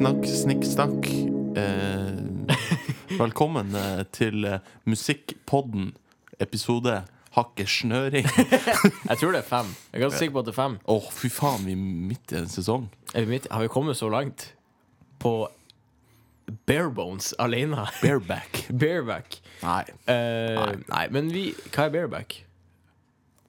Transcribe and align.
Snikksnakk, 0.00 0.26
snikksnakk, 0.26 1.04
snikksnakk. 1.04 1.58
Eh, 1.60 3.18
velkommen 3.18 3.74
eh, 3.76 3.98
til 4.08 4.46
eh, 4.48 4.62
Musikkpodden, 4.88 5.90
episode 6.40 7.02
Hakke 7.34 7.66
snøring. 7.68 8.24
Jeg 9.10 9.18
tror 9.20 9.34
det 9.36 9.42
er 9.42 9.48
fem. 9.50 9.74
Jeg 9.92 9.98
er 9.98 10.04
ganske 10.06 10.22
sikker 10.22 10.32
på 10.38 10.40
at 10.40 10.48
det 10.48 10.54
er 10.54 10.56
fem. 10.56 10.78
Å, 10.88 10.96
fy 11.12 11.28
faen, 11.28 11.66
vi 11.68 11.76
er 11.76 11.82
midt 12.14 12.32
i 12.32 12.38
en 12.40 12.48
sesong. 12.48 12.86
Er 13.12 13.28
vi 13.28 13.34
midt? 13.34 13.50
Har 13.52 13.60
vi 13.60 13.68
kommet 13.76 14.00
så 14.00 14.08
langt 14.08 14.46
på 15.20 15.34
barebones 16.64 17.34
alene? 17.36 17.84
Bareback. 18.00 18.64
Bareback. 18.86 19.36
Nei. 19.60 19.82
Eh, 20.08 20.78
nei, 20.88 21.04
men 21.12 21.28
vi 21.28 21.50
Hva 21.74 21.90
er 21.90 21.92
bareback? 21.98 22.40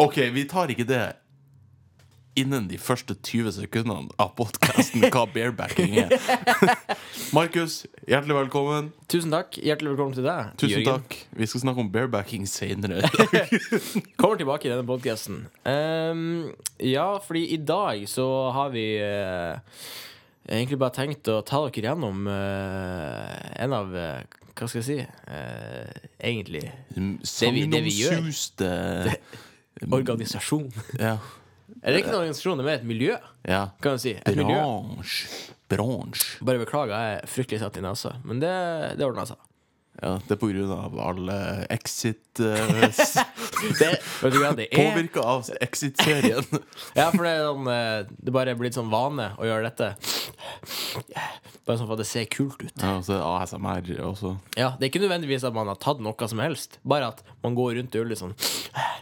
Ok, 0.04 0.20
vi 0.36 0.44
tar 0.52 0.76
ikke 0.76 0.90
det 0.92 1.06
innen 2.40 2.68
de 2.70 2.78
første 2.80 3.16
20 3.18 3.52
sekundene 3.58 4.14
av 4.22 4.30
podkasten 4.38 5.04
hva 5.12 5.26
barebacking 5.34 5.98
er. 6.00 6.14
Markus, 7.38 7.82
hjertelig 8.08 8.38
velkommen. 8.38 8.92
Tusen 9.12 9.34
takk. 9.34 9.58
Hjertelig 9.60 9.92
velkommen 9.94 10.16
til 10.16 10.28
deg. 10.28 10.54
Tusen 10.62 10.78
Jørgen. 10.78 11.02
takk. 11.04 11.18
Vi 11.42 11.50
skal 11.52 11.64
snakke 11.66 11.84
om 11.84 11.90
barebacking 11.92 12.48
senere. 12.50 13.02
Kommer 14.22 14.40
tilbake 14.40 14.70
i 14.70 14.72
denne 14.72 14.88
podkasten. 14.88 15.42
ja, 16.80 17.08
fordi 17.26 17.44
i 17.56 17.60
dag 17.60 18.06
så 18.10 18.28
har 18.56 18.72
vi 18.76 18.86
uh, 19.04 19.60
egentlig 20.48 20.80
bare 20.80 20.96
tenkt 21.02 21.28
å 21.32 21.42
ta 21.44 21.66
dere 21.68 21.92
gjennom 21.92 22.24
uh, 22.32 23.28
en 23.60 23.76
av 23.76 23.92
uh, 23.92 24.40
Hva 24.56 24.68
skal 24.70 24.82
jeg 24.82 24.88
si? 24.88 24.98
Egentlig 26.22 26.64
vi- 26.96 27.68
det 27.72 27.84
vi 27.90 27.98
gjør. 28.06 28.18
Sagnomsuste 28.24 28.72
organisasjon. 30.00 30.68
Ja. 31.00 31.18
Er 31.82 31.94
det 31.94 32.02
ikke 32.04 32.12
en 32.14 32.20
organisasjon, 32.20 32.60
det 32.60 32.66
er 32.66 32.70
mer 32.70 32.80
et 32.80 32.90
miljø, 32.90 33.16
ja. 33.50 33.62
kan 33.82 33.98
du 33.98 34.04
si. 34.04 34.14
Et 34.14 34.36
miljø. 34.38 34.58
Bransje. 34.58 35.56
Bransj. 35.72 36.26
Bare 36.46 36.62
beklager, 36.62 36.94
jeg 36.94 37.22
er 37.22 37.32
fryktelig 37.32 37.62
satt 37.64 37.80
i 37.80 37.86
nesa. 37.86 38.18
Men 38.28 38.42
det, 38.44 38.52
det 39.00 39.08
ordna 39.08 39.26
seg. 39.30 39.40
Ja, 40.02 40.16
det 40.24 40.34
er 40.34 40.40
på 40.40 40.48
grunn 40.50 40.72
av 40.74 40.96
alle 41.04 41.36
exit 41.70 42.40
uh, 42.42 42.70
det 43.78 43.90
er? 43.90 44.62
Påvirka 44.72 45.22
av 45.22 45.50
Exit-serien. 45.62 46.46
Ja, 46.98 47.10
for 47.12 47.26
det 47.28 47.34
er 47.34 47.44
sånn 47.46 47.68
eh, 47.70 47.98
Det 48.24 48.34
bare 48.34 48.54
er 48.54 48.58
blitt 48.58 48.78
sånn 48.78 48.90
vane 48.90 49.28
å 49.38 49.46
gjøre 49.46 49.68
dette. 49.68 49.92
Bare 51.68 51.76
sånn 51.76 51.90
for 51.90 51.98
at 51.98 52.02
det 52.02 52.08
ser 52.10 52.26
kult 52.32 52.64
ut. 52.64 52.72
Ja, 52.82 52.96
og 52.98 53.06
så 53.06 53.20
ASMR 53.20 53.92
også. 54.08 54.34
Ja, 54.56 54.72
Det 54.80 54.88
er 54.88 54.94
ikke 54.94 55.04
nødvendigvis 55.04 55.46
at 55.46 55.58
man 55.58 55.70
har 55.70 55.78
tatt 55.82 56.02
noe 56.02 56.32
som 56.32 56.42
helst, 56.42 56.80
bare 56.88 57.12
at 57.12 57.22
man 57.44 57.56
går 57.58 57.76
rundt 57.80 57.96
og 57.96 58.02
gjør 58.02 58.10
litt 58.12 58.20
sånn 58.22 58.34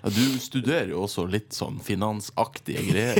Ja, 0.03 0.09
du 0.15 0.39
studerer 0.39 0.89
jo 0.93 1.01
også 1.03 1.25
litt 1.29 1.51
sånn 1.51 1.79
finansaktige 1.83 2.83
greier. 2.87 3.19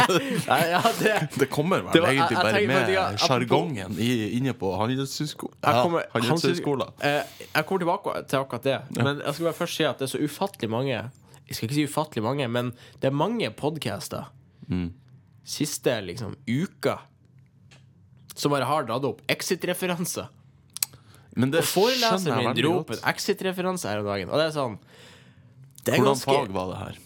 Nei, 0.50 0.60
ja, 0.70 0.80
det, 1.00 1.14
det 1.40 1.48
kommer 1.50 1.82
vel 1.82 1.92
Det 1.96 2.02
var- 2.04 2.12
egentlig 2.14 2.36
jeg- 2.38 2.54
jeg 2.54 2.68
bare 2.68 2.84
faktisk, 2.84 2.92
ja, 2.94 3.06
med 3.10 3.18
sjargongen 3.24 3.98
inne 4.38 4.54
på 4.54 4.70
Handelshøyskolen. 4.78 5.56
Jeg 5.64 5.74
Ja, 5.74 5.82
kommer, 5.82 6.06
Handelshøyskolen. 6.14 6.92
Eh, 7.02 7.22
jeg 7.54 7.66
kommer 7.66 7.84
tilbake 7.84 8.14
til 8.30 8.38
akkurat 8.44 8.62
det. 8.62 8.78
Men 8.96 9.18
jeg 9.24 9.34
skal 9.34 9.44
bare 9.50 9.58
først 9.58 9.76
si 9.80 9.84
at 9.84 9.98
det 9.98 10.06
er 10.08 10.12
så 10.18 10.22
ufattelig 10.24 10.70
mange 10.70 10.94
Jeg 11.50 11.56
skal 11.56 11.66
ikke 11.68 11.74
si 11.80 11.86
ufattelig 11.90 12.22
mange, 12.22 12.46
men 12.48 12.70
det 13.00 13.10
er 13.10 13.16
mange 13.16 13.50
podcaster 13.50 14.28
Mm. 14.70 14.92
siste 15.44 15.96
liksom 16.06 16.36
uka 16.46 17.00
som 18.36 18.52
bare 18.52 18.64
har 18.64 18.84
dratt 18.86 19.04
opp 19.04 19.20
exit-referanser. 19.28 20.28
Men 21.36 21.50
det 21.52 21.60
Og 21.62 21.68
foreleseren 21.70 22.38
min 22.40 22.56
dro 22.58 22.72
opp 22.80 22.90
en 22.96 23.04
exit-referanse 23.12 23.86
her 23.88 24.00
om 24.02 24.06
dagen, 24.10 24.30
og 24.32 24.38
det 24.40 24.46
er 24.48 24.54
sånn 24.56 24.78
Det 25.84 25.92
er 25.94 26.00
Hvordan 26.00 26.10
ganske 26.16 26.32
fag 26.34 26.50
var 26.56 26.72
det 26.72 26.78
her? 26.80 26.96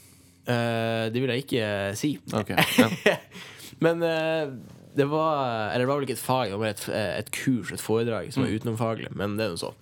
Uh, 0.44 1.04
Det 1.12 1.20
vil 1.22 1.32
jeg 1.34 1.44
ikke 1.44 1.66
uh, 1.66 1.94
si. 1.98 2.12
Okay, 2.32 2.56
ja. 2.78 3.16
Men 3.84 4.02
uh, 4.02 4.54
det 4.96 5.06
var 5.10 5.72
Eller 5.74 5.84
det 5.84 5.90
var 5.90 5.98
vel 6.00 6.06
ikke 6.08 6.16
et 6.18 6.22
fag, 6.24 6.50
det 6.54 6.58
var 6.60 6.70
et, 6.72 6.84
et 6.94 7.30
kurs, 7.34 7.72
et 7.74 7.80
foredrag, 7.82 8.32
som 8.32 8.44
var 8.44 8.50
Mm. 8.52 8.56
utenomfaglig. 8.60 9.10
Men 9.16 9.36
det 9.36 9.46
er 9.48 9.54
nå 9.54 9.58
så. 9.60 9.72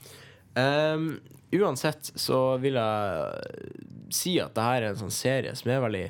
Um, 0.56 1.06
uansett 1.52 2.10
så 2.16 2.56
vil 2.62 2.74
jeg 2.80 4.12
si 4.12 4.38
at 4.40 4.54
det 4.56 4.64
her 4.64 4.82
er 4.82 4.90
en 4.94 5.00
sånn 5.02 5.12
serie 5.12 5.52
som 5.56 5.70
er 5.72 5.82
veldig 5.84 6.06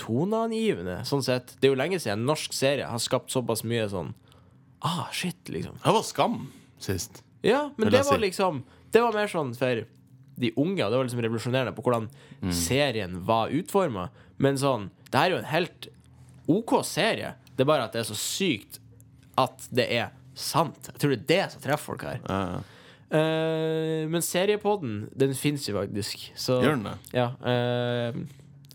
toneangivende. 0.00 0.98
Sånn 1.08 1.22
sett. 1.24 1.54
Det 1.60 1.68
er 1.68 1.74
jo 1.74 1.78
lenge 1.80 1.98
siden 2.00 2.20
en 2.22 2.26
norsk 2.30 2.52
serie 2.56 2.88
har 2.88 3.00
skapt 3.02 3.32
såpass 3.34 3.64
mye 3.68 3.86
sånn 3.92 4.14
Ah, 4.84 5.06
shit, 5.12 5.48
liksom. 5.48 5.78
Det 5.82 5.92
var 5.96 6.02
Skam 6.04 6.34
sist. 6.78 7.22
Ja, 7.46 7.62
men 7.78 7.90
det 7.94 8.02
var 8.06 8.18
liksom 8.22 8.62
Det 8.92 9.02
var 9.02 9.14
mer 9.14 9.28
sånn 9.30 9.54
for 9.56 9.84
de 10.36 10.50
unge, 10.60 10.82
og 10.84 10.90
det 10.92 10.98
var 10.98 11.06
liksom 11.08 11.22
revolusjonerende 11.24 11.72
på 11.76 11.82
hvordan 11.86 12.08
Mm. 12.42 12.50
serien 12.52 13.14
var 13.24 13.48
utforma. 13.48 14.10
Men 14.38 14.58
sånn 14.60 14.90
Det 15.10 15.18
her 15.18 15.26
er 15.30 15.30
jo 15.30 15.38
en 15.38 15.52
helt 15.54 15.86
OK 16.48 16.74
serie. 16.84 17.34
Det 17.56 17.64
er 17.64 17.68
bare 17.70 17.84
at 17.88 17.92
det 17.96 18.00
er 18.04 18.08
så 18.12 18.16
sykt 18.18 18.78
at 19.38 19.68
det 19.72 19.86
er 19.92 20.10
sant. 20.34 20.90
Jeg 20.92 20.98
tror 21.00 21.10
det 21.16 21.20
er 21.22 21.28
det 21.32 21.52
som 21.52 21.62
treffer 21.64 21.86
folk 21.94 22.02
her. 22.02 22.20
Ja, 22.28 22.60
Uh, 23.06 24.02
men 24.10 24.18
seriepodden, 24.20 25.08
den 25.16 25.32
fins 25.38 25.68
jo 25.68 25.76
faktisk. 25.78 26.24
Så, 26.34 26.56
Gjør 26.60 26.72
den 26.74 26.88
det? 26.88 26.94
Ja. 27.14 27.28
uh, 27.38 28.16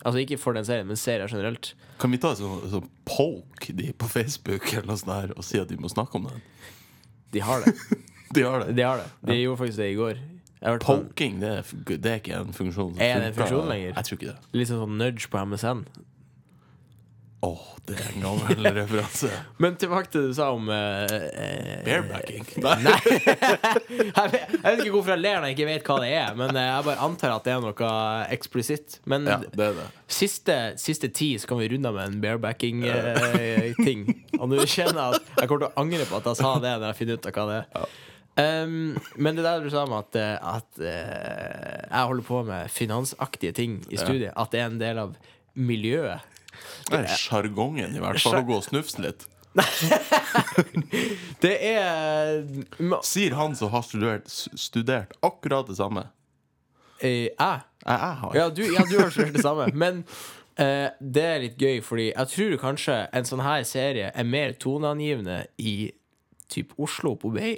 altså 0.06 0.22
ikke 0.24 0.38
for 0.40 0.56
den 0.56 0.64
serien, 0.64 0.88
men 0.88 0.96
serier 0.96 1.28
generelt. 1.28 1.74
Kan 2.00 2.12
vi 2.16 2.18
ta 2.24 2.31
sånn, 2.40 2.62
sånn 2.72 2.88
poke 3.06 3.76
de 3.76 3.92
på 3.92 4.08
Facebook 4.08 4.72
eller 4.72 4.88
noe 4.88 5.02
sånt 5.02 5.12
der 5.12 5.34
og 5.36 5.44
si 5.44 5.60
at 5.60 5.68
de 5.68 5.76
må 5.76 5.92
snakke 5.92 6.16
om 6.16 6.30
den? 6.31 6.40
De 7.36 7.44
har 7.44 7.60
det. 7.68 7.76
De 8.38 8.44
har 8.47 8.64
det. 8.66 8.75
De 8.78 8.86
har 8.88 9.02
det. 9.03 9.08
De 9.31 9.40
gjorde 9.42 9.62
faktisk 9.64 9.78
det 9.84 9.90
i 9.92 9.97
går. 10.00 10.16
Jeg 10.62 10.68
har 10.69 10.75
hørt 10.78 10.86
på 10.86 10.96
Poking, 11.08 11.40
det 11.42 11.50
er, 11.50 11.64
f- 11.66 11.74
det 11.90 12.06
er 12.12 12.19
ikke 12.22 12.38
en 12.38 12.53
funksjon. 12.53 12.92
som 12.94 13.02
Er 13.02 13.18
det 13.19 13.31
en 13.31 13.34
funker. 13.34 13.47
funksjon 13.50 13.69
lenger? 13.72 13.94
Jeg 13.97 14.06
tror 14.06 14.18
ikke 14.19 14.31
det. 14.31 14.58
litt 14.59 14.69
sånn 14.69 14.97
nudge 15.00 15.30
på 15.34 15.42
MSN. 15.50 15.80
Åh, 17.42 17.62
det 17.90 17.96
er 17.97 18.12
en 18.12 18.22
gammel 18.22 18.68
referanse. 18.78 19.31
Men 19.58 19.74
tilbake 19.81 20.12
til 20.14 20.22
det 20.28 20.30
du 20.30 20.36
sa 20.38 20.52
om 20.53 20.68
eh, 20.69 21.09
eh, 21.09 21.80
Barebacking. 21.88 22.46
Nei. 22.62 22.75
jeg, 22.86 24.28
vet, 24.36 24.53
jeg 24.53 24.62
vet 24.62 24.84
ikke 24.84 24.94
hvorfor 24.94 25.16
jeg 25.16 25.24
ler 25.24 25.40
når 25.42 25.48
jeg 25.50 25.56
ikke 25.58 25.68
vet 25.72 25.90
hva 25.90 25.96
det 26.03 26.12
er, 26.19 26.38
men 26.38 26.53
eh, 26.53 26.68
jeg 26.69 26.86
bare 26.92 27.08
antar 27.08 27.34
at 27.40 27.50
det 27.50 27.56
er 27.56 27.66
noe 27.66 27.90
eksplisitt. 28.38 29.00
Men 29.09 29.25
Ja, 29.31 29.40
det 29.42 29.66
er 29.72 29.74
det. 29.81 29.88
siste, 30.13 30.59
siste 30.78 31.09
ti 31.09 31.31
så 31.42 31.50
kan 31.50 31.58
vi 31.63 31.72
runde 31.74 31.90
av 31.90 31.98
med 31.98 32.12
en 32.13 32.22
barebacking-ting. 32.28 34.06
Og 34.38 34.46
nå 34.53 34.62
kjenner 34.69 35.02
jeg 35.02 35.18
at 35.18 35.34
jeg 35.42 35.50
kommer 35.50 35.66
til 35.66 35.69
å 35.72 35.74
angre 35.81 36.06
på 36.13 36.22
at 36.22 36.30
jeg 36.36 36.42
sa 36.44 36.53
det 36.62 36.78
når 36.78 36.88
jeg 36.94 37.00
finner 37.02 37.18
ut 37.18 37.25
av 37.34 37.38
hva 37.42 37.50
det 37.50 37.59
er. 37.63 37.90
Um, 38.40 38.96
men 39.19 39.36
det 39.36 39.44
der 39.44 39.59
du 39.59 39.68
sa 39.74 39.84
om 39.84 39.92
at, 39.97 40.16
eh, 40.16 40.38
at 40.40 40.80
uh, 40.80 40.86
jeg 40.88 42.06
holder 42.08 42.24
på 42.24 42.44
med 42.47 42.72
finansaktige 42.72 43.52
ting 43.58 43.74
i 43.92 44.00
studiet, 44.00 44.31
at 44.40 44.53
det 44.53 44.62
er 44.62 44.69
en 44.69 44.80
del 44.80 45.02
av 45.02 45.18
miljøet 45.59 46.24
Det 46.88 47.02
er 47.02 47.12
sjargongen, 47.19 47.92
i 47.97 48.00
hvert 48.00 48.22
fall, 48.24 48.40
å 48.40 48.47
gå 48.47 48.56
og 48.62 48.64
snufse 48.64 49.03
litt. 49.03 49.28
Det 51.44 51.58
er 51.74 52.46
Sier 53.03 53.36
han 53.36 53.56
som 53.59 53.72
har 53.74 53.84
studert, 53.84 54.31
studert 54.31 55.12
akkurat 55.28 55.68
det 55.68 55.75
samme. 55.80 56.06
eh, 57.02 57.28
Jeg 57.28 57.36
Jeg, 57.36 57.98
jeg 57.98 58.16
har. 58.22 58.36
Ja, 58.36 58.50
du, 58.50 58.62
ja, 58.63 58.86
du 58.88 58.96
har 59.02 59.09
studert 59.12 59.34
det 59.36 59.44
samme. 59.44 59.72
Men 59.74 60.06
Uh, 60.59 60.92
det 61.00 61.22
er 61.24 61.40
litt 61.40 61.56
gøy, 61.58 61.78
fordi 61.81 62.09
jeg 62.12 62.28
tror 62.28 62.58
kanskje 62.59 62.96
en 63.16 63.25
sånn 63.25 63.40
her 63.42 63.63
serie 63.66 64.09
er 64.12 64.25
mer 64.28 64.52
toneangivende 64.59 65.46
i 65.58 65.94
typ 66.51 66.73
Oslo 66.81 67.13
på 67.19 67.29
BI. 67.34 67.53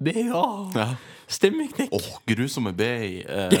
BA. 0.00 0.44
Ja. 0.74 0.88
Stemmeknekk. 1.26 1.92
Åh, 1.92 2.20
grusomme 2.26 2.72
BI. 2.76 3.24
Eh, 3.28 3.52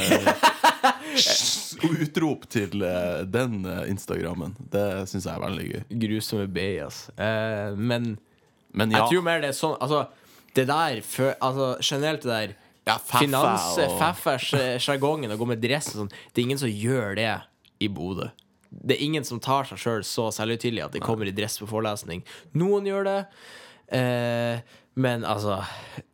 utrop 2.02 2.48
til 2.50 2.82
eh, 2.82 3.18
den 3.28 3.64
eh, 3.68 3.90
Instagrammen. 3.92 4.56
Det 4.72 5.08
syns 5.10 5.26
jeg 5.28 5.34
er 5.34 5.40
veldig 5.44 5.66
gøy. 5.68 5.82
Grusomme 6.06 6.46
BI, 6.52 6.78
altså. 6.86 7.04
Eh, 7.16 7.70
men 7.76 8.18
Men 8.72 8.90
ja, 8.92 8.96
jeg 8.98 9.08
tror 9.12 9.22
mer 9.24 9.40
det 9.40 9.48
er 9.48 9.52
sånn 9.56 9.76
Altså, 9.80 10.04
det 10.54 10.66
der 10.68 11.00
for, 11.00 11.34
Altså, 11.40 11.76
generelt 11.80 12.22
det 12.22 12.30
der 12.30 12.48
ja 12.88 12.96
Finans-faffa-sjargongen 13.04 15.30
og... 15.30 15.36
å 15.36 15.38
gå 15.42 15.46
med 15.52 15.60
dress 15.62 15.86
og 15.92 15.96
sånn 16.02 16.12
Det 16.32 16.38
er 16.40 16.44
ingen 16.46 16.60
som 16.60 16.70
gjør 16.72 17.08
det 17.18 17.34
i 17.84 17.86
Bodø. 17.92 18.26
Det 18.70 18.94
er 18.96 19.02
ingen 19.04 19.24
som 19.24 19.40
tar 19.40 19.64
seg 19.68 19.78
sjøl 19.80 20.04
så 20.04 20.30
selvhøytidelig 20.34 20.82
at 20.88 20.92
de 20.96 21.00
kommer 21.04 21.26
i 21.28 21.34
dress 21.34 21.58
på 21.60 21.66
forelesning. 21.70 22.20
Noen 22.58 22.86
gjør 22.88 23.02
det, 23.06 23.18
eh, 23.94 24.60
men 24.98 25.24
altså 25.24 25.60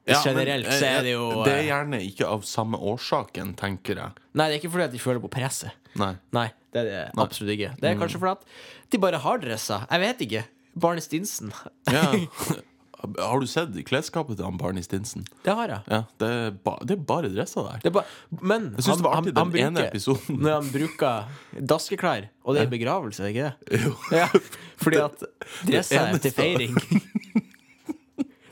Ja, 0.05 0.19
Generelt 0.25 0.69
men, 0.69 0.77
så 0.77 0.91
er 0.91 1.07
det 1.07 1.15
jo 1.15 1.29
Det 1.47 1.53
er 1.55 1.63
eh, 1.63 1.69
gjerne 1.71 2.03
ikke 2.05 2.29
av 2.29 2.45
samme 2.49 2.77
årsaken, 2.77 3.55
tenker 3.57 4.03
jeg. 4.03 4.27
Nei, 4.37 4.51
det 4.51 4.59
er 4.59 4.61
ikke 4.61 4.75
fordi 4.75 4.89
at 4.91 4.93
de 4.93 5.01
føler 5.01 5.23
på 5.25 5.31
presset. 5.33 5.73
Nei. 5.97 6.13
Nei, 6.37 6.49
det 6.75 6.83
er 6.83 6.91
det 6.91 7.25
absolutt 7.25 7.55
ikke. 7.57 7.73
Det 7.81 7.89
er 7.89 7.97
kanskje 8.01 8.21
fordi 8.21 8.37
at 8.37 8.93
de 8.93 9.01
bare 9.01 9.23
har 9.25 9.41
dresser. 9.41 9.89
Jeg 9.89 10.05
vet 10.05 10.29
ikke. 10.29 10.45
Barney 10.85 11.05
Stinsen. 11.05 11.55
Ja. 11.89 12.11
Har 13.05 13.41
du 13.41 13.47
sett 13.47 13.75
klesskapet 13.85 14.39
til 14.39 14.47
han 14.47 14.57
Barney 14.57 14.81
Stinson? 14.85 15.27
Det 15.45 15.53
har 15.53 15.69
jeg. 15.69 15.85
Ja, 15.93 15.99
det 16.23 16.29
er, 16.33 16.55
ba, 16.65 16.79
det 16.89 16.95
er 16.97 17.03
bare 17.05 17.29
dresser 17.29 17.67
der. 17.67 17.83
Det 17.83 17.91
er 17.91 17.97
bare, 17.99 18.41
men 18.41 18.71
Jeg 18.79 18.87
synes 18.87 19.03
det 19.03 19.05
var 19.05 19.19
artig 19.19 19.35
den 19.37 19.57
ene 19.61 19.87
episoden. 19.91 20.39
Når 20.41 20.55
han 20.57 20.71
bruker 20.73 21.67
daskeklær, 21.73 22.31
og 22.45 22.57
det 22.57 22.65
er 22.65 22.71
begravelse, 22.73 23.21
er 23.21 23.29
det 23.29 23.35
ikke 23.35 23.51
det? 23.51 23.83
Jo. 23.85 23.93
Ja, 24.17 24.29
fordi 24.81 25.03
at 25.05 25.27
dresser 25.69 26.01
er 26.01 26.23
til 26.25 26.33
feiring. 26.39 26.81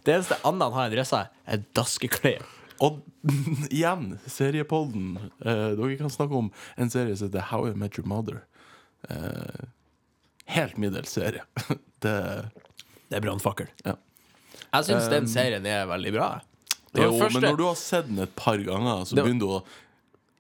Det 0.05 0.15
eneste 0.17 0.39
annet 0.43 0.63
han 0.67 0.73
har 0.79 0.89
en 0.89 0.95
dressa, 0.97 1.21
er 1.47 1.63
daskeklær. 1.77 2.43
Og 2.83 3.01
igjen, 3.71 4.17
seriepodden. 4.27 5.13
Eh, 5.45 5.69
dere 5.79 5.99
kan 6.01 6.11
snakke 6.11 6.35
om 6.41 6.49
en 6.77 6.91
serie 6.91 7.15
som 7.17 7.29
heter 7.31 7.45
How 7.53 7.69
I 7.71 7.75
Met 7.79 7.99
Your 8.01 8.09
Mother. 8.11 8.41
Eh, 9.09 9.69
helt 10.57 10.77
middels 10.83 11.13
serie. 11.15 11.45
det 12.03 12.17
Det 13.13 13.19
er 13.21 13.25
brannfakkel. 13.27 13.69
Ja. 13.85 13.95
Jeg 14.73 14.89
syns 14.89 15.09
den 15.13 15.27
serien 15.29 15.67
er 15.69 15.87
veldig 15.91 16.13
bra. 16.17 16.29
Det 16.93 17.05
Jo, 17.07 17.13
første- 17.21 17.41
men 17.41 17.51
når 17.51 17.57
du 17.61 17.65
har 17.69 17.77
sett 17.79 18.07
den 18.09 18.19
et 18.25 18.35
par 18.37 18.57
ganger, 18.59 19.05
så 19.07 19.15
Det- 19.15 19.25
begynner 19.25 19.41
du 19.41 19.47
å 19.61 19.63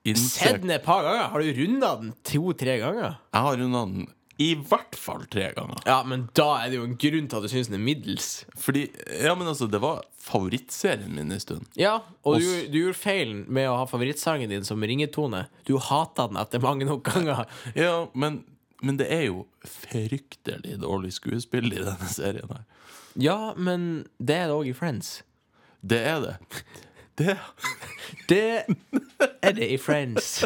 innse 0.04 0.40
Sett 0.42 0.60
den 0.62 0.70
et 0.74 0.82
par 0.84 1.02
ganger! 1.04 1.28
Har 1.30 1.40
du 1.40 1.52
runda 1.60 1.90
den 2.00 2.12
to-tre 2.24 2.78
ganger? 2.80 3.18
Jeg 3.32 3.42
har 3.46 3.56
runda 3.60 3.84
den 3.86 4.06
i 4.40 4.54
hvert 4.56 4.96
fall 4.96 5.26
tre 5.30 5.50
ganger. 5.56 5.82
Ja, 5.86 5.98
men 6.08 6.28
da 6.34 6.46
er 6.62 6.70
det 6.72 6.78
jo 6.78 6.84
en 6.88 6.96
grunn 6.96 7.26
til 7.28 7.36
at 7.38 7.44
du 7.44 7.48
syns 7.52 7.68
den 7.68 7.76
er 7.80 7.84
middels. 7.84 8.28
Fordi, 8.58 8.86
ja, 9.22 9.34
men 9.38 9.46
altså, 9.50 9.68
det 9.70 9.80
var 9.82 10.00
favorittserien 10.22 11.12
min 11.14 11.30
en 11.34 11.40
stund. 11.42 11.66
Ja, 11.78 11.98
og 12.24 12.38
du, 12.40 12.46
du 12.72 12.78
gjorde 12.80 12.98
feilen 12.98 13.44
med 13.52 13.68
å 13.70 13.76
ha 13.82 13.86
favorittsangen 13.90 14.50
din 14.50 14.64
som 14.64 14.82
ringetone. 14.82 15.44
Du 15.68 15.76
hata 15.78 16.28
den 16.30 16.40
etter 16.40 16.62
mange 16.64 16.88
nok 16.88 17.04
ganger. 17.12 17.44
Ja, 17.76 18.06
men, 18.14 18.40
men 18.82 18.96
det 19.00 19.10
er 19.14 19.26
jo 19.28 19.44
fryktelig 19.68 20.78
dårlig 20.82 21.12
skuespill 21.18 21.68
i 21.72 21.82
denne 21.84 22.08
serien 22.10 22.48
her. 22.50 22.64
Ja, 23.20 23.52
men 23.60 24.06
det 24.18 24.38
er 24.40 24.48
det 24.48 24.56
òg 24.56 24.70
i 24.70 24.76
Friends. 24.76 25.18
Det 25.84 25.98
er 26.08 26.22
det. 26.24 26.36
Det 27.20 27.34
Det 28.30 28.42
er 29.42 29.52
det 29.58 29.66
i 29.74 29.76
Friends. 29.78 30.38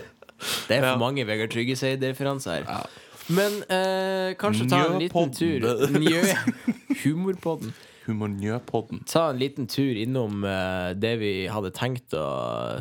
Det 0.66 0.76
er 0.76 0.82
for 0.82 0.88
Ja. 0.90 0.96
mange 1.00 1.22
Vegard 1.28 1.52
Tryggeseid-referanser 1.54 2.64
her. 2.66 2.88
Men 3.28 3.58
eh, 3.73 4.37
kanskje 4.38 4.69
ta 4.70 4.84
en 4.87 5.00
liten 5.02 5.32
tur 5.34 5.67
Njø 5.96 6.23
Humorpodden. 7.02 7.75
Humornjøpodden. 8.06 9.02
Ta 9.11 9.25
en 9.32 9.40
liten 9.40 9.67
tur 9.70 9.99
innom 9.99 10.44
eh, 10.46 10.93
det 10.94 11.17
vi 11.19 11.32
hadde 11.50 11.73
tenkt 11.75 12.14
å 12.14 12.26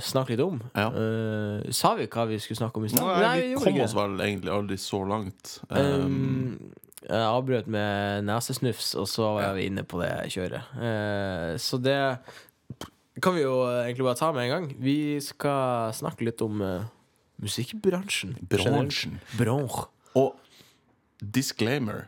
snakke 0.05 0.35
litt 0.35 0.43
om. 0.45 0.59
Ja. 0.77 0.91
Eh, 0.93 1.71
sa 1.73 1.95
vi 1.97 2.05
hva 2.05 2.27
vi 2.29 2.37
skulle 2.43 2.59
snakke 2.61 2.81
om 2.81 2.85
i 2.85 2.93
stad? 2.93 3.09
Nei, 3.23 3.35
vi 3.41 3.51
gjorde 3.55 3.63
kom 3.65 3.73
ikke 3.73 3.87
oss 3.87 3.95
det. 3.95 4.01
vel 4.03 4.25
egentlig 4.27 4.53
aldri 4.53 4.79
så 4.81 5.01
langt. 5.09 5.55
Um, 5.69 5.85
Um, 5.85 6.73
jeg 7.05 7.21
avbrøt 7.21 7.67
med 7.69 8.25
nesesnufs, 8.25 8.93
og 8.97 9.07
så 9.09 9.35
var 9.37 9.53
vi 9.57 9.67
inne 9.69 9.83
på 9.85 9.99
det 10.01 10.11
kjøret. 10.33 10.71
Eh, 10.81 11.51
så 11.61 11.77
det 11.81 11.97
kan 13.21 13.35
vi 13.35 13.43
jo 13.43 13.59
egentlig 13.69 14.07
bare 14.07 14.19
ta 14.19 14.31
med 14.33 14.47
en 14.47 14.53
gang. 14.55 14.69
Vi 14.81 15.19
skal 15.23 15.93
snakke 15.93 16.25
litt 16.25 16.41
om 16.45 16.63
eh, 16.65 16.87
musikkbransjen. 17.45 18.37
Bransjen. 18.49 19.19
bransjen. 19.37 19.91
Og 20.15 20.35
disclaimer, 21.19 22.07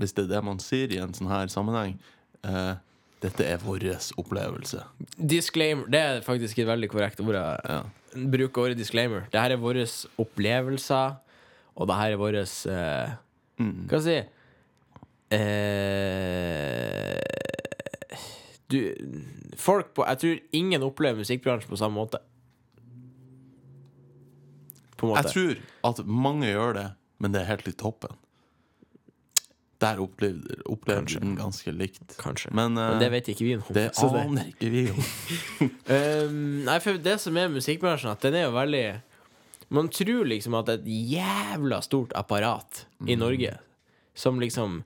hvis 0.00 0.14
det 0.16 0.26
er 0.26 0.36
det 0.36 0.44
man 0.46 0.60
sier 0.62 0.92
i 0.92 1.00
en 1.02 1.14
sånn 1.14 1.30
her 1.30 1.50
sammenheng 1.52 1.98
eh, 2.46 2.74
Dette 3.24 3.44
er 3.48 3.60
vår 3.62 3.86
opplevelse. 4.20 4.82
Disclaimer. 5.16 5.86
Det 5.88 6.00
er 6.00 6.24
faktisk 6.26 6.58
et 6.60 6.68
veldig 6.68 6.90
korrekt 6.92 7.22
ord. 7.24 7.38
Ja. 7.38 7.82
bruker 8.12 8.66
ordet 8.66 8.76
disclaimer. 8.76 9.24
Det 9.32 9.40
her 9.40 9.54
er 9.54 9.62
våre 9.62 9.86
opplevelser, 10.20 11.14
og 11.74 11.88
det 11.88 11.96
her 11.96 12.12
er 12.12 12.20
våre 12.20 12.42
eh, 12.44 13.14
Mm. 13.54 13.84
Hva 13.86 14.00
skal 14.02 14.10
jeg 14.10 14.24
si 14.24 15.36
eh, 15.36 17.20
Du 18.66 18.78
Folk 19.60 19.92
på 19.94 20.06
Jeg 20.08 20.18
tror 20.22 20.40
ingen 20.58 20.82
opplever 20.82 21.20
musikkbransjen 21.22 21.70
på 21.70 21.78
samme 21.78 21.94
måte. 21.94 22.18
På 24.98 25.12
en 25.12 25.16
Jeg 25.20 25.30
tror 25.30 25.54
at 25.90 26.02
mange 26.06 26.50
gjør 26.50 26.72
det, 26.74 26.88
men 27.20 27.32
det 27.34 27.42
er 27.42 27.50
helt 27.52 27.68
i 27.68 27.72
toppen. 27.72 28.16
Der 29.82 29.98
opplever, 30.00 30.60
opplever 30.70 31.02
Kanskje. 31.02 31.20
den 31.20 31.34
ganske 31.36 31.72
likt. 31.74 32.14
Kanskje. 32.16 32.52
Men, 32.54 32.78
eh, 32.78 32.90
Men 32.94 33.00
det 33.02 33.10
vet 33.12 33.28
ikke 33.32 33.44
vi 33.44 33.56
noe 33.58 33.66
om. 33.68 33.74
Det 33.74 33.88
så 33.98 34.08
det- 34.12 34.22
aner 34.22 34.46
ikke 34.52 34.70
vi 34.72 34.84
om. 34.92 35.02
Um, 35.90 36.64
nei, 36.68 36.78
for 36.80 36.96
det 37.02 37.18
som 37.20 37.36
er 37.36 37.50
musikkbransjen, 37.52 38.10
at 38.14 38.20
den 38.24 38.34
er 38.38 38.46
jo 38.48 38.54
veldig 38.56 38.84
Man 39.74 39.88
tror 39.88 40.26
liksom 40.28 40.54
at 40.58 40.68
et 40.68 40.84
jævla 40.86 41.80
stort 41.82 42.12
apparat 42.14 42.84
i 43.08 43.16
Norge, 43.16 43.56
som 44.14 44.38
liksom 44.38 44.84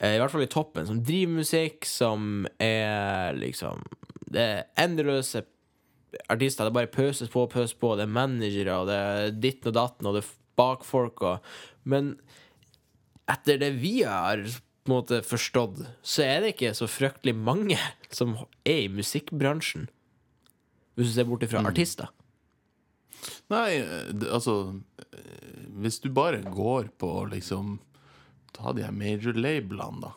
eh, 0.00 0.14
I 0.14 0.18
hvert 0.22 0.30
fall 0.32 0.42
i 0.46 0.50
toppen, 0.50 0.86
som 0.86 1.02
driver 1.04 1.34
musikk, 1.42 1.84
som 1.84 2.46
er 2.62 3.34
liksom 3.36 3.82
Det 4.30 4.40
er 4.40 4.64
endeløse 4.78 5.44
artister. 6.30 6.64
Det 6.64 6.72
bare 6.72 6.86
pøses 6.90 7.28
på 7.28 7.42
og 7.44 7.50
pøses 7.52 7.74
på. 7.76 7.94
Det 7.98 8.06
er 8.06 8.12
managere, 8.14 8.78
og 8.80 8.86
det 8.88 8.96
er 8.96 9.30
ditten 9.36 9.68
og 9.68 9.74
datten, 9.76 10.06
og 10.08 10.14
det 10.16 10.22
er 10.24 10.30
bakfolk 10.58 11.18
folka. 11.22 11.32
Men 11.88 12.16
etter 13.30 13.58
det 13.60 13.72
vi 13.80 14.00
har 14.02 14.42
på 14.44 14.92
en 14.92 14.94
måte 14.94 15.18
forstått, 15.26 15.82
så 16.02 16.24
er 16.24 16.40
det 16.44 16.54
ikke 16.54 16.74
så 16.76 16.88
fryktelig 16.88 17.34
mange 17.36 17.76
som 18.14 18.36
er 18.64 18.84
i 18.86 18.92
musikkbransjen. 18.92 19.88
Hvis 20.96 21.12
du 21.12 21.14
ser 21.18 21.28
bort 21.28 21.44
ifra 21.46 21.60
artister. 21.68 22.08
Nei, 23.50 23.78
eh, 23.82 24.10
altså 24.30 24.54
eh, 25.10 25.66
Hvis 25.82 25.96
du 26.04 26.08
bare 26.14 26.38
går 26.44 26.90
på 27.02 27.08
liksom 27.32 27.78
Ta 28.54 28.72
de 28.76 28.84
her 28.84 28.94
major 28.94 29.34
labelene, 29.34 30.00
da. 30.04 30.12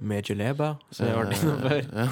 Major 0.00 0.36
label? 0.36 0.76
som 0.92 1.06
jeg 1.08 1.14
har 1.16 1.24
vært 1.24 1.42
innom 1.42 1.62
før. 1.64 1.86
Ja. 1.96 2.08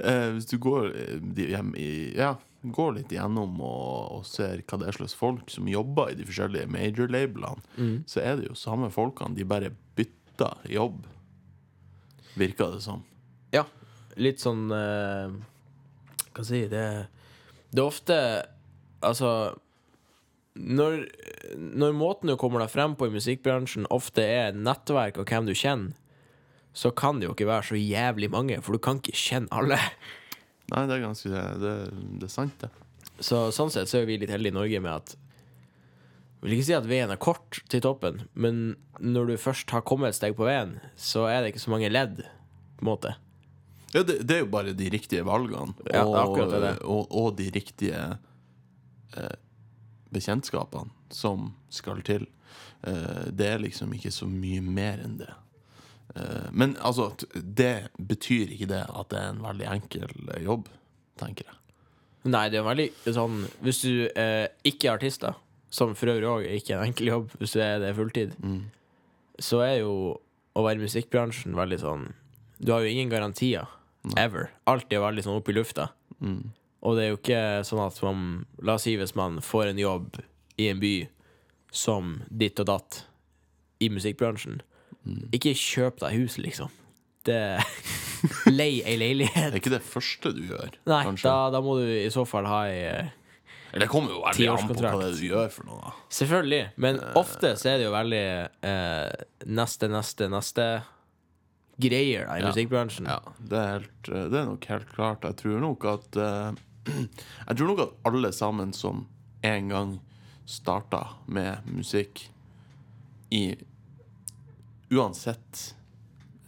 Eh, 0.00 0.26
hvis 0.36 0.46
du 0.48 0.54
går, 0.64 0.86
eh, 0.96 1.16
de, 1.36 1.46
hjem 1.52 1.74
i- 1.76 2.14
ja, 2.16 2.34
går 2.62 2.92
litt 2.98 3.12
gjennom 3.14 3.54
og, 3.64 4.18
og 4.18 4.26
ser 4.28 4.60
hva 4.68 4.78
det 4.82 4.88
er 4.90 4.96
slags 4.98 5.14
folk 5.16 5.48
som 5.52 5.68
jobber 5.70 6.10
i 6.12 6.18
de 6.18 6.26
forskjellige 6.28 6.68
major 6.68 7.08
labelene, 7.08 7.62
Mm. 7.78 8.02
så 8.06 8.20
er 8.20 8.36
det 8.36 8.48
jo 8.50 8.54
samme 8.58 8.90
folkene. 8.92 9.34
De 9.38 9.44
bare 9.48 9.70
bytter 9.96 10.66
jobb, 10.68 11.06
virker 12.36 12.74
det 12.76 12.82
som. 12.84 13.02
Ja, 13.52 13.64
litt 14.20 14.38
sånn 14.42 14.68
eh, 14.70 15.32
Hva 16.30 16.44
skal 16.44 16.44
jeg 16.44 16.50
si 16.50 16.60
Det, 16.70 16.84
det 17.74 17.80
er 17.82 17.86
ofte 17.88 18.16
Altså 19.02 19.30
når, 20.60 21.06
når 21.56 21.94
måten 21.96 22.28
du 22.30 22.36
kommer 22.38 22.60
deg 22.60 22.70
frem 22.72 22.94
på 22.98 23.06
i 23.08 23.12
musikkbransjen, 23.14 23.86
ofte 23.94 24.20
er 24.26 24.52
nettverk 24.52 25.18
og 25.22 25.30
hvem 25.30 25.46
du 25.48 25.54
kjenner, 25.56 25.94
så 26.76 26.90
kan 26.92 27.18
det 27.20 27.28
jo 27.28 27.34
ikke 27.36 27.46
være 27.48 27.68
så 27.70 27.78
jævlig 27.78 28.28
mange, 28.34 28.58
for 28.62 28.74
du 28.76 28.82
kan 28.82 28.98
ikke 29.00 29.14
kjenne 29.16 29.48
alle. 29.54 29.78
Nei, 30.70 30.84
det 30.86 30.96
er 30.96 31.02
ganske 31.02 31.42
Det, 31.60 31.74
det 32.20 32.28
er 32.28 32.32
sant, 32.32 32.62
det. 32.62 32.70
Så 33.20 33.48
sånn 33.54 33.72
sett 33.72 33.90
så 33.90 34.00
er 34.00 34.06
vi 34.08 34.20
litt 34.20 34.32
heldige 34.32 34.54
i 34.54 34.58
Norge 34.58 34.80
med 34.80 34.92
at 34.94 35.16
Jeg 35.16 36.44
vil 36.46 36.54
ikke 36.56 36.68
si 36.70 36.76
at 36.76 36.88
veien 36.88 37.12
er 37.12 37.20
kort 37.20 37.60
til 37.68 37.82
toppen, 37.84 38.22
men 38.32 38.62
når 39.00 39.32
du 39.32 39.40
først 39.40 39.74
har 39.74 39.84
kommet 39.84 40.14
et 40.14 40.16
steg 40.16 40.38
på 40.38 40.46
veien, 40.48 40.78
så 40.96 41.26
er 41.28 41.42
det 41.42 41.52
ikke 41.52 41.66
så 41.66 41.72
mange 41.74 41.90
ledd, 41.92 42.22
på 42.78 42.86
en 42.86 42.88
måte. 42.88 43.12
Ja, 43.92 44.02
det, 44.06 44.22
det 44.24 44.36
er 44.38 44.42
jo 44.44 44.50
bare 44.52 44.72
de 44.76 44.88
riktige 44.92 45.26
valgene. 45.26 45.74
Ja, 45.90 46.06
og, 46.06 46.38
det. 46.38 46.72
Og, 46.86 47.10
og 47.10 47.34
de 47.36 47.50
riktige 47.52 48.00
eh, 49.18 49.36
bekjentskapene 50.14 51.12
som 51.12 51.50
skal 51.68 52.00
til. 52.06 52.24
Eh, 52.86 53.28
det 53.34 53.48
er 53.50 53.62
liksom 53.64 53.92
ikke 53.96 54.12
så 54.14 54.28
mye 54.30 54.62
mer 54.64 55.02
enn 55.04 55.18
det. 55.20 55.30
Eh, 56.16 56.48
men 56.52 56.76
altså, 56.80 57.12
det 57.34 57.90
betyr 57.98 58.54
ikke 58.54 58.70
det 58.70 58.82
at 58.88 59.10
det 59.12 59.20
er 59.20 59.32
en 59.32 59.42
veldig 59.44 59.68
enkel 59.70 60.08
eh, 60.34 60.42
jobb, 60.44 60.68
tenker 61.20 61.46
jeg. 61.46 61.56
Nei, 62.30 62.48
det 62.52 62.58
er 62.60 62.66
veldig 62.66 63.14
sånn 63.16 63.46
Hvis 63.64 63.78
du 63.80 63.92
eh, 64.04 64.50
ikke 64.68 64.90
er 64.90 64.98
artist, 64.98 65.22
da, 65.24 65.32
som 65.72 65.94
for 65.96 66.12
øvrig 66.12 66.28
òg 66.28 66.48
ikke 66.58 66.74
er 66.74 66.82
en 66.82 66.90
enkel 66.90 67.08
jobb, 67.08 67.30
hvis 67.40 67.54
du 67.56 67.62
er 67.64 67.78
det 67.80 67.94
fulltid, 67.96 68.34
så 69.40 69.62
er 69.64 69.78
jo 69.78 69.94
å 70.52 70.64
være 70.66 70.82
i 70.82 70.84
musikkbransjen 70.84 71.56
veldig 71.56 71.78
sånn 71.80 72.10
Du 72.58 72.74
har 72.74 72.84
jo 72.84 72.90
ingen 72.90 73.12
garantier. 73.12 73.70
Ever. 74.20 74.50
Alt 74.68 74.92
er 74.92 75.00
veldig 75.00 75.24
sånn 75.24 75.38
oppe 75.38 75.52
i 75.52 75.56
lufta. 75.56 75.90
Og 76.80 76.96
det 76.96 77.04
er 77.04 77.10
jo 77.10 77.18
ikke 77.18 77.40
sånn 77.68 77.82
at 77.84 77.96
man 78.04 78.26
La 78.64 78.76
oss 78.76 78.84
si 78.88 78.96
hvis 79.00 79.14
man 79.16 79.38
får 79.44 79.70
en 79.70 79.80
jobb 79.80 80.20
i 80.60 80.68
en 80.68 80.80
by 80.82 80.94
som 81.72 82.18
ditt 82.28 82.60
og 82.60 82.68
datt 82.68 83.04
i 83.80 83.88
musikkbransjen. 83.92 84.60
Ikke 85.32 85.54
kjøp 85.56 86.00
deg 86.02 86.18
hus, 86.20 86.36
liksom. 86.42 86.70
Det 87.24 87.38
Lei 88.52 88.80
ei 88.84 88.96
leilighet. 89.00 89.50
Det 89.52 89.56
er 89.56 89.62
ikke 89.62 89.72
det 89.72 89.82
første 89.84 90.32
du 90.36 90.42
gjør, 90.50 90.74
Nei, 90.88 91.02
kanskje. 91.08 91.28
da, 91.28 91.50
da 91.54 91.60
må 91.64 91.78
du 91.80 91.86
i 91.88 92.10
så 92.12 92.24
fall 92.28 92.44
ha 92.48 92.62
ei 92.68 92.78
eh, 92.88 93.10
Eller 93.72 93.84
det 93.86 93.90
kommer 93.92 94.12
jo 94.12 94.22
veldig 94.24 94.48
an 94.52 94.68
på 94.70 94.76
hva 94.80 94.92
det 95.02 95.10
du 95.18 95.24
gjør 95.28 95.50
for 95.54 95.68
noe. 95.68 95.80
da. 95.84 95.92
Selvfølgelig, 96.16 96.62
men 96.84 96.98
ofte 97.20 97.52
så 97.60 97.70
er 97.74 97.78
det 97.80 97.86
jo 97.86 97.92
veldig 97.94 98.22
eh, 98.68 99.24
neste, 99.46 99.88
neste, 99.92 100.28
neste 100.32 100.66
greier 101.80 102.26
da, 102.28 102.34
i 102.36 102.42
Ja. 102.42 102.50
musikkbransjen. 102.50 103.06
Ja, 103.08 103.20
det 103.40 103.56
er, 103.60 103.70
helt, 103.78 104.08
eh, 104.12 104.26
det 104.32 104.40
er 104.42 104.48
nok 104.50 104.68
helt 104.72 104.90
klart. 104.92 105.24
Jeg 105.28 105.36
tror 105.40 105.60
nok 105.64 105.86
at 105.92 106.20
eh, 106.20 106.60
Jeg 107.48 107.56
tror 107.56 107.66
nok 107.72 107.80
at 107.86 107.96
alle 108.10 108.32
sammen 108.36 108.72
som 108.76 109.06
en 109.44 109.68
gang 109.72 109.96
starta 110.50 111.04
med 111.30 111.64
musikk 111.70 112.26
i 113.30 113.44
Uansett 114.90 115.74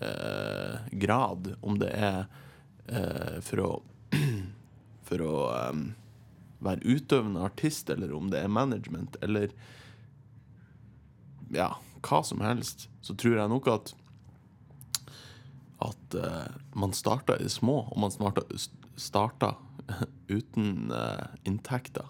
eh, 0.00 0.80
grad, 0.92 1.54
om 1.60 1.78
det 1.78 1.90
er 1.94 2.24
eh, 2.88 3.38
for 3.46 3.64
å 3.66 3.70
For 5.12 5.20
å 5.24 5.36
eh, 5.52 5.80
være 6.62 6.86
utøvende 6.86 7.42
artist, 7.44 7.90
eller 7.90 8.12
om 8.16 8.30
det 8.32 8.40
er 8.42 8.48
management, 8.52 9.16
eller 9.22 9.50
ja, 11.52 11.72
hva 12.06 12.20
som 12.24 12.40
helst, 12.40 12.86
så 13.04 13.14
tror 13.18 13.36
jeg 13.40 13.50
nok 13.52 13.68
at 13.72 13.92
at 15.82 16.14
eh, 16.14 16.54
man 16.78 16.92
starta 16.94 17.34
i 17.36 17.42
det 17.42 17.50
små, 17.50 17.80
og 17.90 17.98
man 17.98 18.12
starta, 18.14 18.44
starta 18.96 19.54
uten 20.36 20.92
eh, 20.94 21.26
inntekter. 21.50 22.06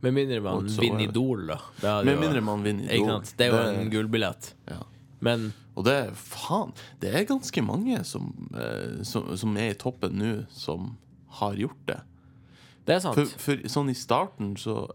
Med 0.00 0.14
mindre 0.14 0.40
man 0.44 0.68
vinner 0.70 1.08
Idol, 1.08 1.46
da. 1.50 1.58
Med 2.06 2.20
mindre 2.20 2.40
man 2.46 2.62
vinner 2.62 2.86
Idol. 2.94 3.24
Det 3.36 3.48
er 3.48 3.54
jo 3.54 3.80
en 3.82 3.90
gullbillett. 3.90 4.52
ja. 4.70 4.82
Men 5.24 5.48
Og 5.76 5.84
det 5.84 5.96
faen 6.16 6.72
Det 7.00 7.10
er 7.14 7.26
ganske 7.28 7.62
mange 7.62 7.98
som, 8.08 8.30
eh, 8.56 9.02
som, 9.04 9.28
som 9.36 9.56
er 9.60 9.74
i 9.74 9.78
toppen 9.78 10.16
nå, 10.16 10.32
som 10.50 10.94
har 11.40 11.54
gjort 11.60 11.82
det. 11.86 12.00
Det 12.86 12.94
er 12.96 13.00
sant. 13.04 13.18
For, 13.18 13.38
for 13.42 13.68
sånn 13.68 13.90
i 13.92 13.94
starten 13.98 14.54
så 14.56 14.86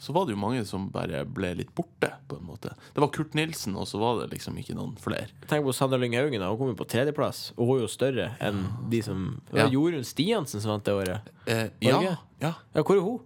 så 0.00 0.14
var 0.16 0.24
det 0.24 0.32
jo 0.32 0.38
mange 0.40 0.62
som 0.64 0.86
bare 0.88 1.26
ble 1.28 1.50
litt 1.58 1.74
borte, 1.76 2.08
på 2.26 2.38
en 2.38 2.46
måte. 2.48 2.70
Det 2.96 3.02
var 3.02 3.10
Kurt 3.12 3.34
Nilsen, 3.36 3.74
og 3.76 3.84
så 3.84 3.98
var 4.00 4.22
det 4.22 4.30
liksom 4.32 4.56
ikke 4.56 4.72
noen 4.72 4.94
flere. 4.96 5.26
Tenk 5.50 5.66
på 5.66 5.74
Sander 5.76 6.00
Lyng 6.00 6.14
Haugen. 6.16 6.40
Hun 6.40 6.56
kom 6.56 6.70
jo 6.72 6.76
på 6.78 6.86
tredjeplass, 6.88 7.50
og 7.58 7.68
hun 7.68 7.74
er 7.76 7.82
jo 7.84 7.90
større 7.92 8.28
enn 8.40 8.62
de 8.88 9.02
som 9.04 9.26
Det 9.50 9.58
var 9.58 9.66
Ja. 9.66 9.74
Jorunn 9.74 10.06
Stiansen 10.08 10.62
som 10.64 10.72
vant 10.72 10.88
det 10.88 10.94
året. 10.96 11.28
Eh, 11.44 11.68
ja, 11.84 12.00
ja. 12.00 12.16
Ja, 12.40 12.54
hvor 12.80 12.96
er 12.96 13.04
hun? 13.04 13.20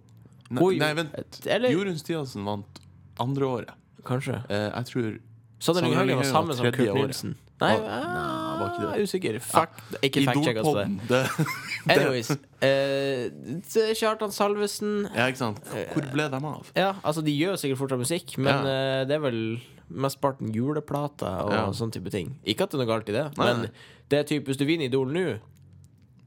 Nei, 0.49 0.63
Oi, 0.67 0.77
nei, 0.83 0.91
vent. 0.99 1.39
eller- 1.47 1.71
Jorunn 1.71 1.97
Stiansen 1.97 2.43
vant 2.43 2.81
andre 3.23 3.45
året. 3.47 3.71
Kanskje. 4.03 4.43
Eh, 4.49 4.67
jeg 4.75 4.85
tror 4.91 5.19
Sanne 5.65 5.81
Lyng 5.83 5.93
Sanne 5.93 5.99
Haugen 5.99 6.11
Lyng 6.13 6.19
var 6.21 6.29
samme 6.29 6.55
som 6.57 6.67
Kurt. 6.75 6.93
Nilsen. 6.99 7.35
Nei, 7.61 7.71
jeg 7.75 8.87
er 8.91 9.03
usikker. 9.05 9.37
Fuck. 9.43 9.77
Ikke 10.03 10.23
fact-check 10.27 10.57
oss 10.59 10.67
på 10.67 10.73
det. 10.75 10.85
Idolpodden. 10.85 10.97
Det, 11.07 11.21
Anyways. 11.95 12.31
Eh, 12.65 13.93
Kjartan 13.95 14.33
Salvesen 14.35 14.91
ja, 15.15 15.27
ikke 15.31 15.39
sant? 15.41 15.61
Hvor 15.93 16.09
ble 16.11 16.27
de 16.33 16.41
av? 16.51 16.71
Ja, 16.75 16.89
altså 17.05 17.23
De 17.25 17.31
gjør 17.35 17.55
sikkert 17.61 17.79
fortsatt 17.83 18.01
musikk, 18.03 18.35
men 18.41 18.67
eh, 18.69 19.01
det 19.07 19.15
er 19.17 19.23
vel 19.23 19.39
mesteparten 19.85 20.49
juleplater 20.55 21.43
og 21.45 21.53
Ja. 21.53 21.65
sånne 21.77 21.93
type 21.93 22.11
ting. 22.13 22.35
Ikke 22.43 22.65
at 22.65 22.73
det 22.73 22.79
er 22.79 22.83
noe 22.83 22.89
galt 22.89 23.09
i 23.11 23.15
det, 23.15 23.25
Nei, 23.37 23.51
men 23.53 23.67
det 24.09 24.19
er 24.19 24.23
typ, 24.31 24.47
hvis 24.49 24.57
du 24.57 24.65
vinner 24.65 24.89
Idol 24.89 25.13
nå, 25.13 25.25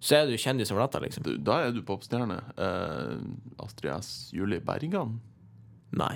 så 0.00 0.20
er 0.20 0.28
du 0.30 0.36
kjendis 0.38 0.70
over 0.70 0.84
natta, 0.84 1.00
liksom. 1.02 1.24
Du, 1.26 1.32
da 1.42 1.56
er 1.66 1.72
du 1.74 1.80
popstjerne. 1.82 2.38
Eh, 2.54 3.16
Astrid 3.64 3.90
S. 3.98 4.30
Julie 4.32 4.62
Bergan? 4.62 5.16
Nei. 5.98 6.14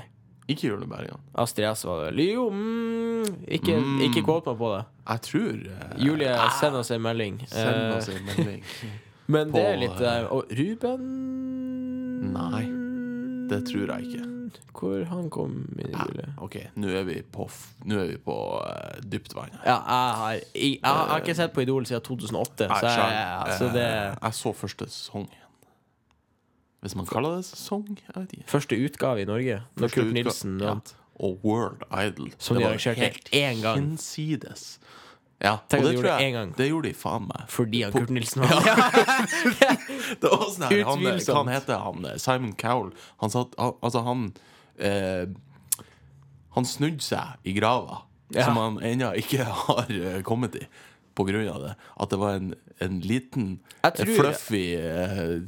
Ikke 0.52 0.68
Julie 0.70 0.88
Bergan. 0.90 1.20
Astrid 1.42 1.66
S 1.72 1.84
var 1.88 2.10
det. 2.10 2.26
Jo, 2.30 2.48
mm, 2.50 3.44
ikke, 3.58 3.76
Mm. 3.80 4.00
ikke 4.08 4.22
meg 4.28 4.50
på 4.58 4.72
det. 4.76 4.82
Jeg 5.08 5.20
tror 5.28 5.62
uh, 5.66 6.04
Julie, 6.06 6.34
send 6.60 6.76
oss 6.78 6.90
en 6.94 7.02
melding. 7.02 7.40
Send 7.50 7.76
Eh, 7.76 7.96
oss 7.96 8.08
en 8.12 8.24
melding. 8.28 8.62
men 9.34 9.52
det 9.54 9.62
er 9.66 9.76
litt 9.80 10.00
eh, 10.02 10.26
Og 10.34 10.50
Ruben 10.58 11.06
Nei, 12.32 12.64
Det 13.50 13.62
tror 13.68 13.90
jeg 13.96 14.06
ikke. 14.10 14.28
Hvor 14.76 15.04
han 15.08 15.28
kom 15.32 15.52
i 15.78 15.86
Ja, 15.92 16.04
bildet? 16.06 16.32
OK, 16.42 16.56
nå 16.80 16.88
er 16.92 17.04
vi 17.06 17.18
på, 17.22 17.46
nå 17.88 17.98
er 18.02 18.08
vi 18.10 18.16
på 18.20 18.34
uh, 18.60 18.98
dypt 19.04 19.34
vann. 19.36 19.52
Ja, 19.64 19.76
jeg 19.78 20.16
har, 20.18 20.32
jeg, 20.32 20.72
jeg 20.82 20.96
har 21.12 21.20
ikke 21.22 21.36
sett 21.38 21.52
på 21.54 21.62
Idol 21.64 21.86
siden 21.88 22.02
2008, 22.04 22.66
Nei, 22.68 22.80
så 22.82 22.90
jeg, 22.90 23.22
altså 23.46 23.68
det 23.76 23.86
jeg 23.86 24.36
så 24.40 24.52
første 24.56 24.88
sesong. 24.90 25.28
Hvis 26.82 26.96
man 26.98 27.06
kaller 27.06 27.36
det 27.38 27.44
sesong? 27.46 27.84
Jeg 28.00 28.14
vet 28.16 28.32
ikke. 28.36 28.48
Første 28.50 28.78
utgave 28.84 29.22
i 29.22 29.26
Norge, 29.28 29.60
når 29.78 29.92
Kurt 29.94 30.12
Nilsen 30.16 30.56
ja. 30.62 30.72
Og 31.22 31.38
World 31.46 31.84
Idol. 31.94 32.32
Som 32.42 32.56
Det 32.56 32.62
de 32.62 32.66
var 32.66 32.74
arrangerte 32.74 33.30
én 33.38 33.60
gang. 33.62 33.78
Hinsides. 33.78 34.64
Ja, 35.42 35.56
Tenk 35.70 35.82
og 35.82 35.88
det 35.88 35.92
de 35.96 36.02
tror 36.02 36.20
jeg. 36.22 36.50
Det 36.58 36.66
gjorde 36.68 36.88
de 36.88 36.94
faen 36.94 37.24
meg. 37.28 37.44
Fordi 37.50 37.82
han 37.82 37.94
Kurt 37.94 38.10
Nilsen 38.14 38.42
vant. 38.42 38.66
Det 40.22 40.30
var 40.30 40.44
sånn 40.50 40.66
her, 40.68 40.82
han, 40.86 41.02
Hva 41.02 41.12
Utvilsomt. 41.14 41.36
han 41.38 41.50
heter 41.54 41.82
han? 41.82 42.06
Simon 42.22 42.52
Cowell. 42.58 42.92
Han 43.22 43.32
satt 43.34 43.54
Altså, 43.58 44.02
han 44.06 44.28
eh, 44.78 45.26
Han 46.54 46.66
snudde 46.68 47.02
seg 47.02 47.42
i 47.48 47.54
grava, 47.58 48.02
Ja. 48.34 48.46
som 48.48 48.56
han 48.60 48.78
ennå 48.86 49.10
ikke 49.18 49.44
har 49.66 49.90
eh, 49.90 50.20
kommet 50.26 50.56
i. 50.58 50.66
På 51.14 51.26
grunn 51.28 51.48
av 51.52 51.60
det. 51.66 51.74
At 52.00 52.10
det 52.14 52.18
var 52.22 52.38
en, 52.38 52.54
en 52.80 53.00
liten, 53.04 53.58
tror- 53.82 54.14
fluffy 54.16 54.62
uh, 54.78 55.40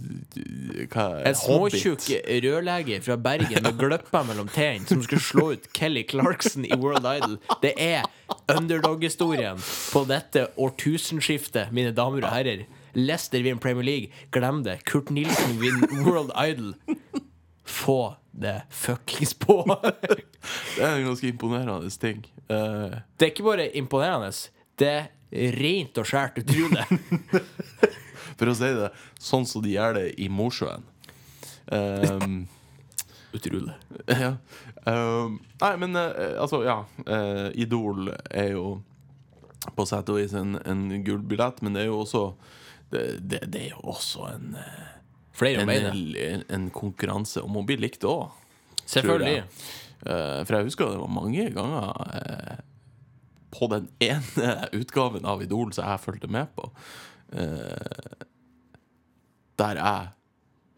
hva, 0.93 1.07
En 1.27 1.35
småtjukk 1.39 2.09
rørlege 2.45 3.01
fra 3.05 3.17
Bergen 3.17 3.63
med 3.65 3.79
gløpper 3.81 4.27
mellom 4.29 4.49
tennene 4.53 4.87
som 4.89 5.03
skulle 5.07 5.23
slå 5.25 5.47
ut 5.55 5.69
Kelly 5.77 6.05
Clarkson 6.11 6.67
i 6.69 6.75
World 6.77 7.07
Idol. 7.09 7.39
Det 7.63 7.73
er 7.81 8.05
underdog-historien 8.53 9.61
på 9.93 10.05
dette 10.09 10.47
årtusenskiftet, 10.61 11.73
mine 11.75 11.95
damer 11.97 12.25
og 12.27 12.33
herrer. 12.35 12.67
Leicester 12.95 13.43
vinner 13.43 13.59
Premier 13.63 13.85
League. 13.87 14.13
Glem 14.31 14.63
det. 14.67 14.81
Kurt 14.87 15.11
Nilsen 15.11 15.57
vinner 15.61 15.89
World 16.07 16.31
Idol. 16.39 16.75
Få 17.65 18.15
det 18.35 18.63
fuckings 18.71 19.35
på! 19.35 19.63
Det 20.77 20.83
er 20.85 20.99
en 20.99 21.07
ganske 21.07 21.29
imponerende 21.31 21.89
ting. 21.91 22.25
Uh, 22.51 22.99
Det 23.17 23.25
er 23.27 23.31
ikke 23.33 23.47
bare 23.47 23.69
imponerende, 23.79 24.29
det 24.81 24.97
rent 25.59 25.99
og 26.01 26.09
skjært 26.09 26.41
utrolig. 26.45 26.85
for 28.39 28.51
å 28.51 28.57
si 28.59 28.71
det 28.77 28.91
sånn 29.21 29.47
som 29.49 29.65
de 29.65 29.75
gjør 29.75 29.99
det 29.99 30.09
i 30.23 30.29
Mosjøen. 30.33 30.85
Um, 31.67 32.45
Utrolig. 33.35 33.75
ja. 34.07 34.35
Um, 34.85 35.39
nei, 35.63 35.73
men 35.83 35.97
uh, 35.99 36.37
altså, 36.43 36.63
ja. 36.67 36.83
Uh, 37.09 37.49
Idol 37.59 38.13
er 38.31 38.53
jo 38.55 38.67
på 39.75 39.87
sett 39.89 40.11
og 40.13 40.21
vis 40.21 40.35
en, 40.37 40.59
en 40.69 40.85
gullbillett, 41.07 41.63
men 41.65 41.75
det 41.75 41.87
er 41.87 41.89
jo 41.89 42.03
også 42.03 42.27
det, 42.93 43.05
det, 43.25 43.41
det 43.51 43.63
er 43.63 43.71
jo 43.73 43.81
også 43.95 44.29
en, 44.29 44.51
eh, 44.61 44.91
Flere 45.35 45.65
en, 45.65 45.71
en, 45.73 46.43
en 46.53 46.67
konkurranse 46.71 47.41
om 47.43 47.57
å 47.59 47.65
bli 47.67 47.79
likt 47.81 48.05
òg. 48.07 48.29
Selvfølgelig. 48.85 49.41
for 50.05 50.53
jeg 50.55 50.67
husker 50.69 50.93
det 50.93 51.01
var 51.01 51.11
mange 51.11 51.47
ganger 51.57 52.03
eh, 52.21 52.61
på 53.55 53.69
den 53.73 53.89
ene 54.03 54.55
utgaven 54.81 55.25
av 55.31 55.43
Idol 55.45 55.73
som 55.77 55.87
jeg 55.89 56.03
fulgte 56.05 56.31
med 56.31 56.51
på, 56.59 56.69
eh, 57.33 58.27
der 59.61 59.81
jeg 59.81 60.09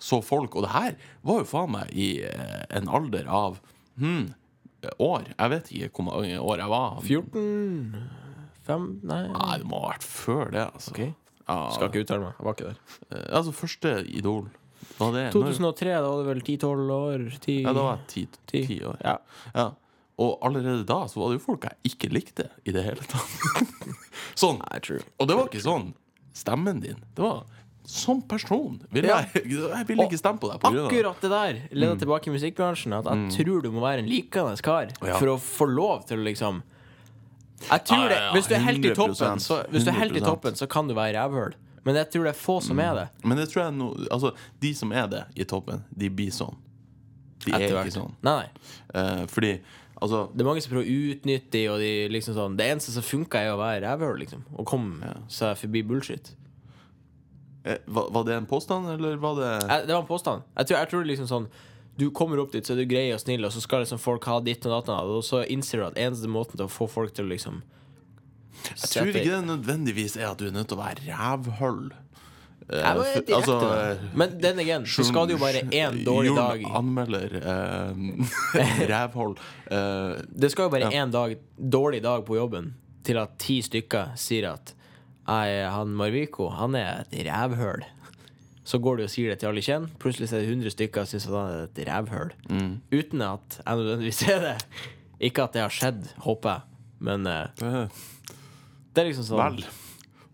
så 0.06 0.21
folk. 0.23 0.56
Og 0.56 0.66
det 0.66 0.73
her 0.75 0.97
var 1.26 1.40
jo 1.42 1.49
faen 1.49 1.73
meg 1.73 1.92
i 1.97 2.11
eh, 2.28 2.64
en 2.76 2.88
alder 2.92 3.28
av 3.33 3.56
hmm, 3.99 4.26
år. 5.02 5.30
Jeg 5.33 5.52
vet 5.54 5.71
ikke 5.73 5.92
hvor 5.97 6.09
mange 6.11 6.37
år 6.42 6.61
jeg 6.62 6.73
var. 6.73 7.00
14 7.02 8.11
5? 8.66 8.87
Nei. 9.06 9.23
Nei, 9.30 9.56
det 9.62 9.66
må 9.71 9.78
ha 9.85 9.92
vært 9.95 10.04
før 10.06 10.49
det, 10.50 10.64
altså. 10.75 10.92
Okay. 10.92 11.12
Ja, 11.47 11.56
Skal 11.71 11.90
ikke 11.92 12.00
uttale 12.02 12.25
meg. 12.26 12.38
Jeg 12.40 12.47
var 12.49 12.56
ikke 12.56 12.71
der. 12.73 12.78
eh, 13.14 13.26
altså, 13.38 13.52
første 13.54 13.92
Idol. 14.18 14.47
Var 14.99 15.12
det 15.14 15.23
når- 15.35 15.52
2003, 15.54 15.92
da 15.95 16.09
var 16.11 16.23
det 16.23 16.28
vel 16.33 16.40
10-12 16.42 16.90
år? 16.97 17.26
10, 17.40 17.54
Ja, 17.62 17.73
da 17.73 17.83
var 17.87 17.97
jeg 17.97 18.06
ti, 18.12 18.25
Ti. 18.50 18.62
ti 18.66 18.78
år. 18.85 18.99
Ja. 19.04 19.16
Ja. 19.54 19.66
Og 20.23 20.38
allerede 20.46 20.85
da 20.88 21.02
så 21.11 21.20
var 21.20 21.30
det 21.30 21.38
jo 21.38 21.44
folk 21.44 21.66
jeg 21.68 21.92
ikke 21.92 22.08
likte 22.14 22.49
i 22.64 22.73
det 22.73 22.87
hele 22.87 23.04
tatt. 23.04 23.82
sånn. 24.42 24.62
Og 24.64 25.28
det 25.28 25.37
var 25.37 25.50
ikke 25.50 25.64
sånn 25.64 25.90
stemmen 26.37 26.80
din. 26.80 27.02
Det 27.16 27.25
var 27.25 27.44
som 27.87 28.23
person. 28.28 28.80
Vil 28.90 29.06
jeg, 29.08 29.28
jeg 29.44 29.88
ville 29.88 30.06
ikke 30.08 30.20
stemme 30.20 30.40
på 30.42 30.50
deg. 30.50 30.62
På. 30.62 30.73
Akkurat 30.73 31.20
det 31.23 31.30
der 31.32 31.61
leder 31.70 32.00
tilbake 32.00 32.30
i 32.30 32.35
musikkbransjen. 32.35 32.96
At 32.96 33.11
jeg 33.12 33.35
tror 33.37 33.62
du 33.62 33.70
må 33.75 33.85
være 33.85 34.04
en 34.04 34.11
likende 34.11 34.56
kar 34.64 34.90
for 35.04 35.35
å 35.37 35.37
få 35.42 35.68
lov 35.70 36.08
til 36.08 36.23
å 36.23 36.26
liksom 36.26 36.64
Jeg 37.70 37.85
tror 37.88 38.11
det 38.12 38.18
Hvis 38.35 38.50
du 38.50 38.56
er 38.56 38.66
helt 38.66 38.85
i 38.85 38.96
toppen, 38.96 39.40
så, 39.40 39.62
hvis 39.73 39.87
du 39.87 39.92
er 39.92 40.00
helt 40.00 40.18
i 40.18 40.25
toppen, 40.25 40.58
så 40.58 40.68
kan 40.68 40.90
du 40.90 40.96
være 40.96 41.16
rævhøl. 41.20 41.56
Men 41.87 42.00
jeg 42.00 42.11
tror 42.11 42.26
det 42.26 42.35
er 42.35 42.38
få 42.40 42.58
som 42.64 42.80
er 42.82 42.94
det. 42.99 43.08
Men 43.23 43.38
det 43.38 43.50
tror 43.52 43.68
jeg 43.68 43.76
no, 43.76 43.92
Altså, 44.11 44.32
de 44.61 44.73
som 44.75 44.92
er 44.92 45.06
det 45.12 45.25
i 45.38 45.46
toppen, 45.46 45.85
de 45.94 46.11
blir 46.11 46.32
sånn. 46.35 46.56
De 47.46 47.52
er 47.54 47.68
ikke 47.70 47.94
sånn. 47.94 48.16
Nei, 48.26 48.40
nei. 48.42 48.70
Uh, 48.90 49.23
fordi 49.30 49.52
altså 50.00 50.26
Det 50.35 50.43
er 50.45 50.49
mange 50.49 50.62
som 50.65 50.73
prøver 50.75 50.87
å 50.88 50.97
utnytte 51.12 51.53
de, 51.57 51.62
og 51.73 51.79
de 51.81 51.91
liksom 52.12 52.35
sånn 52.37 52.57
Det 52.59 52.67
eneste 52.73 52.93
som 52.95 53.05
funker, 53.07 53.38
er 53.47 53.55
å 53.55 53.61
være 53.61 53.83
rævhøl, 53.87 54.19
liksom. 54.25 54.43
Og 54.57 54.67
komme 54.69 55.15
seg 55.33 55.57
forbi 55.61 55.83
bullshit. 55.88 56.33
eh, 57.65 57.79
var, 57.87 58.11
var 58.15 58.25
det 58.29 58.35
en 58.37 58.47
påstand, 58.47 58.91
eller 58.93 59.17
var 59.23 59.38
det 59.41 59.53
eh, 59.67 59.87
det 59.87 59.95
var 59.95 60.03
en 60.05 60.11
påstand. 60.11 60.43
Jeg 60.57 60.67
tror, 60.71 60.79
jeg 60.79 60.91
tror 60.93 61.09
liksom 61.12 61.31
sånn 61.31 61.49
Du 61.97 62.11
kommer 62.12 62.38
opp 62.43 62.53
dit, 62.53 62.61
så 62.67 62.75
er 62.75 62.83
du 62.83 62.91
grei 62.91 63.07
og 63.15 63.21
snill, 63.23 63.45
og 63.49 63.53
så 63.55 63.62
skal 63.65 63.81
liksom 63.81 63.99
folk 64.03 64.25
ha 64.29 64.41
ditt 64.45 64.67
og 64.69 64.75
datt, 64.75 64.91
og 65.09 65.23
så 65.25 65.41
innser 65.49 65.81
du 65.81 65.87
at 65.87 65.97
eneste 65.99 66.29
måten 66.29 66.59
til 66.61 66.67
å 66.69 66.73
få 66.73 66.87
folk 66.93 67.15
til 67.17 67.25
å 67.25 67.31
liksom 67.33 67.62
Jeg 68.67 68.91
tror 68.93 69.09
ikke 69.09 69.25
det 69.31 69.47
nødvendigvis 69.49 70.17
er 70.21 70.29
at 70.31 70.38
du 70.41 70.49
er 70.50 70.53
nødt 70.53 70.69
til 70.69 70.76
å 70.76 70.83
være 70.83 71.07
rævhull. 71.09 71.87
Eh, 72.68 72.80
Jeg 72.82 72.96
direkte 72.99 73.37
altså. 73.37 73.56
Men 74.18 74.32
den 74.42 74.58
igjen, 74.64 74.87
så 74.90 75.04
skal 75.06 75.28
det 75.28 75.37
jo 75.37 75.42
bare 75.44 75.61
én 75.70 76.00
dårlig 76.06 76.32
Jon 76.32 76.40
dag 76.40 76.64
anmelder 76.80 77.37
eh, 77.38 78.88
rævhold. 78.92 79.37
Eh, 79.70 80.16
Det 80.35 80.50
skal 80.50 80.66
jo 80.66 80.73
bare 80.75 80.90
én 80.90 81.12
dag, 81.14 81.37
dårlig 81.56 82.02
dag 82.02 82.25
på 82.26 82.37
jobben 82.40 82.73
til 83.06 83.20
at 83.23 83.37
ti 83.38 83.61
stykker 83.62 84.16
sier 84.18 84.49
at 84.56 84.73
«Nei, 85.26 85.62
han 85.70 85.90
Marviko, 85.99 86.49
han 86.54 86.75
er 86.78 87.04
et 87.04 87.14
rævhøl. 87.26 87.82
Så 88.66 88.78
går 88.82 88.96
du 88.99 89.02
og 89.06 89.11
sier 89.11 89.30
det 89.30 89.40
til 89.40 89.49
alle 89.52 89.62
kjenn. 89.62 89.87
Plutselig 90.02 90.26
er 90.32 90.42
det 90.42 90.50
100 90.50 90.70
stykker 90.75 91.06
som 91.06 91.18
syns 91.20 91.26
han 91.30 91.50
er 91.50 91.64
et 91.68 91.80
rævhøl. 91.87 92.30
Uten 92.94 93.23
at 93.26 93.58
jeg 93.62 93.76
nødvendigvis 93.80 94.23
er 94.30 94.40
det. 94.42 94.56
Ikke 95.30 95.46
at 95.46 95.54
det 95.54 95.62
har 95.62 95.75
skjedd, 95.75 96.02
håper 96.26 96.50
jeg. 96.50 96.61
Men 97.06 97.26
eh, 97.30 97.62
eh, 97.62 97.87
det 98.94 99.02
er 99.04 99.08
liksom 99.11 99.26
sånn 99.30 99.42
vel. 99.42 99.66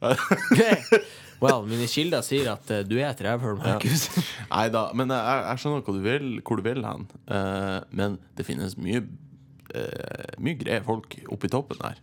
Well, 1.42 1.64
mine 1.66 1.86
kilder 1.90 2.22
sier 2.22 2.52
at 2.54 2.70
uh, 2.70 2.82
du 2.86 2.96
er 3.00 3.08
et 3.10 3.20
rævhøl, 3.26 3.56
Markus. 3.58 4.04
Nei 4.52 4.68
da, 4.70 4.84
men 4.94 5.10
jeg, 5.10 5.42
jeg 5.48 5.58
skjønner 5.62 5.82
hvor 5.82 5.96
du 5.98 6.02
vil, 6.04 6.28
hvor 6.46 6.60
du 6.60 6.62
vil 6.68 6.84
hen. 6.86 7.06
Uh, 7.26 7.80
men 7.90 8.18
det 8.38 8.46
finnes 8.46 8.76
mye 8.78 9.02
uh, 9.02 10.36
Mye 10.38 10.54
greie 10.60 10.82
folk 10.86 11.16
oppi 11.34 11.50
toppen 11.52 11.80
der. 11.82 11.98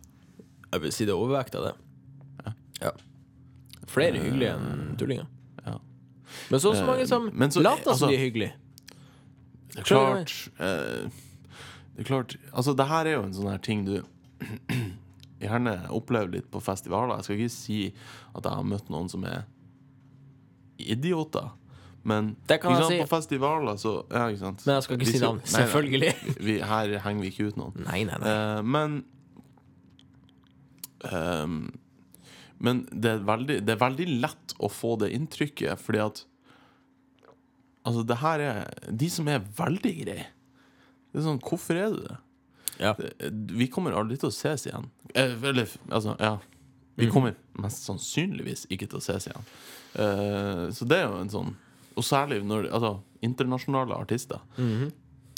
Jeg 0.70 0.82
vil 0.84 0.92
si 0.94 1.06
det 1.08 1.14
er 1.16 1.18
overvekt 1.22 1.56
av 1.58 1.70
det. 1.70 1.76
Ja. 2.80 2.92
Flere 3.90 4.20
hyggelige 4.22 4.52
enn 4.54 4.94
tullinger. 5.00 5.26
Ja. 5.66 5.74
Men 6.52 6.60
så 6.62 6.70
også 6.74 6.84
mange 6.86 7.06
som 7.10 7.26
Eh, 7.32 7.48
så- 7.50 7.60
later 7.64 7.82
som 7.82 7.92
altså- 7.92 8.08
de 8.12 8.14
er 8.14 8.24
hyggelige. 8.24 8.52
Det 9.72 9.78
er 9.80 9.82
klart 9.88 10.32
eh, 10.58 11.10
Det 11.96 12.00
er 12.00 12.04
klart 12.04 12.36
Altså, 12.52 12.72
det 12.76 12.86
her 12.88 13.06
er 13.06 13.12
jo 13.18 13.22
en 13.22 13.34
sånn 13.34 13.50
her 13.50 13.58
ting 13.58 13.84
du 13.86 14.02
gjerne 15.40 15.76
opplevd 15.96 16.36
litt 16.36 16.50
på 16.52 16.60
festivaler. 16.64 17.18
Jeg 17.20 17.26
skal 17.28 17.40
ikke 17.40 17.54
si 17.54 17.80
at 18.34 18.44
jeg 18.44 18.52
har 18.60 18.68
møtt 18.68 18.92
noen 18.92 19.08
som 19.12 19.24
er 19.28 19.46
idioter. 20.80 21.50
Men 22.02 22.32
sant, 22.48 22.86
si. 22.88 22.96
på 23.02 23.08
festivaler 23.10 23.76
så 23.76 23.90
Ja, 24.08 24.28
ikke 24.30 24.40
sant. 24.40 24.62
Men 24.64 24.78
jeg 24.78 24.86
skal 24.86 24.96
ikke 24.96 25.06
Vi 25.06 25.12
si 25.12 25.20
navn. 25.20 25.42
nei, 25.42 25.50
nei. 25.50 25.58
Selvfølgelig. 25.58 26.12
Vi, 26.46 26.54
her 26.70 26.94
henger 27.04 27.26
vi 27.26 27.32
ikke 27.34 27.50
ut 27.50 27.60
noen. 27.60 27.76
Nei, 27.84 28.00
nei, 28.08 28.16
nei. 28.22 28.32
Uh, 28.32 28.62
men 28.64 28.96
ehm, 31.10 31.60
Men 32.60 32.82
det 32.92 33.14
er, 33.16 33.22
veldig, 33.24 33.60
det 33.64 33.74
er 33.74 33.80
veldig 33.80 34.08
lett 34.24 34.56
å 34.60 34.68
få 34.72 34.96
det 35.00 35.12
inntrykket, 35.16 35.80
fordi 35.80 36.02
at 36.06 36.24
Altså, 37.80 38.02
det 38.04 38.18
her 38.20 38.42
er 38.44 38.90
De 38.92 39.06
som 39.08 39.28
er 39.32 39.40
veldig 39.56 39.92
greie. 40.02 40.26
Det 41.10 41.20
er 41.20 41.24
sånn, 41.24 41.40
Hvorfor 41.40 41.78
er 41.80 41.94
du 41.94 42.02
det? 42.04 42.18
Ja. 42.80 42.94
Vi 43.30 43.66
kommer 43.68 43.92
aldri 43.92 44.16
til 44.18 44.30
å 44.30 44.32
ses 44.32 44.66
igjen. 44.66 44.86
Eh, 45.14 45.34
eller, 45.42 45.68
altså, 45.90 46.16
ja. 46.20 46.38
Vi 46.96 47.06
Mhm. 47.06 47.12
kommer 47.12 47.34
mest 47.60 47.84
sannsynligvis 47.86 48.66
ikke 48.70 48.88
til 48.88 48.98
å 48.98 49.02
ses 49.04 49.26
igjen. 49.28 49.44
Eh, 49.94 50.70
så 50.72 50.86
det 50.88 50.98
er 50.98 51.08
jo 51.08 51.20
en 51.20 51.28
sånn 51.32 51.54
Og 51.96 52.04
særlig 52.04 52.42
når 52.46 52.70
Altså, 52.72 53.00
internasjonale 53.22 53.92
artister. 53.98 54.40
Mhm. 54.56 54.92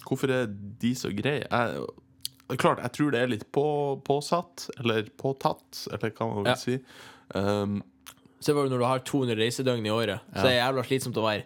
Hvorfor 0.07 0.31
er 0.31 0.47
de 0.47 0.93
så 0.95 1.11
greie? 1.17 1.47
Jeg, 1.51 2.59
klart, 2.59 2.79
jeg 2.83 2.93
tror 2.93 3.11
det 3.13 3.21
er 3.23 3.27
litt 3.29 3.47
på, 3.53 3.65
påsatt, 4.05 4.69
eller 4.79 5.03
påtatt, 5.17 5.87
eller 5.93 6.11
hva 6.11 6.27
man 6.35 6.45
vil 6.45 6.51
Ja. 6.53 6.55
si. 6.55 6.79
Um, 7.35 7.83
Se 8.41 8.53
bare 8.53 8.69
når 8.69 8.79
du 8.79 8.85
har 8.85 8.99
200 8.99 9.37
reisedøgn 9.39 9.87
i 9.87 9.91
året, 9.91 10.21
så 10.35 10.45
er 10.45 10.51
det 10.51 10.61
jævla 10.61 10.85
slitsomt 10.85 11.15
å 11.17 11.23
være 11.23 11.45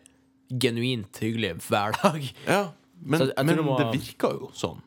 genuint 0.58 1.12
hyggelig 1.20 1.54
hver 1.68 1.92
dag. 2.02 2.22
ja, 2.46 2.70
men, 3.02 3.20
Så 3.20 3.34
tror 3.34 3.44
men 3.44 3.58
må- 3.64 3.78
det 3.78 4.00
virker 4.00 4.32
jo 4.40 4.50
sånn. 4.54 4.80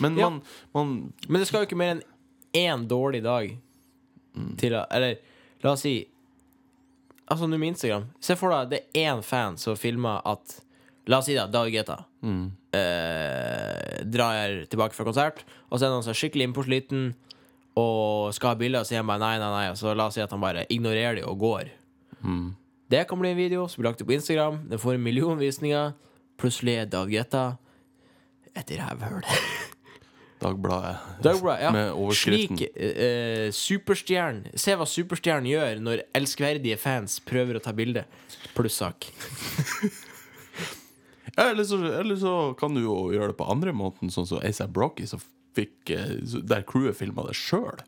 Men 0.00 0.18
man, 0.18 0.42
man 0.74 0.92
Men 1.28 1.40
det 1.40 1.48
skal 1.48 1.62
jo 1.62 1.70
ikke 1.70 1.78
mer 1.80 1.96
enn 1.96 2.04
én 2.56 2.86
dårlig 2.88 3.22
dag 3.24 3.50
til 4.60 4.76
å 4.76 4.84
Eller 4.92 5.18
la 5.64 5.72
oss 5.72 5.84
si 5.86 5.98
Altså 7.26 7.48
nå 7.48 7.58
med 7.58 7.74
Instagram 7.74 8.08
Se 8.22 8.36
for 8.38 8.54
deg 8.54 8.72
det 8.74 8.82
er 8.92 9.12
én 9.12 9.24
fan 9.24 9.58
som 9.60 9.78
filmer 9.78 10.22
at 10.28 10.60
La 11.06 11.20
oss 11.20 11.28
si 11.28 11.36
da, 11.36 11.46
David 11.46 11.76
Guetta 11.76 12.00
eh, 12.74 14.02
drar 14.10 14.64
tilbake 14.66 14.96
fra 14.96 15.06
konsert, 15.06 15.44
og 15.70 15.78
så 15.78 15.86
er 15.86 15.94
han 15.94 16.02
seg 16.02 16.18
skikkelig 16.18 16.48
innpåsliten 16.48 17.04
og 17.78 18.32
skal 18.34 18.54
ha 18.54 18.58
bilder, 18.58 18.82
og 18.82 18.88
så 18.88 18.94
sier 18.94 19.04
han 19.04 19.10
bare 19.10 19.22
nei, 19.22 19.36
nei, 19.38 19.50
nei, 19.52 19.66
og 19.70 19.78
så 19.78 19.94
la 19.94 20.08
oss 20.08 20.16
si 20.16 20.24
at 20.24 20.32
han 20.34 20.42
bare 20.42 20.64
ignorerer 20.72 21.20
det 21.20 21.26
og 21.28 21.38
går. 21.44 21.70
Det 22.90 23.04
kan 23.06 23.20
bli 23.20 23.30
en 23.30 23.38
video 23.38 23.68
som 23.68 23.82
blir 23.82 23.90
lagt 23.92 24.02
ut 24.02 24.08
på 24.08 24.16
Instagram, 24.16 24.64
den 24.70 24.82
får 24.82 24.96
en 24.96 25.06
million 25.06 25.38
visninger. 25.38 25.94
Plutselig 26.40 26.80
er 26.82 26.90
David 26.90 27.20
Guetta 27.20 27.44
et 28.56 28.74
rævhøl. 28.80 29.22
Dagbladet 30.38 31.22
Dagbladet, 31.24 31.62
ja. 31.64 31.70
med 31.72 31.92
overskriften 31.96 32.58
Slik 32.58 32.76
eh, 32.76 33.48
superstjernen 33.56 34.58
Se 34.60 34.74
hva 34.76 34.86
superstjernen 34.88 35.48
gjør 35.48 35.80
når 35.84 36.02
elskverdige 36.16 36.76
fans 36.80 37.18
prøver 37.24 37.56
å 37.56 37.62
ta 37.64 37.72
bilde. 37.76 38.04
Plussak. 38.56 39.08
ja, 41.36 41.48
eller, 41.50 41.64
så, 41.64 41.80
eller 42.02 42.20
så 42.20 42.34
kan 42.60 42.76
du 42.76 42.82
jo 42.84 42.98
gjøre 43.14 43.32
det 43.32 43.38
på 43.40 43.48
andre 43.52 43.72
måten, 43.76 44.12
sånn 44.12 44.28
som 44.28 44.44
ASAP 44.44 44.76
Rocky, 44.76 45.08
som 45.08 45.22
fikk 45.56 45.94
eh, 45.94 46.18
der 46.44 46.66
crewet 46.68 46.98
filma 47.00 47.24
det 47.28 47.36
sjøl. 47.38 47.80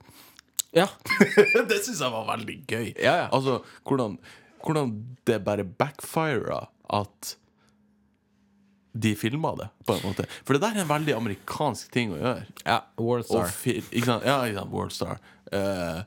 Ja. 0.76 0.88
det 1.68 1.82
syns 1.84 2.00
jeg 2.00 2.12
var 2.12 2.26
veldig 2.32 2.58
gøy. 2.68 2.88
Ja, 2.96 3.14
ja. 3.24 3.28
Altså, 3.32 3.60
hvordan, 3.88 4.18
hvordan 4.64 4.96
det 5.28 5.42
bare 5.46 5.68
backfira 5.68 6.66
at 6.88 7.36
de 8.92 9.14
filma 9.16 9.54
det, 9.58 9.68
på 9.86 9.94
en 9.94 10.04
måte. 10.06 10.24
For 10.44 10.56
det 10.56 10.62
der 10.64 10.78
er 10.78 10.84
en 10.84 10.90
veldig 10.90 11.14
amerikansk 11.16 11.90
ting 11.94 12.14
å 12.14 12.20
gjøre. 12.20 12.46
ja 12.64 12.78
Worldstar. 12.98 13.52
Ikke 13.68 14.06
sant? 14.06 14.24
Ja, 14.26 14.38
ikke 14.46 14.60
sant? 14.60 14.72
Worldstar. 14.72 15.20
Uh, 15.52 16.00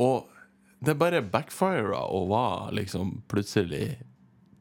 og 0.00 0.30
det 0.86 0.96
bare 0.98 1.22
backfira 1.22 2.06
og 2.08 2.30
var 2.30 2.70
liksom 2.74 3.20
plutselig 3.28 3.98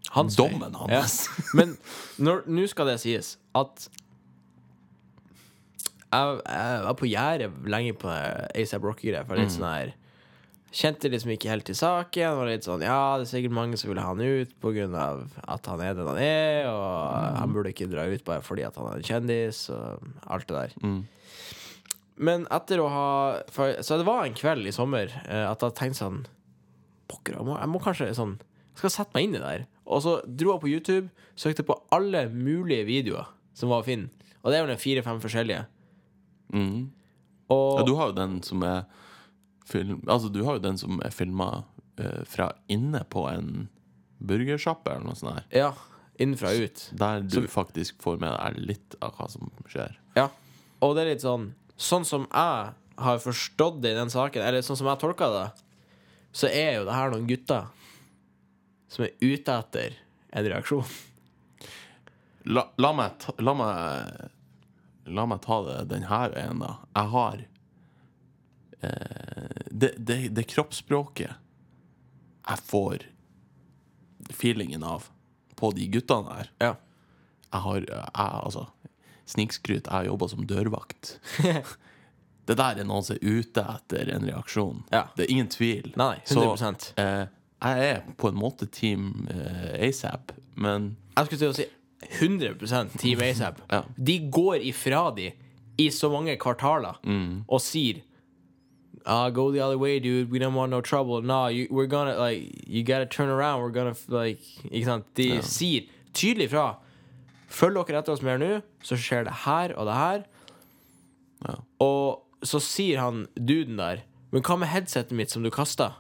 Hans 0.10 0.36
dommen 0.36 0.74
hans. 0.74 1.30
Ja. 1.30 1.44
Men 1.54 1.76
nå 2.18 2.66
skal 2.68 2.90
det 2.90 2.96
sies 3.04 3.36
at 3.54 3.90
jeg, 6.10 6.40
jeg 6.42 6.80
var 6.88 6.96
på 6.98 7.06
gjerdet 7.06 7.70
lenge 7.70 7.94
på 8.02 8.10
ASAP 8.10 8.88
Rocky-greia. 8.88 9.22
For 9.28 9.38
litt 9.38 9.54
sånn 9.54 9.68
her 9.70 9.92
Kjente 10.70 11.10
liksom 11.10 11.32
ikke 11.34 11.50
helt 11.50 11.66
til 11.66 11.78
saken. 11.78 12.36
Var 12.38 12.50
litt 12.52 12.66
sånn 12.68 12.84
Ja, 12.86 13.18
det 13.18 13.26
er 13.26 13.32
sikkert 13.32 13.56
mange 13.58 13.78
som 13.82 13.90
vil 13.90 14.02
ha 14.02 14.12
han 14.12 14.22
ut 14.22 14.52
pga. 14.62 14.86
at 15.48 15.66
han 15.72 15.82
er 15.82 15.96
den 15.98 16.08
han 16.12 16.20
er, 16.22 16.68
og 16.70 17.38
han 17.40 17.54
burde 17.56 17.72
ikke 17.74 17.90
dra 17.90 18.06
ut 18.06 18.24
bare 18.28 18.44
fordi 18.46 18.68
at 18.68 18.76
han 18.78 18.92
er 18.92 19.00
en 19.00 19.08
kjendis, 19.08 19.64
og 19.74 20.04
alt 20.30 20.48
det 20.48 20.60
der. 20.60 20.76
Men 22.20 22.46
etter 22.52 22.82
å 22.84 22.90
ha 22.92 23.08
for, 23.50 23.78
Så 23.82 23.98
det 23.98 24.06
var 24.06 24.26
en 24.26 24.36
kveld 24.36 24.68
i 24.68 24.76
sommer 24.76 25.08
eh, 25.26 25.46
at 25.48 25.62
jeg 25.64 25.76
tenkte 25.80 26.02
sånn 26.04 26.26
Pokker, 27.10 27.38
jeg 27.40 27.48
må, 27.48 27.56
jeg 27.58 27.72
må 27.72 27.80
kanskje 27.82 28.10
sånn 28.14 28.36
Jeg 28.44 28.82
skal 28.84 28.92
sette 28.94 29.16
meg 29.16 29.24
inn 29.26 29.36
i 29.38 29.40
det 29.42 29.48
her. 29.50 29.64
Og 29.90 30.04
så 30.06 30.18
dro 30.28 30.52
jeg 30.54 30.62
på 30.62 30.70
YouTube, 30.70 31.10
søkte 31.40 31.66
på 31.66 31.80
alle 31.96 32.28
mulige 32.30 32.86
videoer 32.86 33.32
som 33.58 33.72
var 33.74 33.82
å 33.82 33.88
finne. 33.88 34.12
Og 34.44 34.52
det 34.52 34.60
er 34.60 34.68
vel 34.68 34.78
fire-fem 34.80 35.18
forskjellige. 35.24 35.64
Mm. 36.54 36.92
Og 37.50 37.80
Ja, 37.80 37.86
du 37.88 37.96
har 37.98 38.12
jo 38.12 38.20
den 38.20 38.38
som 38.46 38.62
er 38.64 38.84
film, 39.70 40.02
Altså, 40.08 40.32
du 40.34 40.42
har 40.48 40.58
jo 40.58 40.64
den 40.66 40.78
som 40.82 41.00
er 41.06 41.14
filma 41.16 41.52
fra 42.32 42.46
inne 42.72 43.02
på 43.12 43.26
en 43.28 43.68
burgersjappe 44.24 44.88
eller 44.94 45.04
noe 45.10 45.18
sånt. 45.20 45.36
Der. 45.36 45.48
ja, 45.60 45.72
innenfra 46.20 46.54
og 46.56 46.62
ut. 46.70 46.84
Der 46.96 47.22
du 47.28 47.42
Så- 47.42 47.48
faktisk 47.52 48.02
får 48.04 48.20
med 48.22 48.32
deg 48.38 48.58
litt 48.70 48.96
av 49.02 49.14
hva 49.18 49.28
som 49.30 49.52
skjer. 49.68 49.98
Ja. 50.16 50.30
Og 50.82 50.96
det 50.96 51.04
er 51.04 51.10
litt 51.14 51.22
sånn 51.26 51.50
Sånn 51.80 52.04
som 52.06 52.26
jeg 52.32 52.74
har 53.00 53.20
forstått 53.24 53.82
det 53.82 53.92
i 53.94 53.96
den 53.96 54.10
saken, 54.12 54.42
eller 54.44 54.60
sånn 54.62 54.76
som 54.76 54.88
jeg 54.88 55.00
tolka 55.00 55.30
det, 55.32 55.46
så 56.34 56.48
er 56.52 56.74
jo 56.76 56.86
det 56.86 56.94
her 56.94 57.12
noen 57.12 57.28
gutter 57.28 57.68
som 58.90 59.06
er 59.06 59.12
ute 59.22 59.48
etter 59.60 59.96
en 60.34 60.44
reaksjon. 60.46 60.84
La, 62.46 62.66
la, 62.78 62.92
meg, 62.96 63.18
ta, 63.20 63.32
la 63.40 63.54
meg 63.54 64.30
La 65.08 65.26
meg 65.26 65.42
ta 65.42 65.62
det 65.66 65.78
den 65.90 66.04
her 66.04 66.30
veien, 66.36 66.60
da. 66.60 66.74
Jeg 66.96 67.10
har 67.14 67.38
eh, 67.38 67.48
det, 68.82 69.94
det, 69.98 70.18
det 70.36 70.46
kroppsspråket 70.48 71.34
jeg 72.50 72.62
får 72.66 73.04
feelingen 74.34 74.84
av 74.88 75.10
på 75.60 75.72
de 75.76 75.88
guttene 75.92 76.38
her 76.38 76.52
Ja. 76.64 76.74
Jeg 77.52 77.62
har 77.66 77.80
jeg, 77.82 78.04
altså 78.16 78.68
Snikskryt. 79.30 79.86
Jeg 79.86 79.94
har 79.94 80.06
jobba 80.08 80.28
som 80.32 80.46
dørvakt. 80.50 81.20
det 82.50 82.56
der 82.58 82.80
er 82.82 82.88
noen 82.88 83.04
som 83.06 83.18
er 83.20 83.26
ute 83.42 83.62
etter 83.62 84.10
en 84.16 84.24
reaksjon. 84.26 84.80
Ja. 84.94 85.04
Det 85.18 85.28
er 85.28 85.34
ingen 85.36 85.50
tvil. 85.54 85.92
Nei, 86.02 86.16
Så 86.26 86.42
100%. 86.48 86.88
eh, 86.98 87.28
jeg 87.62 87.90
er 87.92 88.00
på 88.18 88.32
en 88.32 88.40
måte 88.42 88.66
team 88.74 89.28
eh, 89.30 89.76
ASAP, 89.90 90.32
men 90.56 90.96
Jeg 91.18 91.28
skulle 91.30 91.44
til 91.44 91.52
å 91.54 91.58
si 91.60 91.68
100% 92.24 92.98
Team 92.98 93.22
ASAP. 93.28 93.62
Ja. 93.70 93.84
De 93.98 94.18
går 94.34 94.64
ifra 94.72 95.04
de 95.14 95.30
i 95.80 95.90
så 95.94 96.10
mange 96.10 96.34
kvartaler 96.42 96.98
og 97.48 97.62
sier 97.62 98.02
Ah, 99.10 99.30
go 99.34 99.50
the 99.52 99.60
other 99.60 99.78
way, 99.82 100.00
dude. 100.00 100.30
We 100.30 100.38
don't 100.40 100.54
want 100.54 100.70
no 100.70 100.82
trouble. 100.82 101.22
No, 101.26 101.48
you, 101.48 101.68
we're 101.72 101.88
gonna 101.90 102.16
like 102.18 102.68
You 102.68 102.84
gotta 102.84 103.08
turn 103.08 103.30
around. 103.30 103.62
We're 103.64 103.74
gonna 103.74 103.96
like 104.08 104.40
Ikke 104.70 104.86
sant? 104.86 105.06
De 105.18 105.40
sier 105.42 105.88
tydelig 106.14 106.50
fra. 106.52 106.68
Følg 107.50 107.80
dere 107.88 108.04
etter 108.04 108.14
oss 108.14 108.22
mer 108.22 108.38
nå, 108.38 108.50
så 108.86 108.98
skjer 109.00 109.26
det 109.26 109.34
her 109.48 109.74
og 109.74 109.88
det 109.90 109.96
her. 109.98 110.20
Ja. 111.48 111.56
Og 111.82 112.46
så 112.46 112.62
sier 112.62 113.00
han 113.02 113.24
duden 113.36 113.80
der 113.80 114.04
Men 114.32 114.44
hva 114.46 114.60
med 114.62 114.70
headsetet 114.70 115.16
mitt 115.18 115.32
som 115.34 115.42
du 115.44 115.50
kasta? 115.50 115.94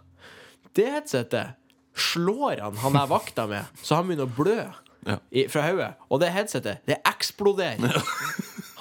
Det 0.77 0.85
headsetet 0.93 1.55
slår 1.97 2.61
han 2.61 2.77
han 2.83 2.93
der 2.93 3.09
vakta 3.09 3.47
med, 3.49 3.65
så 3.81 3.97
han 3.97 4.05
begynner 4.07 4.29
å 4.29 4.35
blø 4.37 4.59
Ja. 5.07 5.15
i, 5.31 5.47
fra 5.49 5.63
hodet. 5.65 5.93
Og 6.11 6.19
det 6.21 6.29
headsetet, 6.35 6.83
det 6.85 6.99
eksploderer. 7.07 7.97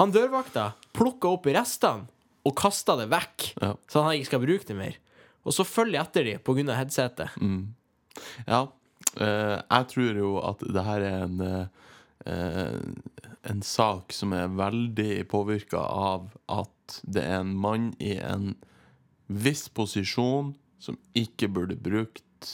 Han 0.02 0.12
dørvakta 0.12 0.72
plukker 0.92 1.38
opp 1.38 1.46
restene 1.54 2.04
og 2.46 2.54
kasta 2.56 2.96
det 3.00 3.08
vekk, 3.10 3.54
Ja. 3.62 3.74
så 3.90 4.02
han 4.04 4.14
ikke 4.16 4.30
skal 4.30 4.40
bruke 4.44 4.66
det 4.68 4.76
mer. 4.76 4.98
Og 5.44 5.52
så 5.54 5.64
følger 5.64 5.98
jeg 5.98 6.06
etter 6.06 6.24
dem 6.24 6.40
pga. 6.44 6.74
headsetet. 6.76 7.30
Ja. 8.46 8.66
Uh, 9.18 9.56
jeg 9.70 9.86
tror 9.88 10.18
jo 10.18 10.30
at 10.44 10.58
det 10.60 10.84
her 10.84 11.00
er 11.00 11.22
en 11.24 11.40
uh, 11.40 11.66
En 13.48 13.62
sak 13.62 14.12
som 14.12 14.32
er 14.36 14.50
veldig 14.52 15.22
påvirka 15.30 15.78
av 15.80 16.26
at 16.52 16.98
det 17.06 17.22
er 17.22 17.40
en 17.40 17.54
mann 17.56 17.94
i 18.02 18.18
en 18.18 18.50
viss 19.28 19.68
posisjon 19.68 20.50
som 20.78 20.98
ikke 21.16 21.48
burde 21.48 21.76
brukt 21.80 22.50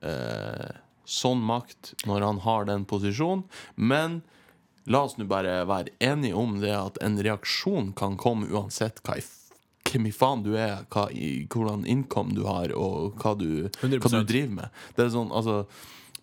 uh, 0.00 0.70
sånn 1.04 1.42
makt 1.44 1.92
når 2.08 2.24
han 2.24 2.40
har 2.46 2.64
den 2.70 2.86
posisjonen. 2.88 3.44
Men 3.76 4.22
la 4.90 5.04
oss 5.06 5.16
nå 5.16 5.24
bare 5.28 5.62
være 5.68 5.94
enige 6.04 6.36
om 6.36 6.58
det 6.60 6.74
at 6.76 7.00
en 7.04 7.16
reaksjon 7.24 7.92
kan 7.96 8.18
komme 8.20 8.50
uansett 8.52 9.00
hva 9.06 9.18
i 9.20 9.24
hvem 9.84 10.08
i 10.08 10.12
faen 10.16 10.42
du 10.42 10.54
er, 10.56 10.86
hva 10.90 11.06
i, 11.12 11.44
hvordan 11.52 11.84
income 11.86 12.34
du 12.34 12.42
har, 12.48 12.72
og 12.74 13.20
hva 13.20 13.34
du, 13.38 13.68
hva 13.68 14.10
du 14.10 14.22
driver 14.26 14.54
med. 14.56 14.80
Det 14.96 15.06
er 15.06 15.12
sånn, 15.14 15.30
altså 15.32 15.64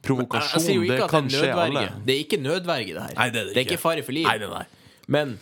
Provokasjon, 0.01 0.65
jeg 0.65 0.79
jeg 0.81 0.97
det 0.97 1.07
kan 1.11 1.27
det 1.29 1.37
skje 1.37 1.49
alle. 1.53 1.83
Det 2.07 2.13
er 2.15 2.21
ikke 2.23 2.39
nødverge, 2.41 2.95
det 2.95 3.03
her. 3.03 3.17
Nei, 3.19 3.27
det 3.29 3.41
er 3.41 3.49
det 3.51 3.59
er 3.61 3.67
ikke. 3.67 3.81
fare 3.81 4.05
for 4.05 4.17
liv. 4.17 4.25
Nei, 4.25 4.49
nei. 4.49 4.63
Men 5.11 5.35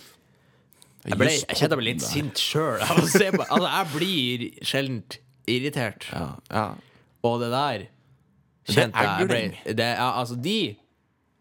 Jeg, 1.05 1.15
ble, 1.15 1.29
jeg 1.31 1.55
kjente 1.55 1.69
jeg 1.69 1.79
ble 1.79 1.87
litt 1.87 2.03
sint 2.03 2.41
sjøl. 2.43 2.83
Altså, 2.91 3.23
jeg 3.23 3.87
blir 3.93 4.43
sjelden 4.67 4.99
irritert. 5.47 6.09
Ja, 6.11 6.27
ja. 6.51 6.65
Og 7.23 7.39
det 7.39 7.53
der 7.55 7.85
Det 8.67 8.75
kjente 8.75 9.05
jeg 9.07 9.29
ble 9.31 9.39
det, 9.79 9.87
ja, 9.95 10.09
Altså, 10.11 10.35
de 10.35 10.75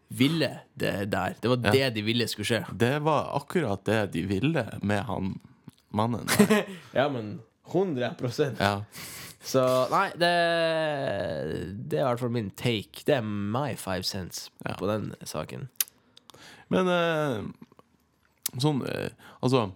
ville 0.09 0.49
det 0.73 1.09
der. 1.11 1.35
Det 1.41 1.49
var 1.51 1.59
det 1.71 1.89
de 1.95 2.01
ville 2.01 2.27
skulle 2.27 2.45
skje. 2.49 2.63
Det 2.73 2.95
var 3.05 3.29
akkurat 3.37 3.83
det 3.85 3.99
de 4.13 4.23
ville 4.29 4.63
med 4.81 5.03
han 5.05 5.35
mannen 5.93 6.25
der. 6.27 6.65
Ja, 6.97 7.09
men 7.09 7.39
100 7.69 8.15
Ja. 8.59 8.83
Så 9.41 9.61
nei, 9.91 10.09
det, 10.19 10.29
det 11.89 11.99
er 11.99 12.03
i 12.03 12.07
hvert 12.09 12.19
fall 12.19 12.33
min 12.33 12.49
take. 12.59 13.03
Det 13.07 13.15
er 13.19 13.21
my 13.23 13.75
five 13.79 14.03
cents 14.03 14.49
Ja. 14.65 14.73
på 14.75 14.87
den 14.89 15.13
saken. 15.23 15.67
Men 16.69 16.87
eh, 16.87 17.45
sånn 18.59 18.81
eh, 18.89 19.09
Altså, 19.41 19.69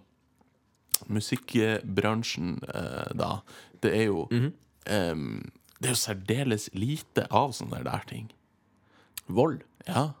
musikkbransjen 1.08 2.58
eh, 2.74 3.10
da, 3.18 3.40
det 3.82 3.92
er 3.96 4.04
jo 4.10 4.26
Mhm. 4.30 4.52
em, 4.86 5.50
Det 5.80 5.88
er 5.90 5.94
jo 5.94 6.00
særdeles 6.00 6.68
lite 6.72 7.26
av 7.30 7.50
sånne 7.52 7.82
der 7.84 8.04
ting. 8.08 8.30
Vold. 9.28 9.62
Ja, 9.86 10.12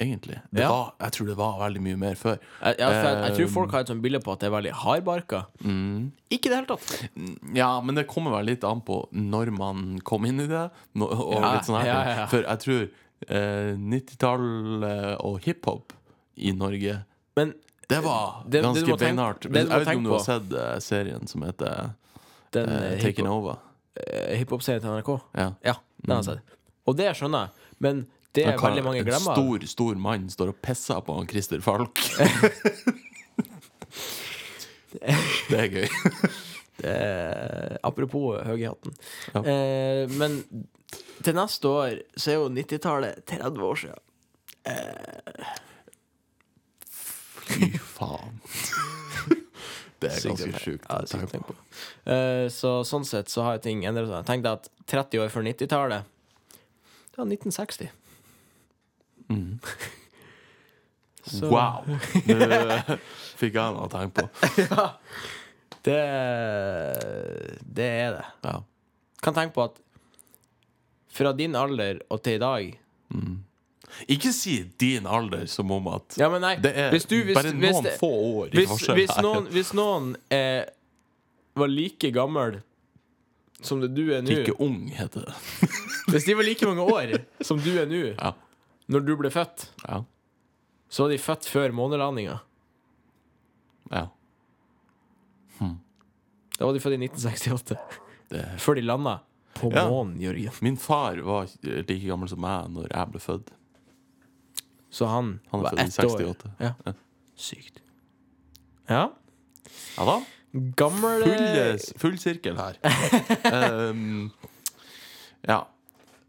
egentlig. 0.00 0.38
Det 0.50 0.62
Ja. 0.64 0.68
var, 0.72 0.94
jeg 1.04 1.12
tror 1.16 1.26
det 1.30 1.36
var 1.38 1.58
veldig 1.60 1.82
mye 1.84 1.98
mer 2.00 2.14
før. 2.18 2.38
Jeg, 2.38 2.78
jeg, 2.78 2.90
jeg, 2.90 3.18
jeg 3.24 3.36
tror 3.36 3.46
Um, 3.46 3.52
folk 3.54 3.74
har 3.76 3.80
et 3.84 3.92
sånt 3.92 4.02
bilde 4.02 4.20
på 4.24 4.32
at 4.32 4.40
det 4.40 4.48
er 4.48 4.54
veldig 4.56 4.72
hardbarka. 4.82 5.42
Mm. 5.64 6.10
Ikke 6.30 6.48
i 6.48 6.52
det 6.52 6.58
hele 6.58 6.70
tatt. 6.70 7.10
Ja, 7.54 7.70
men 7.80 7.94
det 8.00 8.06
kommer 8.10 8.34
vel 8.38 8.50
litt 8.52 8.64
an 8.64 8.80
på 8.86 9.02
når 9.12 9.52
man 9.56 10.00
kom 10.04 10.24
inn 10.28 10.40
i 10.40 10.48
det. 10.50 10.66
Og 10.96 11.34
Ja, 11.36 11.54
litt 11.54 11.68
sånn 11.68 11.84
ja, 11.86 12.00
ja. 12.08 12.26
For 12.32 12.42
jeg 12.46 12.62
tror 12.64 12.82
eh, 13.28 13.72
90-tall 13.76 14.84
og 15.20 15.40
hiphop 15.44 15.92
i 16.40 16.52
Norge 16.56 17.02
Men 17.36 17.54
Det 17.90 17.98
var 18.04 18.44
Det- 18.48 18.62
ganske 18.62 18.86
det 18.86 18.98
beinhardt. 18.98 19.42
Jeg 19.44 19.66
vet 19.66 19.82
ikke 19.82 19.96
om 19.96 20.04
du 20.04 20.10
har 20.14 20.24
sett 20.24 20.52
uh, 20.52 20.78
serien 20.78 21.26
som 21.26 21.42
heter 21.42 21.90
den 22.52 22.68
uh, 22.68 22.92
eh, 22.92 23.00
Taken 23.02 23.26
Over? 23.26 23.58
Uh, 23.98 24.36
hiphop-serien 24.38 24.80
til 24.80 24.90
NRK 24.90 25.10
Ja. 25.34 25.48
Ja, 25.64 25.74
den 26.06 26.14
har 26.16 26.22
jeg 26.22 26.24
sett. 26.36 26.56
Og 26.86 26.96
det 26.96 27.10
skjønner 27.18 27.48
jeg. 27.48 27.50
Men 27.80 28.06
det 28.36 28.44
er 28.46 28.58
veldig 28.60 28.84
mange 28.86 29.02
glemmer. 29.06 29.32
en 29.32 29.38
stor, 29.38 29.66
stor 29.72 29.94
mann 29.98 30.28
står 30.30 30.52
og 30.52 30.60
pisser 30.62 31.00
på 31.06 31.16
han 31.16 31.28
Christer 31.30 31.60
Falk. 31.64 31.98
det 35.50 35.58
er 35.58 35.68
gøy. 35.74 35.88
Eh, 36.80 37.74
apropos 37.84 38.38
høy 38.46 38.58
i 38.62 38.68
hatten. 38.68 38.94
Ja. 39.34 39.42
Eh, 39.42 40.04
men 40.20 40.38
til 41.24 41.36
neste 41.36 41.68
år 41.68 41.98
så 42.16 42.30
er 42.32 42.38
jo 42.38 42.46
90-tallet 42.54 43.26
30 43.28 43.66
år 43.66 43.82
siden. 43.82 44.00
Fy 47.50 47.72
faen. 47.82 48.40
Det 50.00 50.08
er 50.08 50.22
ganske 50.30 50.60
sjukt. 50.62 50.86
Ja, 50.88 51.02
å 51.02 51.04
er 51.04 51.28
tenke 51.28 51.50
på. 51.50 51.56
Eh, 52.08 52.46
så 52.52 52.80
sånn 52.88 53.04
sett 53.04 53.28
så 53.32 53.44
har 53.44 53.60
ting 53.64 53.82
endret 53.88 54.08
seg. 54.08 54.24
Tenk 54.28 54.46
deg 54.46 54.62
at 54.62 54.70
30 54.88 55.24
år 55.26 55.32
før 55.32 55.44
90-tallet 55.44 56.08
Det 57.10 57.20
var 57.20 57.28
1960. 57.28 57.90
Mm. 59.30 59.58
Wow! 61.46 61.84
Nå 61.86 61.96
fikk 63.40 63.54
jeg 63.54 63.74
noe 63.76 63.84
å 63.86 63.90
tenke 63.92 64.24
på. 64.24 64.86
det 65.86 65.98
Det 67.76 67.86
er 67.86 68.16
det. 68.16 68.24
Ja. 68.46 68.54
Kan 69.22 69.36
tenke 69.36 69.54
på 69.54 69.66
at 69.68 69.78
fra 71.10 71.32
din 71.36 71.54
alder 71.58 71.98
og 72.08 72.22
til 72.24 72.38
i 72.38 72.40
dag 72.40 72.68
Ikke 74.14 74.30
si 74.32 74.56
din 74.80 75.06
alder 75.10 75.44
som 75.50 75.70
om 75.74 75.88
at 75.92 76.16
Ja, 76.20 76.28
men 76.32 76.40
nei, 76.44 76.54
det 76.62 76.70
er 76.78 76.90
hvis 76.94 77.04
du, 77.10 77.16
hvis, 77.26 77.34
bare 77.36 77.52
hvis 77.52 77.74
noen 77.74 77.84
det- 77.88 77.96
få 78.00 78.10
år 78.40 78.52
i 78.54 78.60
hvis, 78.60 78.70
forskjell 78.70 79.00
hvis 79.00 79.16
noen, 79.26 79.48
hvis 79.54 79.72
noen 79.76 80.10
eh, 80.32 80.62
var 81.58 81.68
like 81.72 82.10
gammel 82.14 82.60
som 83.60 83.82
det 83.82 83.90
du 83.94 84.06
er 84.14 84.22
nå 84.24 84.30
Like 84.32 84.54
ung, 84.62 84.86
heter 84.96 85.26
det. 85.26 85.34
Hvis 86.14 86.24
de 86.30 86.36
var 86.38 86.46
like 86.48 86.64
mange 86.70 86.86
år 86.94 87.18
som 87.44 87.58
du 87.60 87.74
er 87.76 87.90
nå, 87.90 88.04
Ja. 88.16 88.32
Når 88.90 89.04
du 89.06 89.12
ble 89.16 89.30
født, 89.30 89.68
Ja. 89.88 90.02
så 90.90 91.04
var 91.06 91.10
de 91.14 91.18
født 91.22 91.46
før 91.48 91.72
månelandinga. 91.72 92.38
ja. 93.92 94.06
Da 96.60 96.66
var 96.66 96.74
de 96.76 96.80
født 96.80 96.92
i 96.98 97.06
1968. 97.06 97.76
Det. 98.30 98.42
Før 98.60 98.74
de 98.76 98.82
landa 98.84 99.14
på 99.56 99.70
Ja. 99.72 99.86
månen, 99.88 100.18
Jørgen. 100.20 100.52
Min 100.62 100.76
far 100.76 101.16
var 101.24 101.46
like 101.64 102.06
gammel 102.06 102.28
som 102.28 102.40
meg 102.40 102.68
når 102.70 102.88
jeg 102.92 103.10
ble 103.10 103.20
født. 103.20 103.48
Så 104.90 105.06
han, 105.08 105.40
Han 105.50 105.62
var 105.62 105.72
ett 105.78 105.98
år. 106.04 106.36
Ja. 106.60 106.74
Ja. 106.86 106.92
Sykt. 107.36 107.80
Ja. 108.90 109.08
Ja 109.96 110.04
da. 110.04 110.18
Gamle 110.76 111.22
Full, 111.24 111.78
full 111.98 112.18
sirkel 112.18 112.56
her. 112.58 112.76
um, 113.90 114.30
ja. 115.48 115.62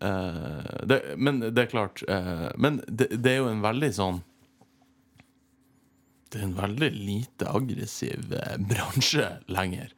Eh, 0.01 0.85
det, 0.89 0.99
men 1.17 1.39
det 1.43 1.61
er 1.61 1.67
klart 1.69 2.01
uh, 2.09 2.49
Men 2.57 2.79
det, 2.87 3.11
det 3.21 3.35
er 3.35 3.43
jo 3.43 3.49
en 3.51 3.59
veldig 3.61 3.89
sånn 3.93 4.21
Det 6.33 6.39
er 6.39 6.45
en 6.47 6.55
veldig 6.57 6.89
lite 6.95 7.45
aggressiv 7.45 8.33
uh, 8.33 8.55
bransje 8.71 9.27
lenger. 9.45 9.93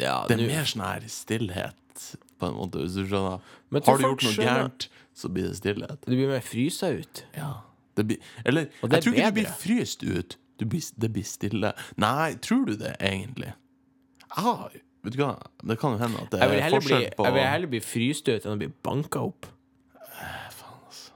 Ja, 0.00 0.24
Det 0.26 0.34
er 0.34 0.42
nu... 0.42 0.48
mer 0.50 0.66
sånn 0.66 0.82
her 0.82 1.06
stillhet, 1.12 2.04
på 2.40 2.48
en 2.48 2.56
måte, 2.56 2.80
hvis 2.82 2.96
du 2.96 3.04
skjønner. 3.04 3.42
Har 3.76 4.00
du 4.00 4.06
gjort 4.06 4.24
noe 4.24 4.36
gærent, 4.38 4.86
så 5.12 5.28
blir 5.28 5.50
det 5.50 5.58
stillhet. 5.60 6.06
Du 6.06 6.14
blir 6.14 6.30
mer 6.32 6.42
frysa 6.42 6.94
ut. 6.96 7.24
Ja. 7.36 7.50
Det 7.98 8.06
blir, 8.08 8.30
eller, 8.48 8.70
er 8.80 8.94
jeg 8.96 9.04
tror 9.04 9.18
ikke 9.18 9.30
du 9.30 9.38
blir 9.42 9.50
fryst 9.60 10.06
ut. 10.06 10.38
Du 10.56 10.64
blir, 10.72 10.86
det 11.04 11.12
blir 11.12 11.28
stille. 11.28 11.74
Nei, 12.00 12.30
tror 12.40 12.64
du 12.70 12.74
det, 12.80 12.94
egentlig? 13.04 13.52
Ah, 14.32 14.70
vet 15.04 15.14
du 15.16 15.22
hva? 15.22 15.30
Det 15.64 15.78
kan 15.80 15.94
jo 15.96 15.98
hende 16.02 16.20
at 16.22 16.30
det 16.34 16.40
Jeg 16.42 16.50
vil 16.50 16.58
er 16.58 16.62
heller 16.66 16.80
bli, 16.84 16.88
forskjell 16.94 17.14
på 17.16 17.24
jeg 17.28 17.34
vil 17.36 17.46
heller 17.48 17.70
bli 17.74 17.80
fryst 17.80 18.28
ut 18.28 18.44
enn 18.46 18.52
å 18.56 18.60
bli 18.60 18.68
banka 18.84 19.22
opp. 19.30 19.46
altså. 20.10 21.12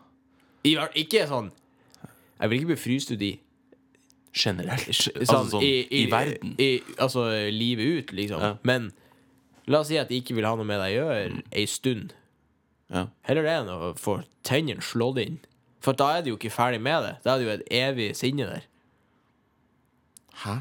I, 0.64 0.74
hvert- 0.78 0.96
ikke 0.96 1.26
sånn 1.28 1.50
Jeg 2.40 2.48
vil 2.50 2.58
ikke 2.60 2.72
bli 2.72 2.80
fryst 2.80 3.10
ut 3.14 3.22
i 3.22 3.32
Generelt. 4.34 4.88
sånn, 4.90 5.20
Altså 5.22 5.44
sånn 5.52 5.62
i, 5.62 6.06
verden. 6.10 6.56
I, 6.58 6.80
altså 6.98 7.28
livet 7.54 7.86
ut, 7.86 8.12
liksom. 8.18 8.40
Ja. 8.42 8.56
Men 8.66 8.88
la 9.70 9.78
oss 9.84 9.88
si 9.92 9.96
at 10.00 10.08
de 10.10 10.18
ikke 10.18 10.34
vil 10.34 10.44
ha 10.48 10.56
noe 10.58 10.66
med 10.66 10.80
deg 10.82 10.96
å 10.98 11.04
gjøre 11.04 11.42
ei 11.54 11.66
stund. 11.70 12.12
Ja. 12.90 13.04
Heller 13.28 13.46
det 13.46 13.52
enn 13.60 13.70
å 13.70 13.92
få 13.96 14.16
tennene 14.42 14.82
slått 14.82 15.20
inn. 15.22 15.38
For 15.80 15.92
da 15.94 16.16
er 16.16 16.22
du 16.26 16.32
jo 16.32 16.36
ikke 16.40 16.50
ferdig 16.50 16.80
med 16.82 17.04
det. 17.06 17.12
Da 17.22 17.36
er 17.36 17.38
det 17.38 17.46
jo 17.46 17.52
et 17.54 17.68
evig 17.78 18.08
sinne 18.18 18.48
der. 18.50 18.66
Hæ? 20.42 20.56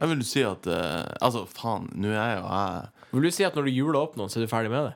Jeg 0.00 0.10
vil 0.10 0.24
si 0.26 0.42
at 0.42 0.66
eh, 0.66 1.04
Altså, 1.22 1.44
faen, 1.46 1.88
nå 1.94 2.08
er 2.10 2.16
jeg 2.34 2.38
jo 2.40 2.46
jeg 2.50 3.10
Vil 3.14 3.22
du 3.28 3.30
si 3.36 3.44
at 3.46 3.54
når 3.54 3.68
du 3.68 3.74
juler 3.76 4.00
opp 4.00 4.16
noen, 4.18 4.30
så 4.32 4.40
er 4.40 4.46
du 4.48 4.50
ferdig 4.50 4.72
med 4.74 4.88
det? 4.90 4.94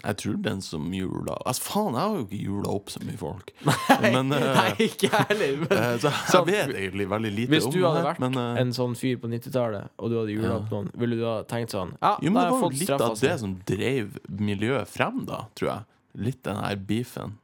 Jeg 0.00 0.16
tror 0.16 0.36
den 0.40 0.62
som 0.64 0.86
jula 0.96 1.34
Altså, 1.44 1.60
faen, 1.66 1.92
jeg 1.98 2.00
har 2.00 2.14
jo 2.16 2.22
ikke 2.24 2.38
jula 2.40 2.70
opp 2.72 2.88
så 2.92 3.02
mye 3.04 3.18
folk. 3.20 3.50
Men 4.14 4.30
eh, 4.36 4.46
Nei, 4.56 4.70
ikke 4.86 5.10
jeg 5.10 5.26
heller. 5.32 5.58
Men 5.66 5.74
eh, 5.76 5.96
Så 6.00 6.08
jeg 6.08 6.30
Sant. 6.32 6.48
vet 6.48 6.72
egentlig 6.72 7.08
veldig 7.10 7.32
lite 7.36 7.52
hvis 7.52 7.66
om 7.68 7.74
du 7.74 7.76
det 7.80 7.84
hadde 7.88 7.98
her, 8.00 8.06
vært 8.08 8.22
men, 8.24 8.38
eh, 8.40 8.60
en 8.62 8.72
sånn 8.78 8.94
fyr 8.96 9.18
på 9.20 9.28
90-tallet, 9.34 9.90
og 10.00 10.08
du 10.08 10.16
hadde 10.22 10.36
jula 10.38 10.54
opp 10.62 10.72
noen, 10.72 10.88
ville 11.02 11.18
du 11.20 11.24
da 11.26 11.34
tenkt 11.50 11.74
sånn 11.76 11.92
Ja, 11.98 12.14
Jo, 12.22 12.30
men 12.32 12.38
da 12.40 12.46
det 12.46 12.46
har 12.46 12.56
var 12.56 12.64
jo 12.64 12.72
litt 12.78 12.88
straffa 12.88 13.10
av 13.10 13.20
det 13.26 13.34
som 13.44 13.52
drev 13.68 14.16
miljøet 14.48 14.88
frem, 14.94 15.20
da, 15.28 15.42
tror 15.58 15.72
jeg. 15.74 15.86
Litt 16.30 16.40
den 16.48 16.62
her 16.64 16.80
beefen. 16.88 17.36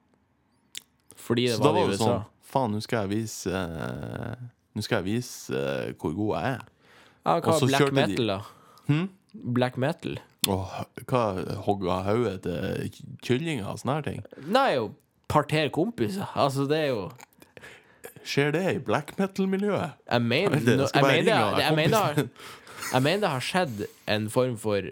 Fordi 1.26 1.44
det 1.50 1.58
Så 1.58 1.66
da 1.66 1.68
var 1.68 1.76
det 1.76 1.82
var 1.82 1.92
i 1.92 1.92
det 1.92 2.00
USA. 2.00 2.08
sånn 2.08 2.24
Faen, 2.56 2.72
nå 2.72 2.80
skal 2.80 3.04
jeg 3.04 3.12
vise 3.18 3.52
uh, 3.52 4.36
Nå 4.76 4.84
skal 4.84 5.02
jeg 5.02 5.08
vise 5.10 5.52
uh, 5.52 5.92
hvor 6.00 6.14
god 6.16 6.32
jeg 6.36 6.56
er. 6.56 6.64
Ja, 7.26 7.36
hva 7.42 7.56
er 7.56 7.68
black 7.68 7.92
metal, 7.96 8.30
da? 8.30 8.40
Hm? 8.86 9.06
Black 9.56 9.76
metal? 9.82 10.20
Og 10.46 10.62
hva 11.10 11.22
hogga 11.66 12.02
hodet 12.06 12.36
til 12.46 13.00
kyllinger 13.26 13.66
og 13.66 13.80
sånne 13.82 13.96
her 13.98 14.06
ting? 14.06 14.20
Nei, 14.46 14.68
jo 14.76 14.92
parter 15.28 15.72
kompiser. 15.74 16.28
Altså, 16.38 16.68
det 16.70 16.84
er 16.84 16.92
jo 16.94 17.08
Skjer 18.26 18.52
det 18.54 18.62
i 18.74 18.78
black 18.82 19.12
metal-miljøet? 19.18 19.98
Jeg 20.10 20.22
mener 20.22 20.62
det, 20.62 20.76
jeg 20.94 21.02
mener 21.02 21.60
jeg 21.60 21.74
mener. 21.76 22.22
Jeg 22.92 23.02
mener 23.02 23.20
det 23.22 23.32
har 23.34 23.44
skjedd 23.44 23.84
en 24.10 24.30
form 24.30 24.56
for 24.58 24.88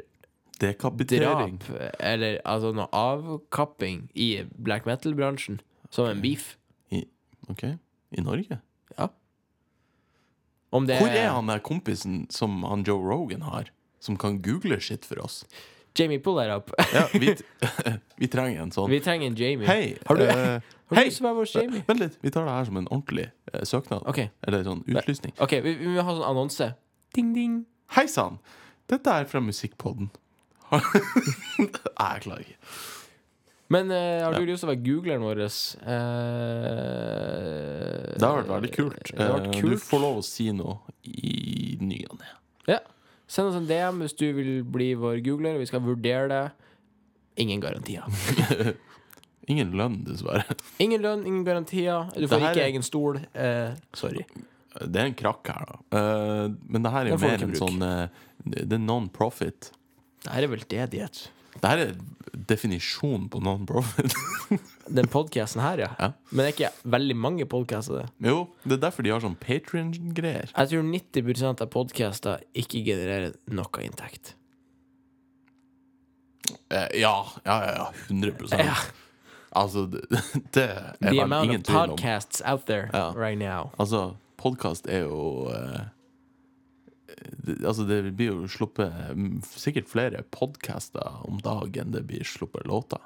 Dekapitering. 0.60 1.56
drap, 1.62 1.94
eller 1.98 2.38
altså 2.44 2.70
noe 2.74 2.86
avkapping 2.94 4.04
i 4.14 4.28
black 4.54 4.86
metal-bransjen, 4.86 5.58
som 5.90 6.10
en 6.10 6.22
beef. 6.22 6.54
OK? 7.48 7.64
I 8.14 8.24
Norge? 8.24 8.58
Ja. 8.96 9.08
Om 10.74 10.86
det 10.86 10.98
Hvor 10.98 11.14
er 11.14 11.30
han 11.30 11.50
der 11.50 11.62
kompisen 11.62 12.24
som 12.34 12.62
han 12.66 12.82
Joe 12.86 13.02
Rogan 13.02 13.42
har? 13.46 13.70
Som 14.00 14.16
kan 14.20 14.40
google 14.42 14.80
shit 14.80 15.06
for 15.06 15.22
oss? 15.22 15.44
Jamie, 15.94 16.18
pull 16.18 16.36
that 16.36 16.50
up. 16.50 16.70
Ja, 16.92 17.06
vi, 17.12 17.36
vi 18.16 18.28
trenger 18.28 18.64
en 18.64 18.72
sånn. 18.74 18.90
Vi 18.90 18.98
trenger 19.00 19.30
en 19.30 19.36
Jamie. 19.38 19.68
Hei! 19.68 19.94
Har 20.08 20.18
du, 20.18 20.24
uh, 20.26 20.58
har 20.58 20.96
du 20.96 20.98
hei! 20.98 21.04
lyst 21.06 21.20
til 21.20 21.26
å 21.26 21.28
være 21.28 21.38
vår 21.38 21.52
Jamie? 21.52 21.84
Vent 21.86 22.02
litt, 22.02 22.16
vi 22.24 22.32
tar 22.34 22.48
det 22.48 22.56
her 22.56 22.66
som 22.66 22.80
en 22.80 22.88
ordentlig 22.90 23.28
uh, 23.52 23.60
søknad. 23.62 24.02
Okay. 24.10 24.32
Eller 24.42 24.66
sånn 24.66 24.82
utlysning. 24.90 25.36
ok, 25.38 25.54
vi, 25.62 25.76
vi 25.78 25.92
må 25.94 26.02
ha 26.02 26.16
sånn 26.18 26.26
annonse. 26.26 26.72
Ding, 27.14 27.30
ding. 27.36 27.62
Hei 27.94 28.08
sann! 28.10 28.40
Dette 28.90 29.14
er 29.22 29.30
fra 29.30 29.40
Musikkpodden. 29.40 30.10
Nei, 30.74 31.70
jeg 31.70 32.24
klarer 32.26 32.42
ikke. 32.42 32.58
Men 33.72 33.90
eh, 33.90 34.20
har 34.24 34.34
du 34.36 34.44
lyst 34.46 34.60
til 34.62 34.68
å 34.68 34.72
være 34.74 34.84
googleren 34.84 35.22
vår? 35.24 35.40
Det 38.14 38.24
har 38.26 38.38
vært 38.40 38.50
veldig 38.52 38.72
kult. 38.74 39.12
Det 39.12 39.22
har 39.24 39.38
vært 39.38 39.48
Eh, 39.54 39.60
kult. 39.60 39.72
Du 39.78 39.84
får 39.88 40.02
lov 40.02 40.18
å 40.20 40.24
si 40.26 40.48
noe 40.52 40.78
i 41.08 41.76
ny 41.80 42.00
og 42.10 42.18
ne. 42.20 42.30
Ja. 42.70 42.80
Send 43.26 43.48
oss 43.50 43.56
en 43.58 43.66
DM 43.68 44.02
hvis 44.04 44.16
du 44.20 44.26
vil 44.36 44.52
bli 44.64 44.92
vår 45.00 45.20
googler, 45.24 45.58
vi 45.58 45.66
skal 45.70 45.80
vurdere 45.84 46.28
det. 46.30 46.42
Ingen 47.42 47.60
garantier. 47.64 48.04
Ingen 49.50 49.74
lønn, 49.76 49.98
dessverre. 50.06 50.44
Ingen 50.80 51.02
lønn, 51.04 51.24
ingen 51.28 51.42
garantier. 51.44 52.06
Du 52.16 52.24
får 52.30 52.40
ikke 52.46 52.62
er- 52.62 52.68
egen 52.70 52.84
stol. 52.86 53.18
Eh, 53.36 53.74
sorry. 53.92 54.22
Det 54.74 54.96
er 55.02 55.06
en 55.10 55.14
krakk 55.14 55.46
her, 55.52 55.66
da. 55.68 55.76
Uh, 55.94 56.54
men 56.66 56.82
det 56.82 56.90
her 56.90 57.04
er 57.06 57.12
jo 57.12 57.18
mer 57.22 57.42
en 57.44 57.52
bruk. 57.52 57.60
sånn 57.60 57.82
uh, 57.84 58.08
Det 58.42 58.72
er 58.74 58.80
non-profit. 58.82 59.68
Det 60.24 60.32
her 60.32 60.42
er 60.46 60.50
veldedighet. 60.50 61.20
Det 61.60 61.70
her 61.70 61.82
er 61.84 61.92
definisjon 62.50 63.28
på 63.32 63.40
non-profit. 63.44 64.14
Den 64.98 65.06
podkasten 65.08 65.62
her, 65.64 65.78
ja. 65.80 65.90
Ja. 65.98 66.08
Men 66.30 66.42
det 66.44 66.46
er 66.50 66.54
ikke 66.56 66.90
veldig 66.96 67.16
mange 67.16 67.46
podkaster, 67.48 68.08
jo, 68.20 68.40
det 68.66 68.76
er 68.76 68.82
derfor 68.82 69.06
de 69.06 69.12
har 69.14 69.22
sånn 69.24 69.36
Patrion-greier. 69.40 70.50
Jeg 70.52 70.72
tror 70.72 70.84
90% 70.90 71.62
av 71.64 71.70
podkaster 71.72 72.42
ikke 72.58 72.82
genererer 72.84 73.32
noe 73.54 73.84
inntekt. 73.86 74.34
Eh, 76.68 76.88
ja, 77.00 77.14
ja, 77.46 77.56
ja, 77.64 77.72
ja. 77.78 77.88
100 78.10 78.58
Ja. 78.60 78.76
Altså, 79.54 79.86
det, 79.86 80.02
det 80.56 80.64
er 80.68 80.92
The 81.00 81.10
vel 81.14 81.20
amount 81.22 81.44
ingen 81.48 81.60
of 81.62 81.66
tvil 81.70 81.76
om. 81.78 81.90
podcasts 81.94 82.42
out 82.44 82.66
there 82.66 82.90
right 83.14 83.38
now. 83.38 83.70
Altså, 83.78 84.16
podkast 84.36 84.88
er 84.90 85.06
jo 85.06 85.48
eh, 85.54 85.84
Altså, 87.64 87.84
det 87.88 87.98
blir 88.16 88.30
jo 88.32 88.48
sluppet 88.50 88.92
mm, 89.16 89.40
sikkert 89.48 89.88
flere 89.90 90.22
podcaster 90.34 91.22
om 91.28 91.38
dagen 91.44 91.92
det 91.94 92.02
blir 92.08 92.24
sluppet 92.28 92.66
låter. 92.68 93.00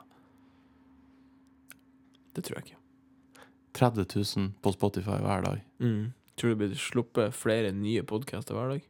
Det 2.34 2.44
tror 2.46 2.58
jeg 2.60 2.68
ikke. 2.70 2.78
30 3.78 4.06
000 4.38 4.52
på 4.64 4.72
Spotify 4.74 5.18
hver 5.22 5.44
dag. 5.44 5.60
Mm. 5.82 6.12
Tror 6.38 6.50
du 6.50 6.54
det 6.54 6.60
blir 6.64 6.78
sluppet 6.80 7.34
flere 7.34 7.72
nye 7.74 8.02
podcaster 8.06 8.54
hver 8.56 8.72
dag? 8.74 8.86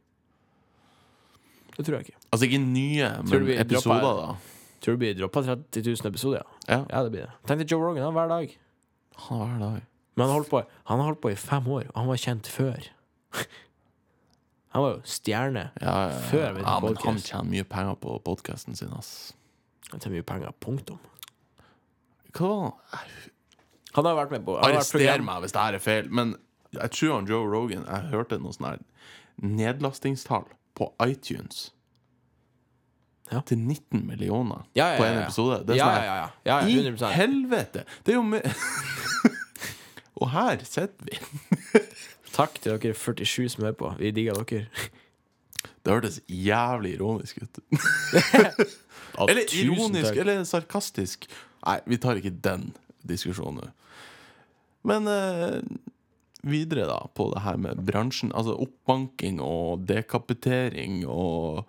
Det 1.77 1.85
tror 1.87 1.99
jeg 1.99 2.09
ikke. 2.09 2.19
Altså 2.33 2.47
ikke 2.49 2.61
nye, 2.61 3.09
men 3.23 3.49
episoder, 3.55 4.01
dropper- 4.01 4.23
da. 4.23 4.57
Tror 4.79 4.95
du 4.95 4.97
det 4.97 5.01
blir 5.03 5.15
droppa 5.19 5.43
30 5.45 5.83
000 5.91 6.09
episoder? 6.11 6.43
Ja. 6.67 6.73
Ja, 6.73 6.81
ja, 6.89 7.03
det 7.05 7.11
blir 7.13 7.25
det. 7.27 7.31
Tenk 7.49 7.63
deg 7.63 7.71
Joe 7.73 7.83
Rogan 7.83 8.05
han 8.09 8.15
hver 8.17 8.29
dag. 8.31 8.53
han 9.27 9.39
hver 9.43 9.59
dag. 9.63 9.81
Men 10.15 10.25
han 10.27 10.35
holdt 10.35 10.49
på, 10.51 10.61
han 10.89 10.99
har 10.99 11.05
holdt 11.09 11.21
på 11.23 11.31
i 11.31 11.35
fem 11.39 11.67
år, 11.71 11.87
og 11.93 11.95
han 12.01 12.07
var 12.09 12.19
kjent 12.19 12.47
før. 12.51 12.87
Han 14.69 14.83
var 14.85 14.91
jo 14.91 14.99
stjerne. 15.09 15.69
Ja, 15.81 15.93
ja, 15.93 16.09
ja. 16.13 16.17
Før 16.29 16.51
vi 16.53 16.61
ja, 16.65 16.75
men 16.83 16.97
han 17.03 17.21
tjener 17.23 17.47
mye 17.49 17.65
penger 17.65 17.95
på 18.03 18.19
podkasten 18.25 18.77
sin, 18.77 18.91
ass. 18.93 19.33
Han 19.89 20.01
tjener 20.01 20.19
mye 20.19 20.27
penger. 20.29 20.53
Punktum. 20.61 20.99
Hva 22.37 22.51
Han 23.95 24.05
har 24.05 24.19
vært 24.19 24.35
med 24.35 24.45
på 24.45 24.59
Arrester 24.61 25.01
meg 25.25 25.41
hvis 25.41 25.55
det 25.55 25.63
her 25.63 25.77
er 25.79 25.81
feil, 25.81 26.11
men 26.13 26.35
jeg 26.75 26.93
tror 26.93 27.15
han 27.15 27.25
Joe 27.25 27.47
Rogan 27.49 27.87
Jeg 27.87 28.11
hørte 28.11 28.37
noe 28.37 28.53
sånn 28.53 28.67
her 28.67 28.81
nedlastingstall 29.41 30.45
på 30.77 30.91
iTunes 31.01 31.71
Ja. 33.31 33.41
til 33.41 33.57
19 33.57 34.05
millioner 34.05 34.67
Ja, 34.77 34.91
ja, 34.93 34.97
på 34.99 35.07
ja. 35.07 35.23
episode. 35.23 35.63
Det 35.65 35.79
er 35.79 35.81
sånn 35.81 35.95
ja, 35.95 36.05
ja. 36.05 36.15
ja. 36.21 36.29
ja, 36.45 36.59
ja 36.69 37.09
I 37.09 37.17
helvete! 37.17 37.85
Det 38.05 38.13
er 38.13 38.19
jo 38.19 38.25
mye 38.29 38.53
Og 40.19 40.29
her 40.33 40.61
sitter 40.67 41.07
vi. 41.07 41.17
Takk 42.35 42.59
til 42.61 42.75
dere 42.77 42.93
47 42.95 43.49
som 43.55 43.63
hører 43.65 43.77
på. 43.79 43.91
Vi 43.99 44.11
digger 44.15 44.39
dere. 44.43 44.67
Det 45.83 45.91
hørtes 45.91 46.19
jævlig 46.31 46.93
ironisk 46.97 47.39
ut. 47.43 47.59
Eller 49.29 49.47
ironisk, 49.57 50.15
eller 50.21 50.43
sarkastisk. 50.47 51.25
Nei, 51.65 51.77
vi 51.89 51.97
tar 51.99 52.19
ikke 52.19 52.31
den 52.45 52.69
diskusjonen 53.07 53.59
nå. 53.63 53.69
Men 54.87 55.07
eh, 55.11 55.57
videre, 56.47 56.85
da, 56.87 56.99
på 57.17 57.27
det 57.33 57.41
her 57.43 57.57
med 57.59 57.81
bransjen. 57.87 58.31
Altså 58.31 58.55
oppbanking 58.63 59.41
og 59.43 59.83
dekapitering 59.89 61.01
og 61.09 61.65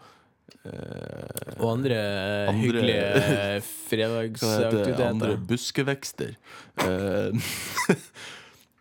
eh, 0.62 1.56
Og 1.58 1.72
andre, 1.72 1.98
eh, 1.98 2.50
Andre- 2.52 2.60
hyggelige 2.60 3.62
fredagsaktiviteter. 3.90 5.06
Andre 5.08 5.34
buskevekster. 5.50 6.36
Eh, 6.84 7.50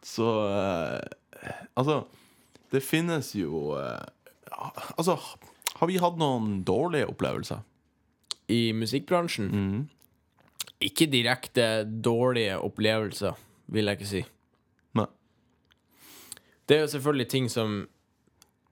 så 0.06 0.30
eh, 0.52 1.16
Altså, 1.78 2.04
det 2.72 2.84
finnes 2.84 3.34
jo 3.36 3.76
eh, 3.80 4.06
Altså, 4.98 5.16
har 5.80 5.88
vi 5.88 5.98
hatt 6.02 6.18
noen 6.20 6.64
dårlige 6.68 7.08
opplevelser? 7.08 7.62
I 8.50 8.72
musikkbransjen 8.74 9.52
Mm. 9.54 9.88
ikke 10.82 11.06
direkte 11.12 11.86
dårlige 12.02 12.58
opplevelser, 12.60 13.34
vil 13.68 13.86
jeg 13.86 13.98
ikke 14.00 14.08
si. 14.10 14.26
Nei. 14.96 15.06
Det 16.68 16.78
er 16.78 16.82
jo 16.82 16.88
selvfølgelig 16.98 17.30
ting 17.30 17.50
som 17.50 17.88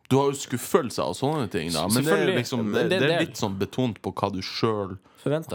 Du 0.10 0.16
har 0.18 0.30
jo 0.32 0.38
skuffelser 0.40 1.04
og 1.04 1.16
sånne 1.20 1.50
ting, 1.52 1.70
da. 1.74 1.82
Men 1.92 2.04
det 2.06 2.14
er, 2.14 2.30
liksom, 2.38 2.72
det, 2.74 2.90
det- 2.90 3.00
det 3.02 3.12
er 3.12 3.20
litt 3.26 3.36
sånn 3.38 3.58
betont 3.60 4.02
på 4.02 4.14
hva 4.14 4.30
du 4.32 4.40
sjøl 4.42 4.98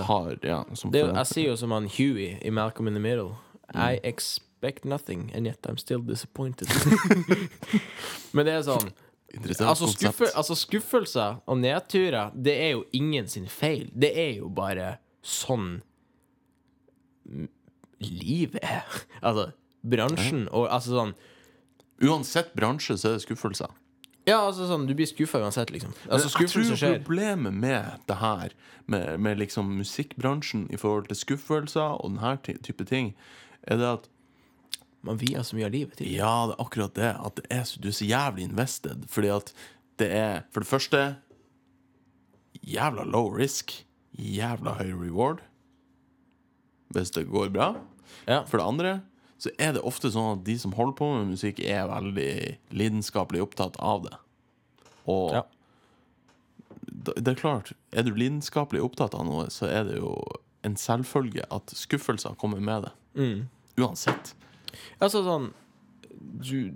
har. 0.05 0.37
Ja, 0.45 0.65
som 0.75 0.91
Det 0.91 1.01
jo- 1.01 1.15
jeg 1.15 1.27
sier 1.27 1.47
jo 1.49 1.57
som 1.57 1.71
han 1.71 1.87
Huey 1.89 2.39
i 2.45 2.51
Malcolm 2.51 2.87
in 2.89 2.93
the 2.95 3.01
Middle. 3.01 3.37
I 3.75 3.99
expect 4.05 4.47
nothing, 4.85 5.31
and 5.35 5.47
yet 5.47 5.59
I'm 5.69 5.79
still 5.79 6.01
disappointed. 6.01 6.69
Men 8.33 8.47
det 8.47 8.53
er 8.53 8.63
sånn 8.67 8.93
altså, 9.61 9.87
skuffe, 9.87 10.29
altså 10.37 10.55
Skuffelser 10.55 11.41
og 11.47 11.59
nedturer, 11.59 12.33
det 12.35 12.55
er 12.57 12.71
jo 12.77 12.85
ingen 12.93 13.29
sin 13.29 13.49
feil. 13.49 13.91
Det 13.95 14.13
er 14.19 14.37
jo 14.39 14.49
bare 14.49 14.97
sånn 15.23 15.81
livet 18.03 18.63
er. 18.63 18.87
Altså, 19.23 19.53
bransjen 19.83 20.49
og 20.51 20.67
altså 20.71 20.97
sånn 20.97 21.13
Uansett 22.03 22.51
bransje 22.59 22.97
så 22.99 23.13
er 23.13 23.19
det 23.19 23.23
skuffelser. 23.23 23.71
Ja, 24.27 24.41
altså 24.41 24.67
sånn, 24.67 24.89
du 24.89 24.95
blir 24.99 25.07
skuffa 25.07 25.39
uansett, 25.43 25.71
liksom. 25.71 25.93
Altså, 26.07 26.31
jeg 26.43 26.51
tror 26.51 26.97
problemet 27.03 27.55
med 27.55 28.03
det 28.09 28.17
her, 28.19 28.55
med, 28.91 29.21
med 29.23 29.39
liksom 29.39 29.71
musikkbransjen 29.79 30.65
i 30.75 30.79
forhold 30.79 31.07
til 31.11 31.19
skuffelser 31.21 31.99
og 32.03 32.17
denne 32.17 32.59
type 32.67 32.87
ting, 32.91 33.13
er 33.71 33.79
det 33.79 33.89
at 33.89 34.11
Man 35.03 35.19
vier 35.19 35.43
så 35.43 35.57
mye 35.59 35.67
av 35.67 35.73
livet 35.75 35.97
til 35.99 36.07
det. 36.07 36.17
Ja, 36.21 36.33
det 36.47 36.55
er 36.57 36.63
akkurat 36.65 36.95
det. 36.95 37.11
At 37.27 37.37
det 37.41 37.47
er 37.51 37.65
så, 37.67 37.81
du 37.83 37.89
er 37.91 37.97
så 37.99 38.07
jævlig 38.07 38.45
invested. 38.47 39.07
Fordi 39.11 39.31
at 39.35 39.53
det 39.99 40.11
er 40.15 40.43
for 40.55 40.63
det 40.63 40.71
første 40.71 41.01
jævla 42.63 43.05
low 43.11 43.31
risk, 43.35 43.73
jævla 44.19 44.77
høy 44.79 44.93
reward. 44.95 45.41
Hvis 46.95 47.11
det 47.17 47.27
går 47.33 47.51
bra. 47.55 47.73
Ja. 48.29 48.43
For 48.47 48.59
det 48.61 48.67
andre 48.69 48.93
så 49.43 49.51
er 49.59 49.73
det 49.75 49.83
ofte 49.83 50.07
sånn 50.15 50.37
at 50.37 50.45
de 50.47 50.55
som 50.61 50.75
holder 50.77 50.95
på 51.01 51.07
med 51.17 51.33
musikk, 51.33 51.59
er 51.67 51.89
veldig 51.91 52.59
lidenskapelig 52.79 53.41
opptatt 53.43 53.75
av 53.83 54.05
det. 54.05 54.13
Og 55.11 55.33
Ja. 55.35 55.43
det 57.11 57.27
er 57.33 57.35
klart, 57.41 57.73
er 57.91 58.05
du 58.07 58.13
lidenskapelig 58.15 58.85
opptatt 58.85 59.17
av 59.19 59.25
noe, 59.27 59.49
så 59.51 59.67
er 59.67 59.83
det 59.89 59.97
jo 59.99 60.13
en 60.63 60.77
selvfølge 60.79 61.43
at 61.51 61.75
skuffelser 61.75 62.37
kommer 62.39 62.61
med 62.63 62.85
det. 62.87 62.93
Mm. 63.19 63.49
Uansett. 63.83 64.35
Altså 65.01 65.23
sånn 65.27 65.53
Du, 66.43 66.73